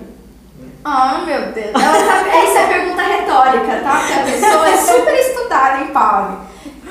Ah, 0.84 1.22
meu 1.26 1.52
Deus. 1.52 1.66
Ela 1.74 1.92
tá- 1.92 2.28
Essa 2.36 2.58
é 2.60 2.66
pergunta 2.66 3.02
retórica, 3.02 3.80
tá? 3.82 3.98
Porque 3.98 4.12
a 4.14 4.22
pessoa 4.24 4.68
é 4.68 4.76
super 4.78 5.14
estudada 5.14 5.84
em 5.84 5.88
PAV. 5.88 6.38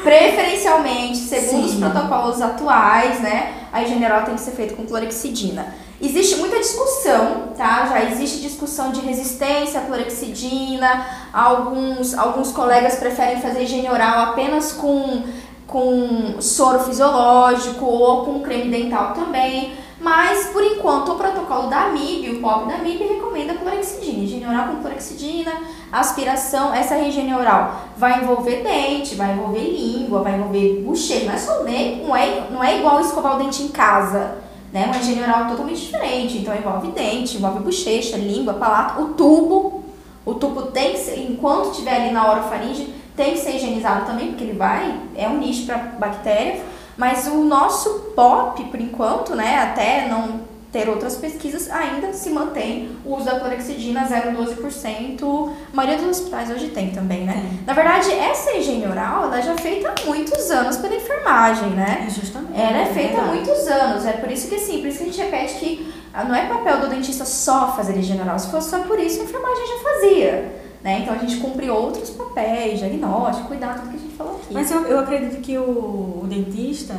Preferencialmente, 0.03 1.17
segundo 1.17 1.65
os 1.65 1.71
Sim. 1.71 1.79
protocolos 1.79 2.41
atuais, 2.41 3.19
né? 3.21 3.53
A 3.73 3.81
higiene 3.81 4.05
oral 4.05 4.21
tem 4.23 4.35
que 4.35 4.41
ser 4.41 4.51
feita 4.51 4.75
com 4.75 4.85
clorexidina. 4.85 5.73
Existe 6.01 6.37
muita 6.37 6.57
discussão, 6.57 7.49
tá? 7.55 7.85
Já 7.85 8.03
existe 8.05 8.41
discussão 8.41 8.91
de 8.91 9.01
resistência 9.01 9.81
à 9.81 9.83
clorexidina. 9.83 11.05
Alguns, 11.31 12.17
alguns 12.17 12.51
colegas 12.51 12.95
preferem 12.95 13.39
fazer 13.39 13.63
higiene 13.63 13.87
oral 13.87 14.31
apenas 14.31 14.73
com, 14.73 15.23
com 15.67 16.41
soro 16.41 16.79
fisiológico 16.79 17.85
ou 17.85 18.25
com 18.25 18.39
creme 18.39 18.71
dental 18.71 19.13
também. 19.13 19.75
Mas, 19.99 20.47
por 20.47 20.63
enquanto, 20.63 21.11
o 21.11 21.15
protocolo 21.15 21.69
da 21.69 21.89
MIB, 21.89 22.37
o 22.37 22.41
POP 22.41 22.67
da 22.67 22.79
MIB, 22.79 23.03
recomenda 23.03 23.53
clorexidina. 23.53 24.23
Higiene 24.23 24.47
oral 24.47 24.69
com 24.69 24.81
clorexidina, 24.81 25.51
aspiração. 25.91 26.73
Essa 26.73 26.97
higiene 26.97 27.35
oral 27.35 27.89
vai 27.95 28.23
envolver 28.23 28.63
dente, 28.63 29.13
vai 29.13 29.33
envolver 29.33 29.59
língua, 29.59 30.23
vai 30.23 30.33
envolver 30.33 30.81
bochecha. 30.83 31.25
Não 31.25 31.33
é 31.33 31.37
só 31.37 31.63
nem, 31.63 32.03
não 32.03 32.15
é, 32.15 32.47
não 32.49 32.63
é 32.63 32.79
igual 32.79 32.99
escovar 32.99 33.35
o 33.35 33.43
dente 33.43 33.61
em 33.61 33.67
casa. 33.67 34.49
Né? 34.71 34.85
Uma 34.85 34.97
higiene 34.97 35.21
oral 35.21 35.47
totalmente 35.47 35.81
diferente. 35.81 36.37
Então, 36.37 36.55
envolve 36.55 36.91
dente, 36.91 37.37
envolve 37.37 37.59
bochecha, 37.59 38.17
língua, 38.17 38.53
palato, 38.53 39.01
o 39.01 39.13
tubo. 39.13 39.83
O 40.25 40.35
tubo 40.35 40.63
tem 40.63 40.93
que 40.93 40.99
ser, 40.99 41.19
enquanto 41.19 41.71
estiver 41.71 41.95
ali 41.95 42.11
na 42.11 42.29
orofaringe, 42.29 42.93
tem 43.15 43.33
que 43.33 43.39
ser 43.39 43.55
higienizado 43.55 44.05
também, 44.05 44.29
porque 44.29 44.43
ele 44.43 44.57
vai, 44.57 44.99
é 45.15 45.27
um 45.27 45.37
nicho 45.37 45.65
para 45.65 45.77
bactéria. 45.77 46.61
Mas 46.97 47.27
o 47.27 47.43
nosso 47.43 48.11
POP, 48.15 48.65
por 48.65 48.79
enquanto, 48.79 49.35
né, 49.35 49.57
até 49.57 50.07
não 50.07 50.50
ter 50.71 50.87
outras 50.87 51.17
pesquisas, 51.17 51.69
ainda 51.69 52.13
se 52.13 52.29
mantém 52.29 52.95
o 53.03 53.15
uso 53.15 53.25
da 53.25 53.39
clorexidina 53.39 54.07
0,12%. 54.07 55.51
A 55.71 55.75
maioria 55.75 55.97
dos 55.97 56.17
hospitais 56.17 56.49
hoje 56.49 56.69
tem 56.69 56.91
também, 56.91 57.25
né? 57.25 57.59
Na 57.67 57.73
verdade, 57.73 58.09
essa 58.11 58.53
higiene 58.53 58.87
oral, 58.87 59.25
ela 59.25 59.41
já 59.41 59.51
é 59.51 59.57
feita 59.57 59.89
há 59.89 60.05
muitos 60.05 60.49
anos 60.49 60.77
pela 60.77 60.95
enfermagem, 60.95 61.71
né? 61.71 62.05
É 62.07 62.09
justamente. 62.09 62.57
Ela 62.57 62.79
é 62.83 62.85
feita 62.85 63.19
há 63.19 63.25
muitos 63.25 63.67
anos, 63.67 64.05
é 64.05 64.13
por 64.13 64.31
isso 64.31 64.47
que 64.47 64.55
assim, 64.55 64.79
por 64.79 64.87
isso 64.87 64.99
que 64.99 65.03
a 65.03 65.07
gente 65.07 65.21
repete 65.21 65.55
que 65.55 65.93
ah, 66.13 66.23
não 66.23 66.33
é 66.33 66.47
papel 66.47 66.79
do 66.79 66.87
dentista 66.87 67.25
só 67.25 67.73
fazer 67.73 67.97
higiene 67.97 68.21
oral, 68.21 68.39
se 68.39 68.49
fosse 68.49 68.69
só 68.69 68.79
por 68.79 68.97
isso 68.97 69.19
a 69.19 69.23
enfermagem 69.25 69.67
já 69.67 69.83
fazia, 69.83 70.55
né? 70.81 70.99
Então 71.01 71.13
a 71.13 71.17
gente 71.17 71.35
cumpre 71.37 71.69
outros 71.69 72.11
papéis, 72.11 72.79
diagnóstico, 72.79 73.49
cuidar 73.49 73.75
tudo 73.75 73.89
que 73.89 73.97
a 73.97 73.99
gente 73.99 74.15
falou 74.15 74.35
aqui. 74.37 74.53
Mas 74.53 74.71
eu, 74.71 74.85
eu 74.85 74.99
acredito 74.99 75.41
que 75.41 75.57
o, 75.57 76.21
o 76.23 76.27
dentista, 76.29 76.95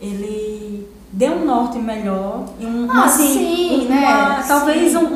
ele 0.00 0.95
dê 1.12 1.28
um 1.30 1.44
norte 1.44 1.78
melhor 1.78 2.44
e 2.58 2.66
um, 2.66 2.88
Ah, 2.90 3.04
assim, 3.04 3.32
sim, 3.32 3.86
uma- 3.88 3.94
né? 4.00 4.44
talvez 4.46 4.90
Sim. 4.92 4.98
um, 4.98 5.14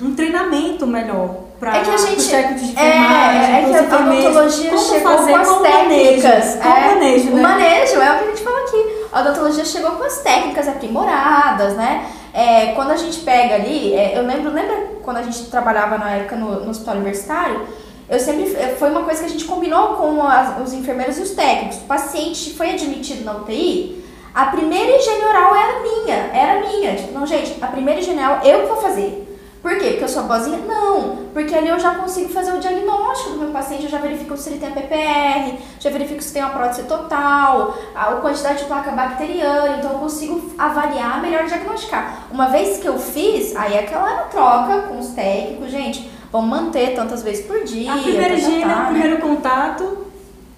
um, 0.00 0.06
um 0.08 0.14
treinamento 0.14 0.86
melhor 0.86 1.36
para 1.60 1.76
É 1.76 1.80
que 1.82 1.90
a 1.90 1.96
gente- 1.96 2.18
os 2.18 2.26
técnicos 2.26 2.62
de 2.62 2.68
É, 2.78 2.88
enfermagem, 2.88 3.54
é 3.54 3.62
que 3.62 3.70
pros 3.70 3.92
a 3.92 3.96
odontologia 3.96 4.70
como 4.70 4.82
chegou 4.82 5.12
fazer 5.16 5.30
com 5.30 5.36
as 5.38 5.48
com 5.48 5.54
o 5.54 5.60
técnicas. 5.60 6.22
manejo, 6.24 6.58
com 6.62 6.68
o 6.68 6.72
é, 6.72 6.94
manejo, 6.94 7.28
o 7.28 7.34
né? 7.36 7.42
manejo 7.42 8.00
é 8.00 8.12
o 8.12 8.18
que 8.18 8.24
a 8.24 8.26
gente 8.28 8.42
fala 8.42 8.58
aqui. 8.60 8.86
A 9.12 9.20
odontologia 9.20 9.64
chegou 9.64 9.90
com 9.92 10.02
as 10.04 10.18
técnicas 10.18 10.68
aprimoradas, 10.68 11.74
né? 11.76 12.06
É, 12.32 12.72
quando 12.72 12.90
a 12.90 12.96
gente 12.96 13.20
pega 13.20 13.54
ali, 13.54 13.92
é, 13.94 14.18
eu 14.18 14.26
lembro, 14.26 14.52
lembra 14.52 14.88
quando 15.04 15.18
a 15.18 15.22
gente 15.22 15.44
trabalhava 15.44 15.96
na 15.96 16.10
época 16.10 16.34
no, 16.34 16.64
no 16.64 16.70
hospital 16.70 16.96
universitário? 16.96 17.60
Eu 18.08 18.18
sempre, 18.18 18.46
foi 18.78 18.90
uma 18.90 19.02
coisa 19.02 19.20
que 19.20 19.26
a 19.26 19.30
gente 19.30 19.44
combinou 19.44 19.94
com 19.94 20.20
as- 20.26 20.60
os 20.60 20.72
enfermeiros 20.74 21.16
e 21.18 21.22
os 21.22 21.30
técnicos. 21.30 21.78
O 21.78 21.82
paciente 21.82 22.52
foi 22.52 22.70
admitido 22.72 23.24
na 23.24 23.32
UTI, 23.36 24.03
a 24.34 24.46
primeira 24.46 24.96
higiene 24.96 25.24
oral 25.24 25.54
era 25.54 25.80
minha, 25.80 26.14
era 26.14 26.60
minha. 26.66 26.96
Tipo, 26.96 27.12
não, 27.12 27.24
gente, 27.24 27.56
a 27.62 27.68
primeira 27.68 28.00
higiene 28.00 28.18
oral 28.18 28.40
eu 28.44 28.62
que 28.62 28.66
vou 28.66 28.76
fazer. 28.78 29.24
Por 29.62 29.78
quê? 29.78 29.90
Porque 29.90 30.04
eu 30.04 30.08
sou 30.08 30.24
boazinha? 30.24 30.58
Não, 30.58 31.20
porque 31.32 31.54
ali 31.54 31.68
eu 31.68 31.78
já 31.78 31.94
consigo 31.94 32.28
fazer 32.28 32.52
o 32.52 32.58
diagnóstico 32.58 33.30
do 33.30 33.38
meu 33.38 33.48
paciente, 33.48 33.84
eu 33.84 33.88
já 33.88 33.96
verifico 33.96 34.36
se 34.36 34.50
ele 34.50 34.58
tem 34.58 34.68
a 34.68 34.72
PPR, 34.72 35.58
já 35.80 35.88
verifico 35.88 36.22
se 36.22 36.34
tem 36.34 36.42
uma 36.42 36.50
prótese 36.50 36.82
total, 36.82 37.74
a 37.94 38.10
a 38.10 38.16
quantidade 38.16 38.58
de 38.58 38.64
placa 38.66 38.90
bacteriana, 38.90 39.78
então 39.78 39.92
eu 39.92 39.98
consigo 40.00 40.52
avaliar, 40.58 41.22
melhor 41.22 41.46
diagnosticar. 41.46 42.26
Uma 42.30 42.48
vez 42.48 42.76
que 42.76 42.86
eu 42.86 42.98
fiz, 42.98 43.56
aí 43.56 43.72
é 43.72 43.80
aquela 43.80 44.24
troca 44.24 44.82
com 44.82 44.98
os 44.98 45.08
técnicos, 45.14 45.70
gente, 45.70 46.10
vamos 46.30 46.50
manter 46.50 46.94
tantas 46.94 47.22
vezes 47.22 47.46
por 47.46 47.64
dia. 47.64 47.94
A 47.94 47.98
primeira 47.98 48.28
tá, 48.28 48.34
higiene 48.34 48.64
é 48.64 48.66
tá, 48.66 48.74
o 48.74 48.76
né? 48.76 48.86
primeiro 48.90 49.18
contato 49.22 50.04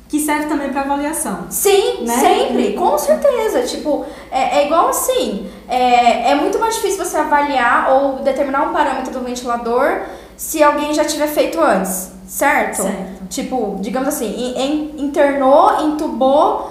que 0.08 0.20
serve 0.20 0.46
também 0.46 0.70
para 0.70 0.82
avaliação. 0.82 1.46
Sim, 1.50 2.04
né? 2.04 2.16
sempre, 2.16 2.74
com 2.74 2.96
certeza. 2.96 3.62
Tipo, 3.62 4.04
é, 4.30 4.58
é 4.60 4.66
igual 4.66 4.88
assim, 4.88 5.50
é, 5.68 6.30
é 6.30 6.34
muito 6.34 6.58
mais 6.58 6.76
difícil 6.76 7.04
você 7.04 7.16
avaliar 7.16 7.90
ou 7.92 8.12
determinar 8.20 8.68
um 8.68 8.72
parâmetro 8.72 9.12
do 9.12 9.20
ventilador 9.20 10.02
se 10.36 10.62
alguém 10.62 10.92
já 10.94 11.04
tiver 11.04 11.26
feito 11.26 11.60
antes, 11.60 12.12
certo? 12.28 12.82
Certo. 12.82 13.26
Tipo, 13.28 13.76
digamos 13.80 14.08
assim, 14.08 14.26
in- 14.26 14.60
in- 14.96 15.04
internou, 15.06 15.80
entubou, 15.80 16.70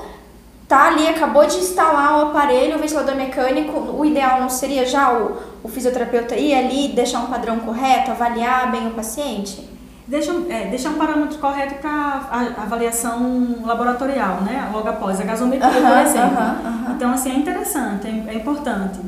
tá 0.67 0.87
ali, 0.87 1.05
acabou 1.07 1.45
de 1.45 1.57
instalar 1.57 2.19
o 2.19 2.29
aparelho, 2.29 2.77
o 2.77 2.79
ventilador 2.79 3.15
mecânico, 3.15 3.77
o 3.77 4.05
ideal 4.05 4.39
não 4.39 4.49
seria 4.49 4.85
já 4.85 5.11
o, 5.11 5.37
o 5.63 5.67
fisioterapeuta 5.67 6.35
ir 6.35 6.53
ali, 6.55 6.87
deixar 6.89 7.19
um 7.19 7.25
padrão 7.27 7.59
correto, 7.59 8.11
avaliar 8.11 8.71
bem 8.71 8.87
o 8.87 8.91
paciente? 8.91 9.67
Deixa, 10.07 10.31
é, 10.31 10.89
um 10.89 10.93
parâmetro 10.93 11.39
correto 11.39 11.75
para 11.81 12.53
avaliação 12.61 13.57
laboratorial, 13.65 14.41
né? 14.41 14.69
Logo 14.71 14.87
após 14.87 15.19
a 15.19 15.23
gasometria, 15.23 15.67
por 15.71 15.81
Aham, 15.81 16.01
exemplo. 16.03 16.37
aham, 16.37 16.57
aham. 16.63 16.93
Então, 16.95 17.11
assim, 17.11 17.31
é 17.31 17.35
interessante, 17.35 18.05
é, 18.07 18.23
é 18.27 18.35
importante. 18.35 18.99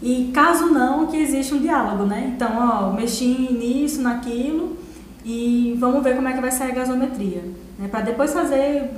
E 0.00 0.30
caso 0.32 0.66
não, 0.66 1.06
que 1.06 1.16
existe 1.16 1.54
um 1.54 1.58
diálogo, 1.58 2.04
né? 2.04 2.32
Então, 2.36 2.50
ó, 2.56 2.92
mexi 2.92 3.48
nisso, 3.58 4.00
naquilo 4.02 4.76
e 5.24 5.76
vamos 5.80 6.04
ver 6.04 6.14
como 6.14 6.28
é 6.28 6.32
que 6.34 6.40
vai 6.40 6.52
sair 6.52 6.70
a 6.70 6.74
gasometria. 6.74 7.42
Né? 7.78 7.88
Para 7.90 8.00
depois 8.02 8.32
fazer 8.32 8.90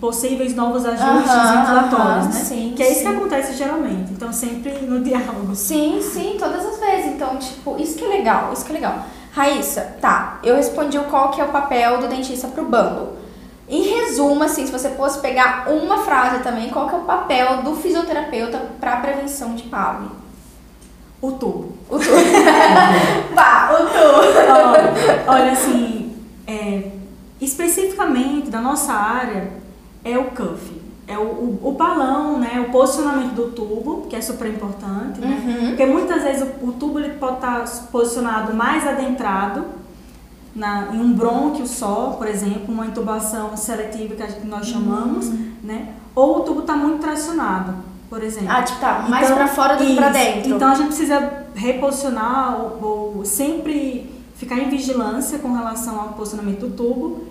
possíveis 0.00 0.54
novos 0.54 0.84
ajustes 0.84 1.30
Aham, 1.30 1.60
ventilatórios, 1.60 2.26
aham, 2.26 2.34
né? 2.34 2.40
sim, 2.40 2.72
que 2.76 2.82
é 2.82 2.92
isso 2.92 3.00
que 3.02 3.08
acontece 3.08 3.54
geralmente. 3.54 4.12
Então, 4.12 4.32
sempre 4.32 4.72
no 4.82 5.00
diálogo. 5.04 5.54
Sim, 5.54 6.00
sim, 6.02 6.36
todas 6.38 6.66
as 6.66 6.78
vezes. 6.78 7.06
Então, 7.14 7.36
tipo, 7.38 7.76
isso 7.78 7.96
que 7.96 8.04
é 8.04 8.08
legal, 8.08 8.52
isso 8.52 8.64
que 8.64 8.72
é 8.72 8.74
legal. 8.74 9.04
Raíssa, 9.38 9.96
tá, 10.00 10.40
eu 10.42 10.56
respondi 10.56 10.98
o 10.98 11.04
qual 11.04 11.30
que 11.30 11.40
é 11.40 11.44
o 11.44 11.52
papel 11.52 11.98
do 11.98 12.08
dentista 12.08 12.48
pro 12.48 12.64
bando. 12.64 13.10
Em 13.68 13.82
resumo, 13.82 14.42
assim, 14.42 14.66
se 14.66 14.72
você 14.72 14.90
fosse 14.90 15.20
pegar 15.20 15.70
uma 15.70 15.98
frase 15.98 16.42
também, 16.42 16.70
qual 16.70 16.88
que 16.88 16.96
é 16.96 16.98
o 16.98 17.02
papel 17.02 17.62
do 17.62 17.76
fisioterapeuta 17.76 18.60
pra 18.80 18.96
prevenção 18.96 19.54
de 19.54 19.62
PAV? 19.62 20.08
O 21.22 21.30
tubo. 21.30 21.78
O 21.88 22.00
tu. 22.00 22.10
Pá, 23.32 23.70
o 23.78 23.86
tu. 23.86 25.28
Ó, 25.28 25.32
olha, 25.32 25.52
assim, 25.52 26.16
é, 26.44 26.90
especificamente 27.40 28.50
da 28.50 28.60
nossa 28.60 28.92
área, 28.92 29.52
é 30.04 30.18
o 30.18 30.32
cuff. 30.32 30.77
É 31.08 31.16
o, 31.18 31.22
o, 31.22 31.60
o 31.64 31.72
balão, 31.72 32.38
né? 32.38 32.62
O 32.68 32.70
posicionamento 32.70 33.32
do 33.34 33.50
tubo, 33.52 34.02
que 34.10 34.14
é 34.14 34.20
super 34.20 34.46
importante, 34.46 35.18
né? 35.20 35.42
Uhum. 35.42 35.68
Porque 35.68 35.86
muitas 35.86 36.22
vezes 36.22 36.42
o, 36.60 36.66
o 36.66 36.72
tubo 36.72 36.98
ele 36.98 37.14
pode 37.14 37.36
estar 37.36 37.64
posicionado 37.90 38.52
mais 38.52 38.86
adentrado, 38.86 39.64
na, 40.54 40.88
em 40.92 41.00
um 41.00 41.12
brônquio 41.12 41.66
só, 41.66 42.14
por 42.18 42.26
exemplo, 42.26 42.64
uma 42.74 42.86
intubação 42.86 43.56
seletiva 43.56 44.14
que 44.16 44.22
a 44.22 44.26
gente- 44.26 44.46
nós 44.46 44.66
chamamos, 44.66 45.30
né? 45.62 45.88
Ou 46.14 46.38
o 46.38 46.40
tubo 46.40 46.60
está 46.60 46.74
muito 46.76 47.00
tracionado, 47.00 47.74
por 48.10 48.22
exemplo. 48.22 48.50
Ah, 48.50 48.62
tipo, 48.62 48.80
tá, 48.80 49.06
mais 49.08 49.30
pra 49.30 49.46
fora 49.46 49.76
do 49.76 49.84
que 49.86 49.92
isso. 49.92 50.12
dentro. 50.12 50.50
Então 50.56 50.68
a 50.70 50.74
gente 50.74 50.88
precisa 50.88 51.44
reposicionar 51.54 52.60
ou, 52.60 53.16
ou 53.18 53.24
sempre 53.24 54.12
ficar 54.34 54.56
em 54.58 54.68
vigilância 54.68 55.38
com 55.38 55.52
relação 55.52 55.98
ao 56.00 56.08
posicionamento 56.10 56.60
do 56.60 56.70
tubo, 56.76 57.24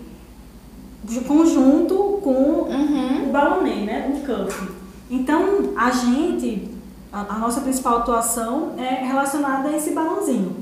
conjunto 1.21 1.95
com 2.23 2.31
Uhum. 2.69 3.29
o 3.29 3.31
balonê, 3.31 3.75
né? 3.85 4.11
O 4.13 4.25
cuff. 4.25 4.67
Então 5.09 5.73
a 5.77 5.89
gente, 5.91 6.69
a, 7.11 7.21
a 7.35 7.39
nossa 7.39 7.61
principal 7.61 7.97
atuação 7.97 8.73
é 8.77 9.05
relacionada 9.05 9.69
a 9.69 9.75
esse 9.75 9.91
balãozinho, 9.91 10.55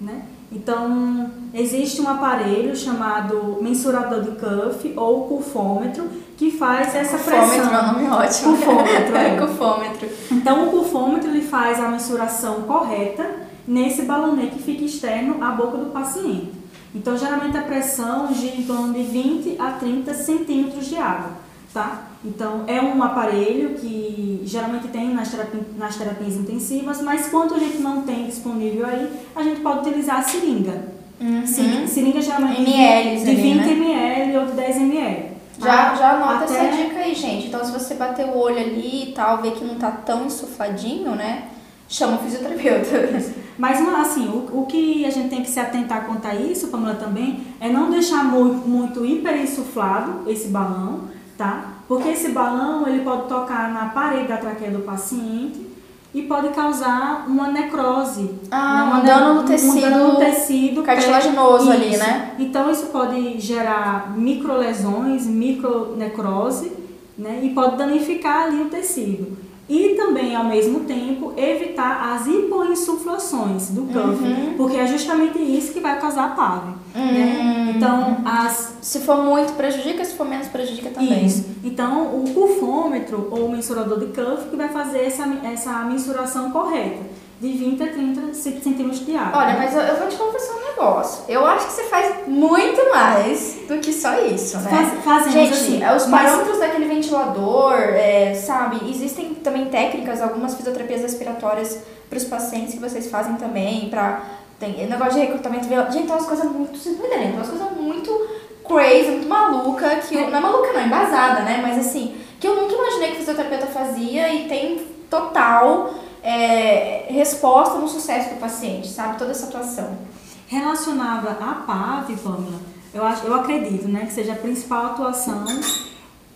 né? 0.00 0.22
Então 0.50 1.30
existe 1.54 2.00
um 2.02 2.08
aparelho 2.08 2.76
chamado 2.76 3.58
mensurador 3.62 4.20
de 4.22 4.32
cuff 4.32 4.92
ou 4.96 5.24
cufômetro 5.28 6.04
que 6.36 6.50
faz 6.50 6.94
essa 6.94 7.16
Cufômetro 7.18 7.48
pressão. 7.48 7.72
é 7.74 7.80
um 7.82 7.92
nome 7.92 8.08
ótimo. 8.08 8.56
Cufômetro, 8.56 9.16
é. 9.16 9.36
Cufômetro. 9.40 10.08
Então, 10.32 10.66
o 10.66 10.70
pulfômetro 10.70 11.30
ele 11.30 11.42
faz 11.42 11.78
a 11.78 11.88
mensuração 11.88 12.62
correta 12.62 13.24
nesse 13.68 14.02
balonê 14.02 14.46
que 14.48 14.60
fica 14.60 14.82
externo 14.84 15.36
à 15.42 15.52
boca 15.52 15.76
do 15.78 15.86
paciente. 15.90 16.50
Então, 16.94 17.16
geralmente 17.16 17.56
a 17.56 17.62
pressão 17.62 18.32
gira 18.34 18.56
em 18.56 18.64
torno 18.64 18.92
de 18.92 19.02
20 19.02 19.56
a 19.58 19.72
30 19.72 20.12
centímetros 20.14 20.86
de 20.86 20.96
água, 20.96 21.30
tá? 21.72 22.02
Então, 22.24 22.64
é 22.66 22.80
um 22.80 23.02
aparelho 23.02 23.70
que 23.76 24.42
geralmente 24.44 24.88
tem 24.88 25.12
nas, 25.12 25.30
terapi- 25.30 25.64
nas 25.78 25.96
terapias 25.96 26.34
intensivas, 26.34 27.00
mas 27.00 27.28
quando 27.28 27.54
a 27.54 27.58
gente 27.58 27.78
não 27.78 28.02
tem 28.02 28.26
disponível 28.26 28.86
aí, 28.86 29.10
a 29.34 29.42
gente 29.42 29.60
pode 29.60 29.88
utilizar 29.88 30.18
a 30.18 30.22
seringa. 30.22 30.92
Uhum. 31.20 31.46
Seringa, 31.46 31.86
seringa 31.86 32.20
geralmente 32.20 32.60
MLs 32.60 33.24
de 33.24 33.30
ali, 33.30 33.42
20 33.42 33.56
né? 33.56 33.72
ml 33.72 34.38
ou 34.38 34.46
de 34.46 34.52
10 34.52 34.76
ml. 34.76 35.32
Já, 35.58 35.66
tá? 35.90 35.94
já 35.94 36.10
anota 36.12 36.44
Até- 36.44 36.66
essa 36.66 36.76
dica 36.76 36.98
aí, 36.98 37.14
gente. 37.14 37.46
Então, 37.46 37.64
se 37.64 37.70
você 37.72 37.94
bater 37.94 38.26
o 38.26 38.36
olho 38.36 38.58
ali 38.58 39.10
e 39.10 39.12
tal, 39.12 39.40
ver 39.40 39.52
que 39.52 39.64
não 39.64 39.76
tá 39.76 39.90
tão 39.90 40.26
insufladinho, 40.26 41.14
né? 41.14 41.44
Chama 41.92 42.16
o 42.16 42.20
fisioterapeuta. 42.20 42.88
Mas 43.58 43.86
assim, 43.98 44.26
o, 44.26 44.62
o 44.62 44.66
que 44.66 45.04
a 45.04 45.10
gente 45.10 45.28
tem 45.28 45.42
que 45.42 45.50
se 45.50 45.60
atentar 45.60 46.06
quanto 46.06 46.26
a 46.26 46.34
isso, 46.34 46.68
Pamela, 46.68 46.94
também, 46.94 47.46
é 47.60 47.68
não 47.68 47.90
deixar 47.90 48.24
muito, 48.24 48.66
muito 48.66 49.04
hiperinsuflado 49.04 50.22
esse 50.26 50.48
balão, 50.48 51.02
tá? 51.36 51.64
Porque 51.86 52.08
esse 52.08 52.30
balão 52.30 52.88
ele 52.88 53.04
pode 53.04 53.28
tocar 53.28 53.70
na 53.70 53.90
parede 53.90 54.28
da 54.28 54.38
traqueia 54.38 54.70
do 54.70 54.78
paciente 54.78 55.66
e 56.14 56.22
pode 56.22 56.48
causar 56.48 57.26
uma 57.28 57.48
necrose. 57.48 58.30
Ah, 58.50 58.86
né? 58.86 58.94
um 58.94 59.04
dano 59.04 59.34
no 59.34 59.42
tecido 59.44 59.76
um 59.76 59.80
dano 59.80 60.12
no 60.14 60.18
tecido 60.18 60.82
cartilaginoso 60.82 61.66
pré- 61.66 61.74
ali, 61.76 61.96
né? 61.98 62.30
Então 62.38 62.70
isso 62.70 62.86
pode 62.86 63.38
gerar 63.38 64.14
microlesões, 64.16 65.26
micronecrose, 65.26 66.72
né? 67.18 67.40
E 67.42 67.50
pode 67.50 67.76
danificar 67.76 68.44
ali 68.44 68.62
o 68.62 68.70
tecido. 68.70 69.51
E 69.68 69.90
também, 69.90 70.34
ao 70.36 70.44
mesmo 70.44 70.80
tempo, 70.80 71.32
evitar 71.36 72.12
as 72.14 72.26
hipoinsuflações 72.26 73.70
do 73.70 73.82
cuff, 73.82 74.22
Uhum. 74.22 74.54
porque 74.56 74.76
é 74.76 74.86
justamente 74.86 75.38
isso 75.38 75.72
que 75.72 75.80
vai 75.80 75.98
causar 76.00 76.34
PAV. 76.34 76.74
Hum. 76.94 77.12
Né? 77.12 77.72
Então, 77.76 78.18
as 78.24 78.72
Se 78.82 79.00
for 79.00 79.16
muito, 79.24 79.52
prejudica. 79.54 80.04
Se 80.04 80.14
for 80.14 80.26
menos, 80.28 80.48
prejudica 80.48 80.90
também. 80.90 81.24
isso. 81.24 81.46
Então, 81.64 82.06
o 82.16 82.34
cufômetro 82.34 83.28
ou 83.30 83.46
o 83.46 83.50
mensurador 83.50 83.98
de 84.00 84.06
cuff 84.06 84.48
que 84.50 84.56
vai 84.56 84.68
fazer 84.68 85.04
essa, 85.04 85.24
essa 85.44 85.72
mensuração 85.84 86.50
correta, 86.50 86.98
de 87.42 87.48
20 87.52 87.82
a 87.82 87.88
30 87.88 88.34
centímetros 88.34 89.04
de 89.04 89.16
água. 89.16 89.40
Olha, 89.42 89.56
mas 89.58 89.74
eu, 89.74 89.80
eu 89.80 89.96
vou 89.96 90.06
te 90.08 90.16
confessar 90.16 90.54
um 90.54 90.64
negócio. 90.70 91.24
Eu 91.28 91.44
acho 91.44 91.66
que 91.66 91.72
você 91.72 91.82
faz 91.84 92.26
muito 92.28 92.88
mais 92.90 93.56
do 93.66 93.78
que 93.78 93.92
só 93.92 94.16
isso, 94.20 94.58
né? 94.60 94.70
Faz- 94.70 95.04
fazemos 95.04 95.32
Gente, 95.32 95.52
assim, 95.52 95.82
é, 95.82 95.92
os 95.94 96.06
mas- 96.06 96.22
parâmetros 96.30 96.58
daquele 96.60 96.84
ventilador, 96.86 97.72
é, 97.74 98.32
sabe? 98.34 98.88
Existem 98.88 99.34
também 99.34 99.64
técnicas, 99.66 100.22
algumas 100.22 100.54
fisioterapias 100.54 101.02
respiratórias 101.02 101.78
para 102.08 102.16
os 102.16 102.24
pacientes 102.24 102.74
que 102.74 102.80
vocês 102.80 103.10
fazem 103.10 103.34
também, 103.34 103.88
pra. 103.90 104.22
Tem 104.60 104.86
negócio 104.86 105.14
de 105.14 105.20
recrutamento. 105.26 105.64
Gente, 105.68 106.06
tem 106.06 106.06
umas 106.06 106.24
coisas 106.26 106.44
muito. 106.44 106.78
Vocês 106.78 106.96
não 106.96 107.06
entendem, 107.06 107.26
tem 107.28 107.36
umas 107.36 107.48
coisas 107.48 107.72
muito 107.72 108.26
crazy, 108.64 109.10
muito 109.10 109.28
maluca, 109.28 109.96
que. 109.96 110.14
eu- 110.14 110.30
não 110.30 110.38
é 110.38 110.40
maluca, 110.40 110.72
não, 110.72 110.78
é 110.80 110.86
embasada, 110.86 111.40
né? 111.40 111.58
Mas 111.60 111.76
assim, 111.84 112.14
que 112.38 112.46
eu 112.46 112.54
nunca 112.54 112.72
imaginei 112.72 113.08
que 113.08 113.14
o 113.14 113.18
fisioterapeuta 113.18 113.66
fazia 113.66 114.32
e 114.32 114.46
tem 114.48 114.86
total 115.10 115.92
é, 116.22 117.06
resposta 117.10 117.78
no 117.78 117.88
sucesso 117.88 118.34
do 118.34 118.40
paciente, 118.40 118.88
sabe? 118.88 119.18
Toda 119.18 119.32
essa 119.32 119.46
atuação. 119.46 119.98
Relacionada 120.46 121.30
à 121.30 121.54
PAV, 121.66 122.16
Pamela, 122.22 122.60
eu, 122.92 123.04
acho, 123.04 123.26
eu 123.26 123.34
acredito 123.34 123.88
né, 123.88 124.04
que 124.06 124.12
seja 124.12 124.32
a 124.32 124.36
principal 124.36 124.86
atuação 124.86 125.44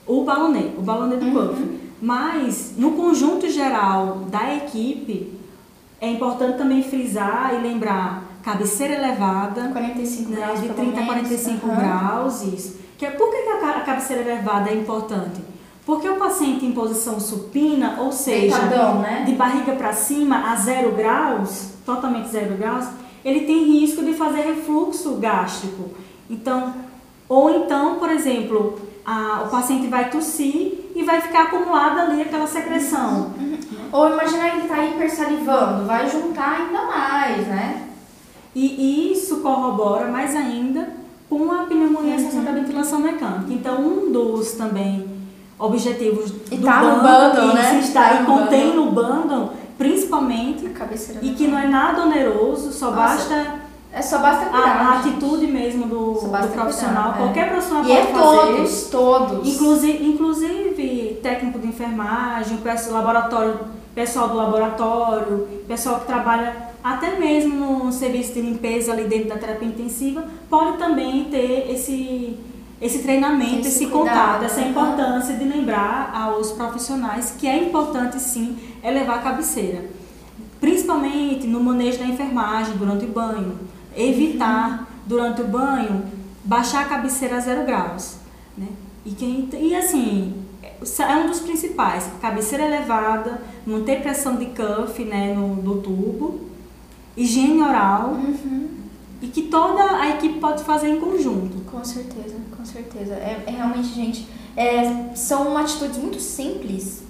o 0.06 0.24
balonê, 0.24 0.70
o 0.78 0.82
balonê 0.82 1.16
do 1.16 1.30
cuff. 1.32 1.80
Mas, 2.00 2.74
no 2.76 2.92
conjunto 2.92 3.48
geral 3.50 4.20
da 4.30 4.54
equipe, 4.54 5.38
é 6.00 6.08
importante 6.08 6.58
também 6.58 6.82
frisar 6.82 7.54
e 7.54 7.58
lembrar 7.58 8.24
cabeceira 8.42 8.94
elevada, 8.94 9.68
45 9.68 10.30
né, 10.30 10.36
graus 10.36 10.60
de 10.60 10.68
pelo 10.68 10.78
30 10.78 10.90
a 10.90 11.00
menos. 11.00 11.28
45 11.28 11.66
Aham. 11.66 11.76
graus, 11.76 12.42
isso. 12.42 12.78
Que 12.96 13.06
é, 13.06 13.10
por 13.10 13.30
que 13.30 13.36
a 13.36 13.80
cabeceira 13.80 14.22
elevada 14.22 14.70
é 14.70 14.74
importante? 14.74 15.40
Porque 15.86 16.08
o 16.08 16.16
paciente 16.16 16.66
em 16.66 16.72
posição 16.72 17.20
supina, 17.20 17.98
ou 18.00 18.10
seja, 18.10 18.58
Deitadão, 18.58 18.98
né? 18.98 19.22
de 19.24 19.32
barriga 19.36 19.72
para 19.72 19.92
cima 19.92 20.50
a 20.52 20.56
zero 20.56 20.90
graus, 20.96 21.68
totalmente 21.86 22.28
zero 22.28 22.56
graus, 22.56 22.86
ele 23.24 23.40
tem 23.46 23.62
risco 23.64 24.04
de 24.04 24.12
fazer 24.12 24.40
refluxo 24.40 25.14
gástrico. 25.14 25.90
Então, 26.28 26.74
ou 27.28 27.50
então, 27.50 27.94
por 28.00 28.10
exemplo, 28.10 28.80
a- 29.04 29.44
o 29.46 29.48
paciente 29.48 29.86
vai 29.86 30.10
tossir 30.10 30.90
e 30.94 31.04
vai 31.04 31.20
ficar 31.20 31.44
acumulada 31.44 32.02
ali 32.02 32.20
aquela 32.20 32.48
secreção. 32.48 33.30
Ou 33.92 34.08
imaginar 34.12 34.56
ele 34.56 34.66
tá 34.66 34.84
hipersalivando, 34.84 35.84
vai 35.86 36.10
juntar 36.10 36.62
ainda 36.62 36.82
mais, 36.84 37.46
né? 37.46 37.86
E 38.54 39.12
isso 39.12 39.36
corrobora 39.40 40.08
mais 40.10 40.34
ainda 40.34 40.88
com 41.28 41.50
a 41.52 41.64
pneumonia 41.64 42.14
Uhum. 42.14 42.16
associada 42.16 42.50
à 42.50 42.52
ventilação 42.54 42.98
mecânica. 43.00 43.52
Então, 43.52 43.80
um 43.80 44.10
dos 44.10 44.52
também 44.52 45.15
objetivos 45.58 46.32
E 46.50 46.56
do 46.56 46.64
tá 46.66 46.82
no 46.82 46.96
bundle, 47.02 47.30
bundle, 47.46 47.54
né? 47.54 47.78
está 47.80 48.08
Tá 48.08 48.22
e 48.22 48.24
contém 48.26 48.72
bundle. 48.72 48.84
no 48.84 48.90
bundle, 48.92 49.50
principalmente, 49.78 50.66
A 50.66 51.24
e 51.24 51.30
que 51.34 51.46
não 51.46 51.58
é 51.58 51.66
nada 51.66 52.02
oneroso, 52.02 52.72
só 52.72 52.90
Nossa, 52.90 52.96
basta 52.96 53.54
É 53.92 54.02
só 54.02 54.18
basta 54.18 54.46
a, 54.46 54.48
cuidar. 54.50 54.80
a 54.80 54.96
gente. 55.02 55.08
atitude 55.08 55.46
mesmo 55.46 55.86
do, 55.86 56.12
do 56.14 56.28
profissional. 56.52 57.12
cuidar, 57.12 57.18
é. 57.18 57.22
Qualquer 57.24 57.48
profissional 57.50 57.84
E 57.84 57.88
pode 57.88 57.98
é 57.98 58.04
fazer. 58.06 58.56
todos, 58.56 58.82
todos. 58.90 59.48
Inclusive, 59.54 60.06
inclusive 60.06 61.20
técnico 61.22 61.58
de 61.58 61.68
enfermagem, 61.68 62.58
laboratório, 62.92 63.58
pessoal 63.94 64.28
do 64.28 64.36
laboratório, 64.36 65.48
pessoal 65.66 66.00
que 66.00 66.06
trabalha 66.06 66.54
até 66.84 67.18
mesmo 67.18 67.84
no 67.84 67.90
serviço 67.92 68.34
de 68.34 68.42
limpeza 68.42 68.92
ali 68.92 69.04
dentro 69.04 69.30
da 69.30 69.36
terapia 69.36 69.66
intensiva, 69.68 70.24
pode 70.50 70.76
também 70.76 71.24
ter 71.24 71.68
esse, 71.70 72.36
esse 72.80 72.98
treinamento, 72.98 73.60
Esse 73.60 73.84
esse, 73.84 73.86
cuidado, 73.86 74.16
contato, 74.16 74.44
essa 74.44 74.60
uhum. 74.60 74.70
importância 74.70 75.34
de 75.34 75.44
lembrar 75.44 76.10
aos 76.14 76.52
profissionais 76.52 77.34
que 77.38 77.46
é 77.46 77.64
importante 77.64 78.20
sim 78.20 78.58
elevar 78.84 79.18
a 79.18 79.22
cabeceira. 79.22 79.84
Principalmente 80.60 81.46
no 81.46 81.60
manejo 81.60 81.98
da 81.98 82.04
enfermagem 82.04 82.76
durante 82.76 83.04
o 83.06 83.08
banho. 83.08 83.58
Evitar, 83.96 84.86
durante 85.06 85.40
o 85.40 85.46
banho, 85.46 86.04
baixar 86.44 86.82
a 86.82 86.84
cabeceira 86.84 87.36
a 87.36 87.40
zero 87.40 87.64
graus. 87.64 88.16
Né? 88.56 88.68
E, 89.06 89.12
quem, 89.12 89.48
e 89.54 89.74
assim, 89.74 90.34
é 90.98 91.16
um 91.16 91.28
dos 91.28 91.40
principais. 91.40 92.10
Cabeceira 92.20 92.66
elevada, 92.66 93.40
não 93.66 93.84
ter 93.84 94.02
pressão 94.02 94.36
de 94.36 94.46
cuff 94.46 95.02
né, 95.02 95.32
no, 95.32 95.56
no 95.56 95.80
tubo, 95.80 96.40
higiene 97.16 97.62
oral 97.62 98.10
Uhum. 98.10 98.85
E 99.22 99.28
que 99.28 99.42
toda 99.42 99.82
a 100.00 100.10
equipe 100.10 100.38
pode 100.38 100.64
fazer 100.64 100.88
em 100.88 101.00
conjunto. 101.00 101.58
Com 101.70 101.84
certeza, 101.84 102.36
com 102.56 102.64
certeza. 102.64 103.14
É, 103.14 103.44
é 103.46 103.50
realmente, 103.50 103.88
gente, 103.88 104.28
é, 104.56 105.14
são 105.14 105.56
atitudes 105.56 105.98
muito 105.98 106.20
simples 106.20 107.04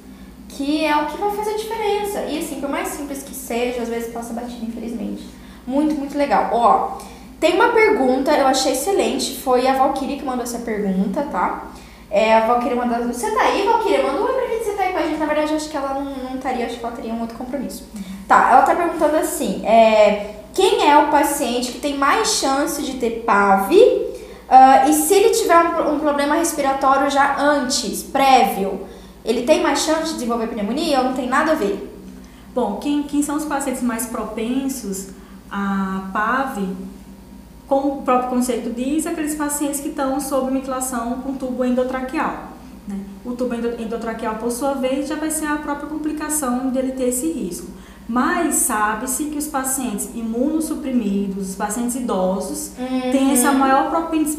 que 0.49 0.85
é 0.85 0.97
o 0.97 1.07
que 1.07 1.19
vai 1.19 1.31
fazer 1.33 1.51
a 1.51 1.57
diferença. 1.57 2.21
E 2.23 2.39
assim, 2.39 2.61
por 2.61 2.69
mais 2.69 2.89
simples 2.89 3.23
que 3.23 3.35
seja, 3.35 3.83
às 3.83 3.89
vezes 3.89 4.13
passa 4.13 4.33
batida, 4.33 4.65
infelizmente. 4.65 5.25
Muito, 5.67 5.95
muito 5.95 6.17
legal. 6.17 6.51
Ó, 6.53 6.99
tem 7.39 7.55
uma 7.55 7.69
pergunta, 7.69 8.33
eu 8.33 8.47
achei 8.47 8.73
excelente, 8.73 9.39
foi 9.41 9.67
a 9.67 9.75
Valkyrie 9.75 10.17
que 10.17 10.25
mandou 10.25 10.45
essa 10.45 10.61
pergunta, 10.61 11.23
tá? 11.25 11.69
É, 12.11 12.35
a 12.35 12.47
Valkyrie 12.47 12.77
mandou. 12.77 13.07
Você 13.09 13.31
tá 13.31 13.43
aí, 13.43 13.67
Valkyrie? 13.67 14.03
Manda 14.03 14.21
um 14.21 14.25
oi 14.25 14.33
pra 14.33 14.47
gente, 14.47 14.65
você 14.65 14.73
tá 14.73 14.83
aí 14.85 14.93
com 14.93 14.99
a 14.99 15.03
gente. 15.03 15.19
Na 15.19 15.27
verdade, 15.27 15.55
acho 15.55 15.69
que 15.69 15.77
ela 15.77 15.95
não, 15.95 16.05
não 16.05 16.37
estaria, 16.37 16.67
acho 16.67 16.79
que 16.79 16.85
ela 16.85 16.95
teria 16.95 17.13
um 17.13 17.21
outro 17.21 17.37
compromisso. 17.37 17.85
Tá, 18.29 18.51
ela 18.53 18.63
tá 18.63 18.75
perguntando 18.75 19.17
assim: 19.17 19.67
é, 19.67 20.37
quem 20.57 20.89
é 20.89 20.97
o 20.97 21.11
paciente 21.11 21.71
que 21.71 21.79
tem 21.79 21.99
mais 21.99 22.29
chance 22.29 22.83
de 22.83 22.95
ter 22.95 23.23
PAV? 23.27 23.73
Uh, 23.73 24.89
e 24.89 24.93
se 24.95 25.13
ele 25.13 25.31
tiver 25.31 25.55
um, 25.55 25.97
um 25.97 26.01
problema 26.01 26.35
respiratório 26.37 27.11
já 27.11 27.39
antes, 27.39 28.03
prévio, 28.03 28.81
ele 29.23 29.43
tem 29.43 29.63
mais 29.63 29.81
chance 29.81 30.07
de 30.07 30.15
desenvolver 30.15 30.47
pneumonia 30.47 31.01
ou 31.01 31.05
não 31.05 31.13
tem 31.13 31.29
nada 31.29 31.53
a 31.53 31.55
ver? 31.55 31.93
Bom, 32.55 32.77
quem, 32.77 33.03
quem 33.03 33.23
são 33.23 33.37
os 33.37 33.45
pacientes 33.45 33.83
mais 33.83 34.07
propensos 34.07 35.09
a 35.51 36.09
PAV? 36.11 36.75
Como 37.69 37.99
o 37.99 38.03
próprio 38.03 38.31
conceito 38.31 38.71
diz, 38.71 39.07
aqueles 39.07 39.35
pacientes 39.35 39.81
que 39.81 39.89
estão 39.89 40.19
sob 40.21 40.51
ventilação 40.51 41.21
com 41.21 41.35
tubo 41.35 41.67
endotraqueal. 41.67 42.53
Né? 42.89 43.01
O 43.27 43.33
tubo 43.33 43.55
endotraqueal, 43.55 44.37
por 44.37 44.51
sua 44.51 44.73
vez, 44.73 45.07
já 45.07 45.17
vai 45.17 45.31
ser 45.31 45.47
a 45.47 45.57
própria 45.57 45.89
complicação 45.89 46.71
dele 46.71 46.93
ter 46.93 47.09
esse 47.09 47.31
risco. 47.31 47.67
Mas 48.09 48.55
sabe-se 48.57 49.25
que 49.25 49.39
os 49.39 49.49
pacientes 49.49 50.11
imunossuprimidos, 50.15 51.51
os 51.51 51.55
pacientes 51.57 51.97
idosos, 51.97 52.71
uhum. 52.79 53.11
têm 53.11 53.33
essa 53.33 53.51
maior 53.51 53.91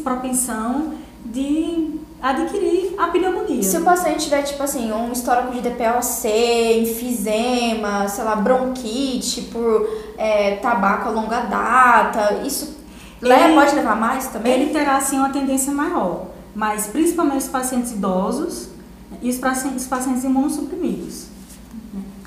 propensão 0.02 0.94
de 1.24 1.98
adquirir 2.20 2.94
a 2.98 3.08
pneumonia. 3.08 3.62
Se 3.62 3.76
o 3.76 3.82
paciente 3.82 4.24
tiver, 4.24 4.42
tipo 4.42 4.62
assim, 4.62 4.90
um 4.90 5.12
histórico 5.12 5.52
de 5.52 5.60
DPOC, 5.60 6.28
enfisema, 6.80 8.08
sei 8.08 8.24
lá, 8.24 8.36
bronquite 8.36 9.42
por 9.42 9.88
é, 10.16 10.56
tabaco 10.56 11.08
a 11.08 11.12
longa 11.12 11.40
data, 11.42 12.40
isso 12.44 12.76
ele, 13.22 13.54
pode 13.54 13.74
levar 13.74 13.96
mais 13.96 14.28
também? 14.28 14.52
Ele 14.52 14.72
terá, 14.72 15.00
sim, 15.00 15.18
uma 15.18 15.30
tendência 15.30 15.72
maior, 15.72 16.26
mas 16.54 16.86
principalmente 16.86 17.42
os 17.42 17.48
pacientes 17.48 17.92
idosos 17.92 18.68
e 19.20 19.28
os 19.28 19.38
pacientes, 19.38 19.82
os 19.82 19.88
pacientes 19.88 20.24
imunossuprimidos. 20.24 21.27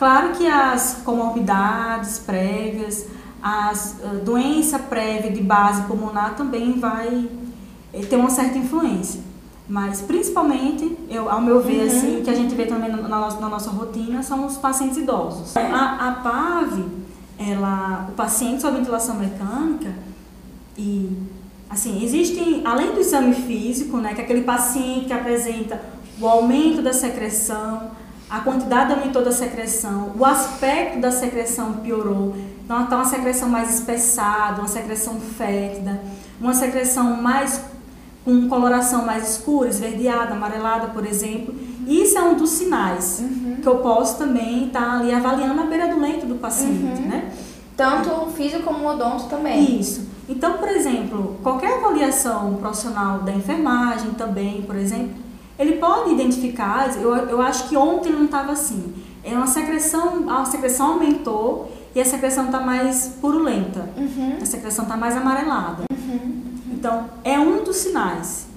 Claro 0.02 0.32
que 0.32 0.48
as 0.48 1.04
comorbidades 1.06 2.18
prévias, 2.18 3.06
as 3.40 3.98
uh, 4.04 4.16
doença 4.26 4.80
prévia 4.80 5.30
de 5.30 5.44
base 5.44 5.84
pulmonar 5.84 6.34
também 6.36 6.80
vai 6.80 7.30
eh, 7.94 8.04
ter 8.06 8.16
uma 8.16 8.32
certa 8.32 8.58
influência. 8.58 9.22
Mas 9.70 10.02
principalmente, 10.02 10.98
eu, 11.08 11.30
ao 11.30 11.40
meu 11.40 11.62
ver, 11.62 11.82
uhum. 11.82 11.86
assim, 11.86 12.22
que 12.24 12.32
a 12.32 12.34
gente 12.34 12.56
vê 12.56 12.66
também 12.66 12.90
na, 12.90 12.98
na, 12.98 13.30
na, 13.30 13.48
nossa 13.48 13.70
rotina, 13.70 14.24
são 14.24 14.48
os 14.48 14.58
pacientes 14.58 14.98
idosos. 14.98 15.56
A, 15.56 16.08
a 16.08 16.12
PAV, 16.14 16.84
ela, 17.38 18.08
o 18.10 18.14
paciente 18.14 18.60
sob 18.64 18.80
ventilação 18.80 19.18
mecânica, 19.18 19.94
e 20.76 21.16
assim, 21.70 22.04
existem, 22.04 22.64
além 22.66 22.92
do 22.92 23.00
exame 23.00 23.36
físico, 23.36 23.98
né, 23.98 24.16
que 24.16 24.22
é 24.22 24.24
aquele 24.24 24.42
paciente 24.42 25.06
que 25.06 25.14
apresenta 25.14 25.80
o 26.20 26.28
aumento 26.28 26.82
da 26.82 26.92
secreção, 26.92 27.92
a 28.32 28.40
quantidade 28.40 28.94
aumentou 28.94 29.26
da 29.26 29.32
secreção, 29.34 30.14
o 30.18 30.24
aspecto 30.24 31.02
da 31.02 31.12
secreção 31.12 31.74
piorou, 31.74 32.34
então 32.64 32.86
está 32.86 32.96
uma 32.96 33.06
secreção 33.06 33.50
mais 33.50 33.76
espessada, 33.76 34.62
uma 34.62 34.70
secreção 34.70 35.20
fétida, 35.20 36.02
uma 36.40 36.54
secreção 36.54 37.22
mais 37.22 37.62
com 38.24 38.48
coloração 38.48 39.06
mais 39.06 39.32
escura, 39.32 39.68
esverdeada, 39.68 40.34
amarelada, 40.34 40.88
por 40.88 41.06
exemplo. 41.06 41.54
Isso 41.86 42.18
é 42.18 42.22
um 42.22 42.36
dos 42.36 42.52
sinais 42.52 43.20
uhum. 43.20 43.58
que 43.62 43.68
eu 43.68 43.80
posso 43.80 44.18
também 44.18 44.68
estar 44.68 44.80
tá 44.80 45.00
ali 45.00 45.14
avaliando 45.14 45.60
a 45.60 45.66
beira 45.66 45.88
do 45.88 46.00
leito 46.00 46.26
do 46.26 46.36
paciente, 46.36 47.02
uhum. 47.02 47.10
né? 47.10 47.32
Tanto 47.76 48.10
o 48.12 48.32
físico 48.32 48.64
como 48.64 48.86
o 48.86 48.92
odonto 48.92 49.26
também. 49.26 49.80
Isso. 49.80 50.08
Então, 50.30 50.54
por 50.54 50.70
exemplo, 50.70 51.38
qualquer 51.44 51.80
avaliação 51.80 52.54
profissional 52.54 53.20
da 53.20 53.34
enfermagem 53.34 54.12
também, 54.12 54.62
por 54.62 54.76
exemplo, 54.76 55.16
ele 55.62 55.74
pode 55.74 56.12
identificar, 56.12 56.92
eu, 56.98 57.14
eu 57.14 57.42
acho 57.42 57.70
que 57.70 57.78
ontem 57.78 58.12
não 58.12 58.26
estava 58.26 58.52
assim, 58.52 58.94
é 59.24 59.34
uma 59.34 59.46
secreção, 59.46 60.28
a 60.28 60.44
secreção 60.46 60.94
aumentou 60.94 61.72
e 61.94 62.02
a 62.02 62.06
secreção 62.06 62.46
está 62.46 62.60
mais 62.60 63.18
purulenta, 63.22 63.88
uhum. 63.96 64.38
a 64.42 64.46
secreção 64.46 64.86
está 64.86 64.98
mais 64.98 65.16
amarelada. 65.16 65.84
Uhum. 65.92 66.42
Então, 66.72 67.06
é 67.24 67.40
um 67.40 67.64
dos 67.64 67.76
sinais, 67.76 68.48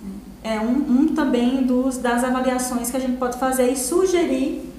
é 0.42 0.59
um, 0.59 1.00
um 1.00 1.09
também 1.09 1.62
dos, 1.62 1.98
das 1.98 2.24
avaliações 2.24 2.90
que 2.90 2.96
a 2.96 3.00
gente 3.00 3.18
pode 3.18 3.36
fazer 3.38 3.70
e 3.70 3.76
sugerir 3.76 4.72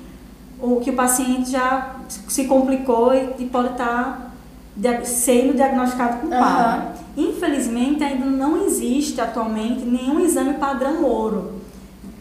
o 0.59 0.77
que 0.77 0.89
o 0.89 0.93
paciente 0.93 1.51
já 1.51 1.97
se 2.07 2.45
complicou 2.45 3.13
e, 3.13 3.43
e 3.43 3.45
pode 3.45 3.73
estar 3.73 4.31
tá 4.81 5.05
sendo 5.05 5.53
diagnosticado 5.53 6.21
com. 6.21 6.27
Uhum. 6.27 7.29
Infelizmente, 7.29 8.03
ainda 8.03 8.25
não 8.25 8.65
existe 8.65 9.21
atualmente 9.21 9.85
nenhum 9.85 10.19
exame 10.19 10.55
padrão 10.55 11.03
ouro 11.03 11.64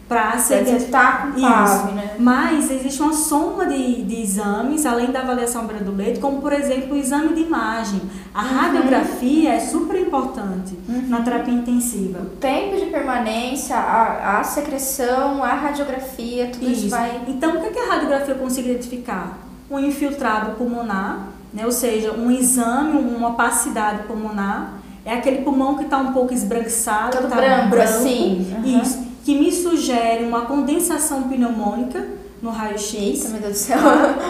para 0.07 0.37
ser 0.37 0.63
tá 0.91 1.31
com 1.33 1.41
PAV, 1.41 1.93
né? 1.93 2.15
Mas 2.19 2.69
existe 2.69 3.01
uma 3.01 3.13
soma 3.13 3.65
de, 3.65 4.03
de 4.03 4.21
exames, 4.21 4.85
além 4.85 5.11
da 5.11 5.21
avaliação 5.21 5.65
beira 5.65 5.83
do 5.83 5.95
leite, 5.95 6.19
como 6.19 6.41
por 6.41 6.53
exemplo 6.53 6.93
o 6.93 6.97
exame 6.97 7.33
de 7.33 7.41
imagem. 7.41 8.01
A 8.33 8.43
uhum. 8.43 8.49
radiografia 8.49 9.53
é 9.53 9.59
super 9.59 9.99
importante 9.99 10.77
uhum. 10.87 11.07
na 11.07 11.21
terapia 11.21 11.53
intensiva. 11.53 12.19
O 12.19 12.37
tempo 12.37 12.77
de 12.77 12.85
permanência, 12.85 13.75
a, 13.75 14.39
a 14.39 14.43
secreção, 14.43 15.43
a 15.43 15.53
radiografia, 15.53 16.49
tudo 16.53 16.65
isso, 16.65 16.85
isso 16.85 16.89
vai. 16.89 17.21
Então, 17.27 17.57
o 17.57 17.61
que, 17.61 17.67
é 17.67 17.69
que 17.71 17.79
a 17.79 17.93
radiografia 17.93 18.35
consegue 18.35 18.69
identificar? 18.69 19.39
Um 19.71 19.79
infiltrado 19.79 20.51
pulmonar 20.51 21.35
né? 21.55 21.65
ou 21.65 21.71
seja, 21.71 22.11
um 22.11 22.29
exame, 22.29 22.99
uma 22.99 23.29
opacidade 23.29 24.03
pulmonar, 24.03 24.73
é 25.05 25.13
aquele 25.13 25.37
pulmão 25.37 25.77
que 25.77 25.85
está 25.85 25.97
um 25.97 26.11
pouco 26.11 26.33
esbranquiçado, 26.33 27.17
está 27.17 27.35
branco, 27.35 27.69
branco, 27.69 27.83
assim. 27.83 28.53
Uhum. 28.53 28.81
Isso, 28.81 29.04
que 29.25 29.33
me 29.33 29.51
sugere 29.51 30.23
uma 30.23 30.41
condensação 30.41 31.23
pneumônica 31.23 32.07
no 32.43 32.51
raio-x. 32.51 33.31
meu 33.31 33.41
Deus 33.41 33.53
do 33.53 33.57
céu. 33.57 33.79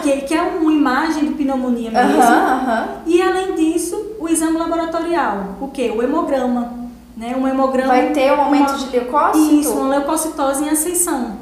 Que, 0.02 0.22
que 0.22 0.34
é 0.34 0.42
uma 0.42 0.72
imagem 0.72 1.26
de 1.26 1.34
pneumonia 1.34 1.90
mesmo. 1.90 2.14
Uhum, 2.14 2.18
uhum. 2.18 2.86
E 3.06 3.20
além 3.20 3.54
disso, 3.54 4.16
o 4.18 4.26
exame 4.26 4.56
laboratorial. 4.56 5.56
O 5.60 5.68
que? 5.68 5.90
O 5.90 6.02
hemograma. 6.02 6.72
Né? 7.14 7.36
Um 7.36 7.46
hemograma. 7.46 7.88
Vai 7.88 8.10
ter 8.12 8.32
um 8.32 8.40
aumento 8.40 8.70
uma, 8.70 8.78
de 8.78 8.90
leucócito? 8.90 9.54
Isso, 9.54 9.72
uma 9.72 9.88
leucocitose 9.98 10.64
em 10.64 10.70
ascensão. 10.70 11.36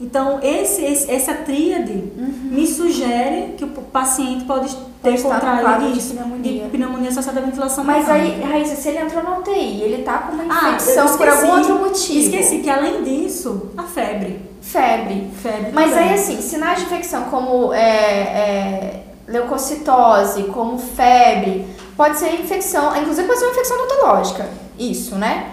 Então, 0.00 0.40
esse, 0.42 0.82
esse 0.82 1.10
essa 1.10 1.34
tríade 1.34 1.92
uhum. 1.92 2.39
Me 2.50 2.66
sugere 2.66 3.54
que 3.56 3.64
o 3.64 3.68
paciente 3.68 4.44
pode 4.44 4.76
ter 5.00 5.22
contraído 5.22 5.96
isso, 5.96 6.08
de 6.08 6.14
pneumonia. 6.14 6.64
de 6.64 6.68
pneumonia 6.70 7.08
associada 7.08 7.38
à 7.38 7.42
ventilação 7.44 7.84
Mas 7.84 8.08
aí, 8.10 8.42
Raíssa, 8.42 8.74
se 8.74 8.88
ele 8.88 8.98
entrou 8.98 9.22
na 9.22 9.38
UTI, 9.38 9.82
ele 9.82 10.02
tá 10.02 10.18
com 10.18 10.32
uma 10.32 10.42
ah, 10.42 10.70
infecção 10.70 11.06
ah, 11.06 11.16
por 11.16 11.28
algum 11.28 11.52
outro 11.52 11.78
motivo. 11.78 12.18
Esqueci 12.18 12.58
que 12.58 12.68
além 12.68 13.04
disso, 13.04 13.70
a 13.76 13.84
febre. 13.84 14.40
Febre. 14.60 15.30
Febre 15.40 15.70
Mas 15.72 15.90
também. 15.90 16.08
aí, 16.08 16.14
assim, 16.14 16.42
sinais 16.42 16.80
de 16.80 16.86
infecção 16.86 17.24
como 17.24 17.72
é, 17.72 17.80
é, 17.80 19.02
leucocitose, 19.28 20.44
como 20.44 20.76
febre, 20.76 21.66
pode 21.96 22.18
ser 22.18 22.34
infecção, 22.34 22.94
inclusive 22.96 23.28
pode 23.28 23.38
ser 23.38 23.44
uma 23.46 23.52
infecção 23.52 23.76
odontológica. 23.78 24.48
Isso, 24.76 25.14
né? 25.14 25.50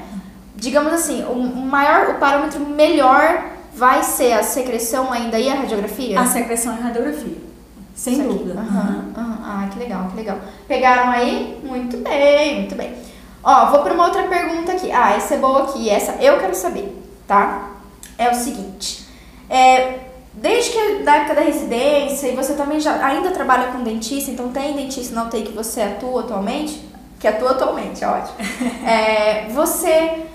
Digamos 0.56 0.92
assim, 0.92 1.24
o 1.26 1.36
maior, 1.36 2.10
o 2.10 2.14
parâmetro 2.16 2.60
melhor 2.62 3.57
vai 3.78 4.02
ser 4.04 4.34
a 4.34 4.42
secreção 4.42 5.14
ainda 5.14 5.40
e 5.40 5.48
a 5.48 5.54
radiografia? 5.54 6.20
A 6.20 6.26
secreção 6.26 6.76
e 6.76 6.80
a 6.80 6.84
radiografia. 6.84 7.38
Sem 7.94 8.14
Isso 8.14 8.24
dúvida. 8.24 8.60
Uhum, 8.60 9.14
uhum. 9.16 9.38
Ah, 9.44 9.70
que 9.72 9.80
legal, 9.80 10.08
que 10.10 10.18
legal. 10.18 10.40
Pegaram 10.68 11.12
aí? 11.12 11.60
Muito 11.64 11.98
bem, 11.98 12.58
muito 12.58 12.76
bem. 12.76 12.94
Ó, 13.44 13.72
vou 13.72 13.82
para 13.82 13.94
uma 13.94 14.06
outra 14.06 14.24
pergunta 14.24 14.72
aqui. 14.72 14.92
Ah, 14.92 15.14
essa 15.16 15.36
é 15.36 15.38
boa 15.38 15.64
aqui, 15.64 15.90
essa 15.90 16.14
eu 16.14 16.40
quero 16.40 16.56
saber, 16.56 16.96
tá? 17.28 17.72
É 18.18 18.30
o 18.32 18.36
seguinte. 18.36 19.06
É, 19.50 20.00
desde 20.34 20.72
que 20.72 21.04
da 21.04 21.18
época 21.18 21.36
da 21.36 21.42
residência, 21.42 22.28
e 22.28 22.36
você 22.36 22.54
também 22.54 22.80
já 22.80 23.06
ainda 23.06 23.32
trabalha 23.32 23.72
com 23.72 23.84
dentista, 23.84 24.32
então 24.32 24.50
tem 24.50 24.76
dentista 24.76 25.14
na 25.14 25.26
UTI 25.26 25.44
que 25.44 25.54
você 25.54 25.82
atua 25.82 26.22
atualmente? 26.22 26.88
Que 27.20 27.28
atua 27.28 27.52
atualmente, 27.52 28.04
ótimo. 28.04 28.36
é, 28.86 29.48
você 29.50 30.26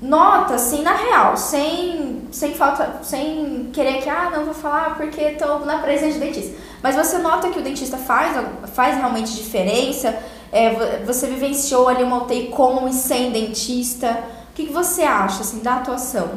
nota, 0.00 0.54
assim, 0.54 0.82
na 0.82 0.94
real, 0.94 1.36
sem, 1.36 2.22
sem 2.30 2.54
falta, 2.54 3.00
sem 3.02 3.70
querer 3.72 4.02
que, 4.02 4.08
ah, 4.08 4.30
não 4.30 4.44
vou 4.44 4.54
falar 4.54 4.96
porque 4.96 5.22
estou 5.22 5.64
na 5.64 5.78
presença 5.78 6.18
de 6.18 6.24
dentista 6.24 6.66
mas 6.82 6.94
você 6.94 7.18
nota 7.18 7.50
que 7.50 7.58
o 7.58 7.62
dentista 7.62 7.96
faz, 7.96 8.36
faz 8.74 8.96
realmente 8.96 9.34
diferença? 9.34 10.16
É, 10.52 11.02
você 11.04 11.26
vivenciou 11.26 11.88
ali 11.88 12.04
uma 12.04 12.22
UTI 12.22 12.48
com 12.48 12.86
e 12.86 12.92
sem 12.92 13.32
dentista? 13.32 14.22
O 14.50 14.54
que, 14.54 14.66
que 14.66 14.72
você 14.72 15.02
acha 15.02 15.40
assim, 15.40 15.58
da 15.60 15.78
atuação? 15.78 16.30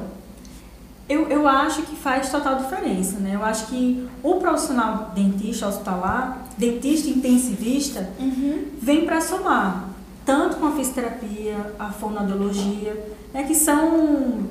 Eu, 1.07 1.27
eu 1.27 1.47
acho 1.47 1.83
que 1.83 1.95
faz 1.95 2.29
total 2.29 2.55
diferença, 2.55 3.19
né? 3.19 3.35
Eu 3.35 3.43
acho 3.43 3.67
que 3.67 4.07
o 4.23 4.35
profissional 4.35 5.11
dentista 5.13 5.67
hospitalar, 5.67 6.45
dentista 6.57 7.09
intensivista, 7.09 8.09
uhum. 8.19 8.65
vem 8.79 9.05
para 9.05 9.21
somar, 9.21 9.88
tanto 10.29 10.57
com 10.57 10.67
a 10.67 10.71
fisioterapia, 10.73 11.73
a 11.79 11.89
fonoaudiologia, 11.89 13.03
né, 13.33 13.45
que 13.45 13.55
são 13.55 14.47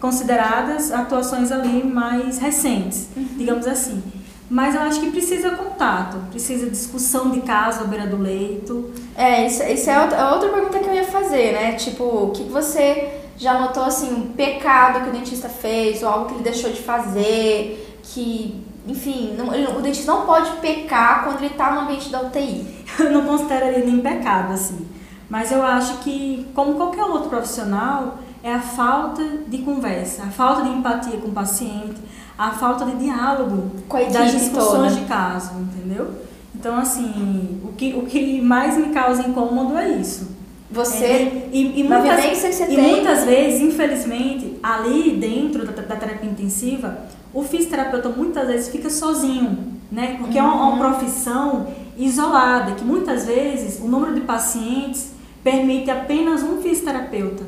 consideradas 0.00 0.90
atuações 0.90 1.52
ali 1.52 1.84
mais 1.84 2.38
recentes, 2.38 3.10
uhum. 3.14 3.28
digamos 3.36 3.66
assim. 3.66 4.02
Mas 4.48 4.74
eu 4.74 4.80
acho 4.80 4.98
que 4.98 5.10
precisa 5.10 5.50
contato, 5.50 6.16
precisa 6.30 6.70
discussão 6.70 7.32
de 7.32 7.42
caso 7.42 7.82
à 7.82 7.84
beira 7.84 8.06
do 8.06 8.16
leito. 8.16 8.92
É, 9.14 9.46
isso, 9.46 9.62
isso 9.62 9.90
é 9.90 10.02
outra, 10.02 10.48
é 10.48 10.52
pergunta 10.52 10.78
que 10.78 10.88
eu 10.88 10.94
ia 10.94 11.04
fazer, 11.04 11.52
né? 11.52 11.72
Tipo, 11.74 12.04
o 12.04 12.30
que 12.30 12.44
você 12.44 13.20
já 13.36 13.60
notou, 13.60 13.84
assim, 13.84 14.10
um 14.10 14.32
pecado 14.32 15.04
que 15.04 15.10
o 15.10 15.12
dentista 15.12 15.50
fez, 15.50 16.02
ou 16.02 16.08
algo 16.08 16.26
que 16.28 16.34
ele 16.34 16.44
deixou 16.44 16.70
de 16.70 16.80
fazer, 16.80 17.98
que, 18.04 18.64
enfim, 18.88 19.34
não, 19.36 19.48
o 19.76 19.82
dentista 19.82 20.10
não 20.10 20.24
pode 20.24 20.50
pecar 20.62 21.24
quando 21.24 21.40
ele 21.40 21.48
está 21.48 21.72
no 21.72 21.82
ambiente 21.82 22.08
da 22.08 22.22
UTI. 22.22 22.84
Eu 22.98 23.12
não 23.12 23.26
considero 23.26 23.66
ele 23.66 23.84
nem 23.84 24.00
pecado, 24.00 24.54
assim. 24.54 24.99
Mas 25.30 25.52
eu 25.52 25.62
acho 25.62 25.98
que, 25.98 26.46
como 26.54 26.74
qualquer 26.74 27.04
outro 27.04 27.30
profissional, 27.30 28.18
é 28.42 28.52
a 28.52 28.60
falta 28.60 29.22
de 29.46 29.58
conversa, 29.58 30.24
a 30.24 30.26
falta 30.26 30.62
de 30.62 30.70
empatia 30.70 31.18
com 31.18 31.28
o 31.28 31.32
paciente, 31.32 32.00
a 32.36 32.50
falta 32.50 32.84
de 32.84 32.96
diálogo 32.96 33.70
das 34.12 34.32
discussões 34.32 34.94
toda. 34.94 35.00
de 35.00 35.06
caso, 35.06 35.52
entendeu? 35.60 36.10
Então, 36.54 36.76
assim, 36.76 37.60
o 37.62 37.72
que, 37.72 37.94
o 37.94 38.02
que 38.02 38.40
mais 38.40 38.76
me 38.76 38.92
causa 38.92 39.22
incômodo 39.22 39.78
é 39.78 39.88
isso. 39.90 40.40
Você, 40.70 41.04
é, 41.04 41.48
e, 41.52 41.80
e, 41.80 41.84
muitas, 41.84 42.24
você 42.24 42.66
e 42.68 42.78
muitas 42.78 43.24
vezes, 43.24 43.60
infelizmente, 43.60 44.56
ali 44.62 45.16
dentro 45.16 45.66
da, 45.66 45.72
da, 45.72 45.96
terapia 45.96 46.30
intensiva, 46.30 46.98
o 47.34 47.42
fisioterapeuta 47.42 48.08
muitas 48.08 48.46
vezes 48.46 48.68
fica 48.68 48.88
sozinho, 48.88 49.58
né? 49.90 50.16
Porque 50.18 50.38
uhum. 50.38 50.44
é 50.44 50.48
uma, 50.48 50.54
uma 50.54 50.72
uhum. 50.72 50.78
profissão 50.78 51.66
isolada, 51.98 52.72
que 52.72 52.84
muitas 52.84 53.26
vezes 53.26 53.80
o 53.80 53.88
número 53.88 54.14
de 54.14 54.20
pacientes 54.20 55.19
permite 55.42 55.90
apenas 55.90 56.42
um 56.42 56.60
fisioterapeuta, 56.60 57.44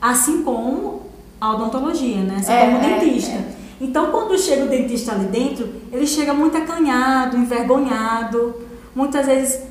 assim 0.00 0.42
como 0.42 1.02
a 1.40 1.54
odontologia, 1.54 2.22
né? 2.22 2.36
Assim 2.38 2.52
é, 2.52 2.60
como 2.60 2.78
o 2.78 2.80
é, 2.80 2.98
dentista. 2.98 3.32
É. 3.32 3.60
Então, 3.80 4.10
quando 4.10 4.38
chega 4.38 4.64
o 4.64 4.68
dentista 4.68 5.12
ali 5.12 5.26
dentro, 5.26 5.68
ele 5.90 6.06
chega 6.06 6.34
muito 6.34 6.56
acanhado, 6.56 7.36
envergonhado. 7.36 8.54
Muitas 8.94 9.26
vezes 9.26 9.62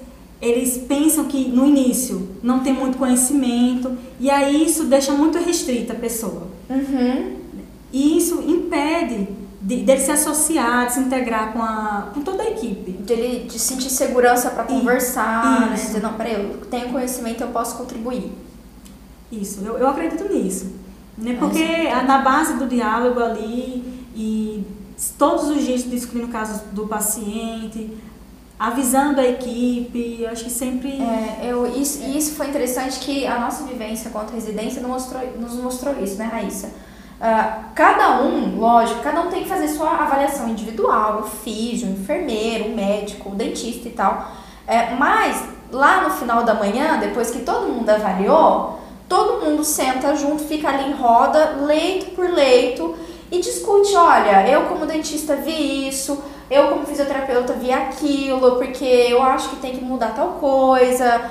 eles 0.41 0.77
pensam 0.87 1.25
que 1.25 1.49
no 1.49 1.65
início 1.65 2.29
não 2.41 2.61
tem 2.61 2.73
muito 2.73 2.97
conhecimento 2.97 3.97
e 4.19 4.31
aí 4.31 4.65
isso 4.65 4.85
deixa 4.85 5.11
muito 5.11 5.37
restrita 5.37 5.93
a 5.93 5.95
pessoa. 5.95 6.47
Uhum. 6.69 7.35
E 7.91 8.17
isso 8.17 8.43
impede 8.47 9.27
de, 9.61 9.83
dele 9.83 9.99
se 9.99 10.11
associar, 10.11 10.87
de 10.87 10.93
se 10.93 10.99
integrar 10.99 11.53
com, 11.53 11.61
a, 11.61 12.09
com 12.13 12.21
toda 12.21 12.43
a 12.43 12.49
equipe. 12.49 12.91
Dele 12.91 13.47
de 13.47 13.59
sentir 13.59 13.89
segurança 13.89 14.49
para 14.51 14.63
conversar, 14.63 15.69
né? 15.69 15.75
Dizer, 15.75 16.01
não, 16.01 16.13
peraí, 16.13 16.33
eu 16.33 16.65
tenho 16.69 16.89
conhecimento, 16.89 17.41
eu 17.41 17.49
posso 17.49 17.77
contribuir. 17.77 18.31
Isso, 19.31 19.61
eu, 19.63 19.77
eu 19.77 19.87
acredito 19.87 20.31
nisso. 20.31 20.73
Né? 21.17 21.35
Porque 21.37 21.61
é 21.61 22.01
na 22.03 22.19
base 22.19 22.53
do 22.53 22.67
diálogo 22.67 23.21
ali 23.21 24.05
e 24.15 24.65
todos 25.17 25.49
os 25.49 25.63
dias 25.63 25.83
discutindo 25.83 26.29
casos 26.31 26.61
do 26.71 26.87
paciente, 26.87 27.97
avisando 28.57 29.19
a 29.19 29.27
equipe, 29.27 30.25
acho 30.25 30.45
que 30.45 30.49
sempre... 30.49 30.89
É, 30.89 31.39
eu, 31.43 31.67
isso, 31.67 32.03
é. 32.03 32.09
isso 32.09 32.35
foi 32.35 32.47
interessante 32.47 32.99
que 32.99 33.25
a 33.25 33.39
nossa 33.39 33.65
vivência 33.65 34.11
a 34.13 34.25
residência 34.33 34.81
nos 34.81 34.91
mostrou, 34.91 35.21
nos 35.37 35.53
mostrou 35.55 36.01
isso, 36.01 36.17
né, 36.17 36.25
Raíssa? 36.25 36.69
Uh, 37.19 37.65
cada 37.75 38.21
um, 38.21 38.57
lógico, 38.57 39.01
cada 39.01 39.19
um 39.19 39.29
tem 39.29 39.43
que 39.43 39.49
fazer 39.49 39.67
sua 39.67 39.89
avaliação 39.89 40.47
individual, 40.47 41.19
o 41.19 41.23
físio, 41.23 41.89
o 41.89 41.91
enfermeiro, 41.91 42.69
o 42.69 42.75
médico, 42.75 43.29
o 43.29 43.35
dentista 43.35 43.89
e 43.89 43.91
tal. 43.91 44.31
É, 44.65 44.95
mas 44.95 45.43
lá 45.71 46.01
no 46.01 46.11
final 46.11 46.43
da 46.43 46.53
manhã, 46.53 46.97
depois 46.97 47.29
que 47.29 47.39
todo 47.39 47.67
mundo 47.67 47.89
avaliou, 47.89 48.79
todo 49.09 49.43
mundo 49.43 49.65
senta 49.65 50.15
junto, 50.15 50.43
fica 50.43 50.69
ali 50.69 50.91
em 50.91 50.93
roda, 50.93 51.57
leito 51.65 52.11
por 52.11 52.29
leito, 52.29 52.95
e 53.31 53.39
discute, 53.39 53.95
olha, 53.95 54.47
eu 54.47 54.63
como 54.67 54.85
dentista 54.85 55.35
vi 55.35 55.87
isso, 55.87 56.23
eu 56.49 56.69
como 56.69 56.85
fisioterapeuta 56.85 57.53
vi 57.53 57.71
aquilo, 57.71 58.55
porque 58.55 58.85
eu 58.85 59.21
acho 59.21 59.49
que 59.49 59.55
tem 59.57 59.75
que 59.75 59.83
mudar 59.83 60.15
tal 60.15 60.37
coisa. 60.39 61.21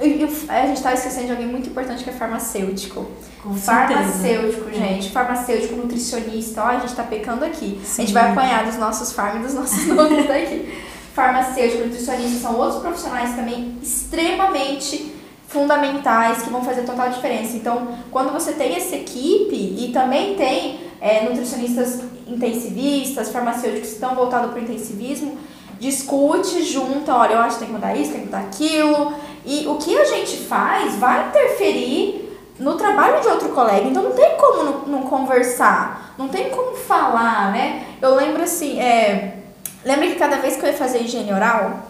E, 0.00 0.28
a 0.48 0.66
gente 0.66 0.82
tá 0.82 0.92
esquecendo 0.92 1.26
de 1.26 1.32
alguém 1.32 1.46
muito 1.46 1.70
importante 1.70 2.04
que 2.04 2.10
é 2.10 2.12
farmacêutico. 2.12 3.06
Com 3.42 3.54
farmacêutico, 3.54 4.64
certeza. 4.64 4.84
gente. 4.84 5.10
Farmacêutico, 5.10 5.76
nutricionista. 5.76 6.62
Ó, 6.62 6.66
a 6.66 6.78
gente 6.80 6.94
tá 6.94 7.02
pecando 7.02 7.44
aqui. 7.44 7.80
Sim. 7.84 8.02
A 8.02 8.04
gente 8.04 8.14
vai 8.14 8.30
apanhar 8.30 8.66
dos 8.66 8.76
nossos 8.76 9.12
farm 9.12 9.40
e 9.40 9.42
dos 9.44 9.54
nossos 9.54 9.86
nomes 9.88 10.26
daqui. 10.26 10.72
Farmacêutico, 11.14 11.84
nutricionista 11.84 12.40
são 12.40 12.56
outros 12.56 12.82
profissionais 12.82 13.34
também 13.34 13.78
extremamente 13.82 15.14
fundamentais 15.48 16.42
que 16.42 16.50
vão 16.50 16.62
fazer 16.62 16.82
total 16.82 17.08
diferença. 17.08 17.56
Então, 17.56 17.96
quando 18.10 18.32
você 18.32 18.52
tem 18.52 18.76
essa 18.76 18.96
equipe 18.96 19.54
e 19.54 19.90
também 19.92 20.34
tem 20.34 20.80
é, 21.00 21.22
nutricionistas 21.24 22.00
intensivistas, 22.26 23.30
farmacêuticos 23.30 23.88
que 23.88 23.94
estão 23.94 24.14
voltados 24.14 24.50
para 24.50 24.60
o 24.60 24.62
intensivismo, 24.62 25.38
discute, 25.78 26.62
junta, 26.62 27.14
olha, 27.14 27.34
eu 27.34 27.38
acho 27.40 27.58
que 27.58 27.58
tem 27.60 27.68
que 27.68 27.74
mudar 27.74 27.96
isso, 27.96 28.10
tem 28.10 28.20
que 28.20 28.26
mudar 28.26 28.40
aquilo. 28.40 29.14
E 29.46 29.66
o 29.68 29.76
que 29.76 29.96
a 29.96 30.04
gente 30.04 30.36
faz 30.38 30.96
vai 30.96 31.28
interferir 31.28 32.26
no 32.58 32.74
trabalho 32.74 33.20
de 33.20 33.28
outro 33.28 33.50
colega. 33.50 33.86
Então 33.86 34.02
não 34.02 34.12
tem 34.12 34.36
como 34.36 34.88
não, 34.88 35.02
conversar, 35.02 36.14
não 36.18 36.28
tem 36.28 36.50
como 36.50 36.74
falar, 36.76 37.52
né? 37.52 37.84
Eu 38.02 38.14
lembro 38.14 38.42
assim, 38.42 38.80
é, 38.80 39.38
lembra 39.84 40.08
que 40.08 40.16
cada 40.16 40.36
vez 40.36 40.56
que 40.56 40.64
eu 40.64 40.70
ia 40.70 40.76
fazer 40.76 41.02
higiene 41.02 41.32
oral, 41.32 41.80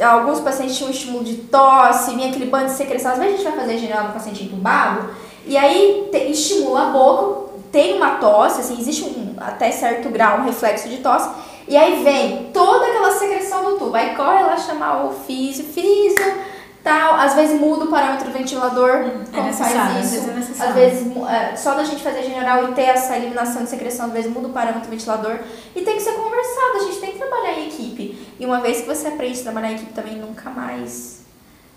alguns 0.00 0.40
pacientes 0.40 0.76
tinham 0.76 0.88
um 0.88 0.92
estímulo 0.92 1.22
de 1.24 1.34
tosse, 1.34 2.14
vinha 2.14 2.30
aquele 2.30 2.46
bando 2.46 2.66
de 2.66 2.72
secreção. 2.72 3.12
Às 3.12 3.18
vezes 3.18 3.34
a 3.34 3.36
gente 3.36 3.48
vai 3.50 3.58
fazer 3.60 3.74
higiene 3.74 3.92
oral 3.92 4.06
com 4.06 4.12
paciente 4.14 4.44
entubado, 4.44 5.10
e 5.44 5.56
aí 5.56 6.08
te, 6.10 6.30
estimula 6.30 6.88
a 6.88 6.90
boca, 6.90 7.50
tem 7.70 7.96
uma 7.96 8.16
tosse, 8.16 8.60
assim, 8.60 8.78
existe 8.80 9.04
um, 9.04 9.34
até 9.38 9.70
certo 9.70 10.08
grau 10.08 10.38
um 10.38 10.44
reflexo 10.44 10.88
de 10.88 10.98
tosse, 10.98 11.28
e 11.68 11.76
aí 11.76 12.02
vem 12.02 12.50
toda 12.52 12.86
aquela 12.86 13.12
secreção 13.12 13.64
do 13.64 13.78
tubo. 13.78 13.94
Aí 13.94 14.16
corre 14.16 14.42
lá 14.42 14.56
chamar 14.56 15.04
o 15.04 15.12
físio, 15.12 15.64
físio, 15.64 16.34
tal. 16.82 17.14
Às 17.14 17.34
vezes 17.34 17.58
muda 17.60 17.84
o 17.84 17.88
parâmetro 17.88 18.26
do 18.26 18.32
ventilador, 18.32 19.04
hum, 19.04 19.24
como 19.32 19.48
é 19.48 19.52
faz 19.52 20.04
isso. 20.04 20.20
Às 20.28 20.34
vezes, 20.34 20.60
é 20.60 20.64
às 20.64 20.74
vezes 20.74 21.16
é, 21.16 21.56
só 21.56 21.74
da 21.74 21.84
gente 21.84 22.02
fazer 22.02 22.22
general 22.22 22.70
e 22.70 22.72
ter 22.74 22.82
essa 22.82 23.16
eliminação 23.16 23.62
de 23.62 23.70
secreção, 23.70 24.06
às 24.06 24.12
vezes 24.12 24.32
muda 24.32 24.48
o 24.48 24.52
parâmetro 24.52 24.88
do 24.88 24.90
ventilador. 24.90 25.38
E 25.74 25.82
tem 25.82 25.96
que 25.96 26.02
ser 26.02 26.12
conversado, 26.12 26.76
a 26.76 26.82
gente 26.84 27.00
tem 27.00 27.12
que 27.12 27.18
trabalhar 27.18 27.58
em 27.58 27.68
equipe. 27.68 28.18
E 28.38 28.46
uma 28.46 28.60
vez 28.60 28.80
que 28.80 28.86
você 28.86 29.08
aprende 29.08 29.40
a 29.40 29.42
trabalhar 29.42 29.72
em 29.72 29.76
equipe 29.76 29.92
também, 29.92 30.16
nunca 30.16 30.50
mais 30.50 31.20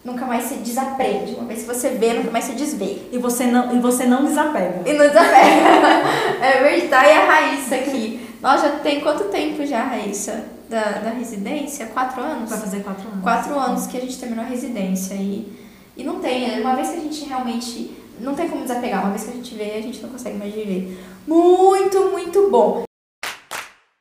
nunca 0.04 0.26
mais 0.26 0.44
se 0.44 0.56
desaprende. 0.56 1.36
Uma 1.36 1.46
vez 1.46 1.62
que 1.62 1.68
você 1.68 1.90
vê, 1.92 2.14
nunca 2.14 2.30
mais 2.30 2.46
se 2.46 2.54
desvê. 2.54 2.98
E 3.12 3.18
você 3.18 3.46
não, 3.46 3.74
e 3.74 3.80
você 3.80 4.06
não 4.06 4.26
desapega. 4.26 4.82
E 4.86 4.94
não 4.94 5.08
desapega. 5.08 5.38
é 6.42 6.62
verdade. 6.62 6.88
Tá, 6.90 7.08
e 7.08 7.18
a 7.18 7.26
Raíssa 7.26 7.76
aqui. 7.76 8.23
Nós 8.44 8.62
já 8.62 8.72
tem 8.80 9.00
quanto 9.00 9.30
tempo 9.30 9.66
já, 9.66 9.84
Raíssa, 9.84 10.44
da, 10.68 10.84
da 11.00 11.12
residência? 11.12 11.86
Quatro 11.86 12.22
anos? 12.22 12.50
Vai 12.50 12.60
fazer 12.60 12.84
quatro 12.84 13.08
anos. 13.08 13.24
Quatro 13.24 13.58
anos 13.58 13.88
que 13.88 13.96
a 13.96 14.02
gente 14.02 14.20
terminou 14.20 14.44
a 14.44 14.48
residência. 14.50 15.14
E, 15.14 15.50
e 15.96 16.04
não 16.04 16.20
tem, 16.20 16.60
uma 16.60 16.76
vez 16.76 16.90
que 16.90 16.98
a 16.98 17.00
gente 17.00 17.24
realmente. 17.24 17.98
Não 18.20 18.36
tem 18.36 18.50
como 18.50 18.64
desapegar, 18.64 19.02
uma 19.02 19.12
vez 19.12 19.24
que 19.24 19.32
a 19.32 19.34
gente 19.34 19.56
vê, 19.56 19.72
a 19.72 19.82
gente 19.82 20.02
não 20.02 20.10
consegue 20.10 20.38
mais 20.38 20.54
viver. 20.54 21.02
Muito, 21.26 22.12
muito 22.12 22.50
bom. 22.50 22.84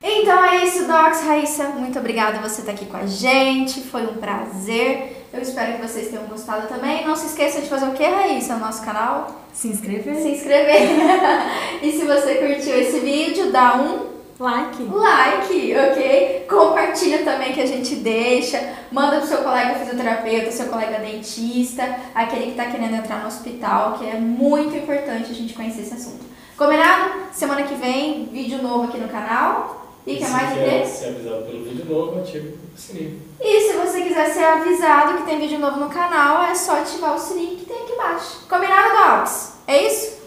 Então 0.03 0.45
é 0.45 0.65
isso, 0.65 0.87
Docs. 0.89 1.23
Raíssa, 1.23 1.69
muito 1.69 2.01
obrigada 2.01 2.41
por 2.41 2.51
você 2.51 2.63
estar 2.63 2.73
aqui 2.73 2.87
com 2.87 2.97
a 2.97 3.07
gente. 3.07 3.81
Foi 3.81 4.03
um 4.03 4.15
prazer. 4.15 5.25
Eu 5.33 5.41
espero 5.41 5.77
que 5.77 5.87
vocês 5.87 6.09
tenham 6.09 6.27
gostado 6.27 6.67
também. 6.67 7.07
Não 7.07 7.15
se 7.15 7.27
esqueça 7.27 7.61
de 7.61 7.69
fazer 7.69 7.87
o 7.87 7.93
que, 7.93 8.05
Raíssa, 8.05 8.55
no 8.55 8.61
nosso 8.61 8.85
canal? 8.85 9.41
Se 9.53 9.69
inscrever. 9.69 10.17
Se 10.17 10.29
inscrever. 10.29 10.99
e 11.81 11.93
se 11.93 12.05
você 12.05 12.35
curtiu 12.35 12.77
esse 12.77 12.99
vídeo, 12.99 13.53
dá 13.53 13.77
um 13.77 14.12
like. 14.43 14.83
Like, 14.83 15.75
ok? 15.77 16.47
Compartilha 16.49 17.25
também 17.25 17.53
que 17.53 17.61
a 17.61 17.67
gente 17.67 17.95
deixa. 17.97 18.75
Manda 18.91 19.19
pro 19.19 19.27
seu 19.27 19.39
colega 19.39 19.77
fisioterapeuta, 19.77 20.51
seu 20.51 20.67
colega 20.67 20.99
dentista, 20.99 21.83
aquele 22.15 22.47
que 22.47 22.51
está 22.51 22.67
querendo 22.67 22.97
entrar 22.97 23.21
no 23.21 23.29
hospital, 23.29 23.95
que 23.99 24.07
é 24.07 24.15
muito 24.15 24.77
importante 24.77 25.31
a 25.31 25.35
gente 25.35 25.55
conhecer 25.55 25.83
esse 25.83 25.95
assunto. 25.95 26.25
Combinado? 26.57 27.13
Semana 27.33 27.63
que 27.63 27.75
vem, 27.75 28.27
vídeo 28.27 28.63
novo 28.63 28.85
aqui 28.85 28.99
no 28.99 29.09
canal. 29.09 29.81
E 30.05 30.17
que 30.17 30.25
é 30.25 30.29
mais 30.29 30.53
quer 30.53 30.85
ser 30.85 31.09
avisado 31.11 31.43
pelo 31.45 31.65
vídeo 31.65 31.85
novo, 31.85 32.19
ativa 32.19 32.49
o 32.49 32.79
sininho. 32.79 33.23
E 33.41 33.61
se 33.61 33.77
você 33.77 34.03
quiser 34.03 34.31
ser 34.31 34.45
avisado 34.45 35.19
que 35.19 35.23
tem 35.25 35.39
vídeo 35.39 35.61
novo 35.61 35.79
no 35.79 35.89
canal, 35.89 36.43
é 36.43 36.55
só 36.57 36.81
ativar 36.81 37.15
o 37.15 37.19
sininho 37.19 37.57
que 37.57 37.67
tem 37.67 37.83
aqui 37.83 37.93
embaixo. 37.93 38.41
Combinado, 38.49 39.21
Dogs? 39.21 39.53
É 39.67 39.87
isso? 39.87 40.19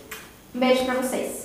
Um 0.55 0.59
beijo 0.59 0.85
pra 0.85 0.93
vocês. 0.93 1.44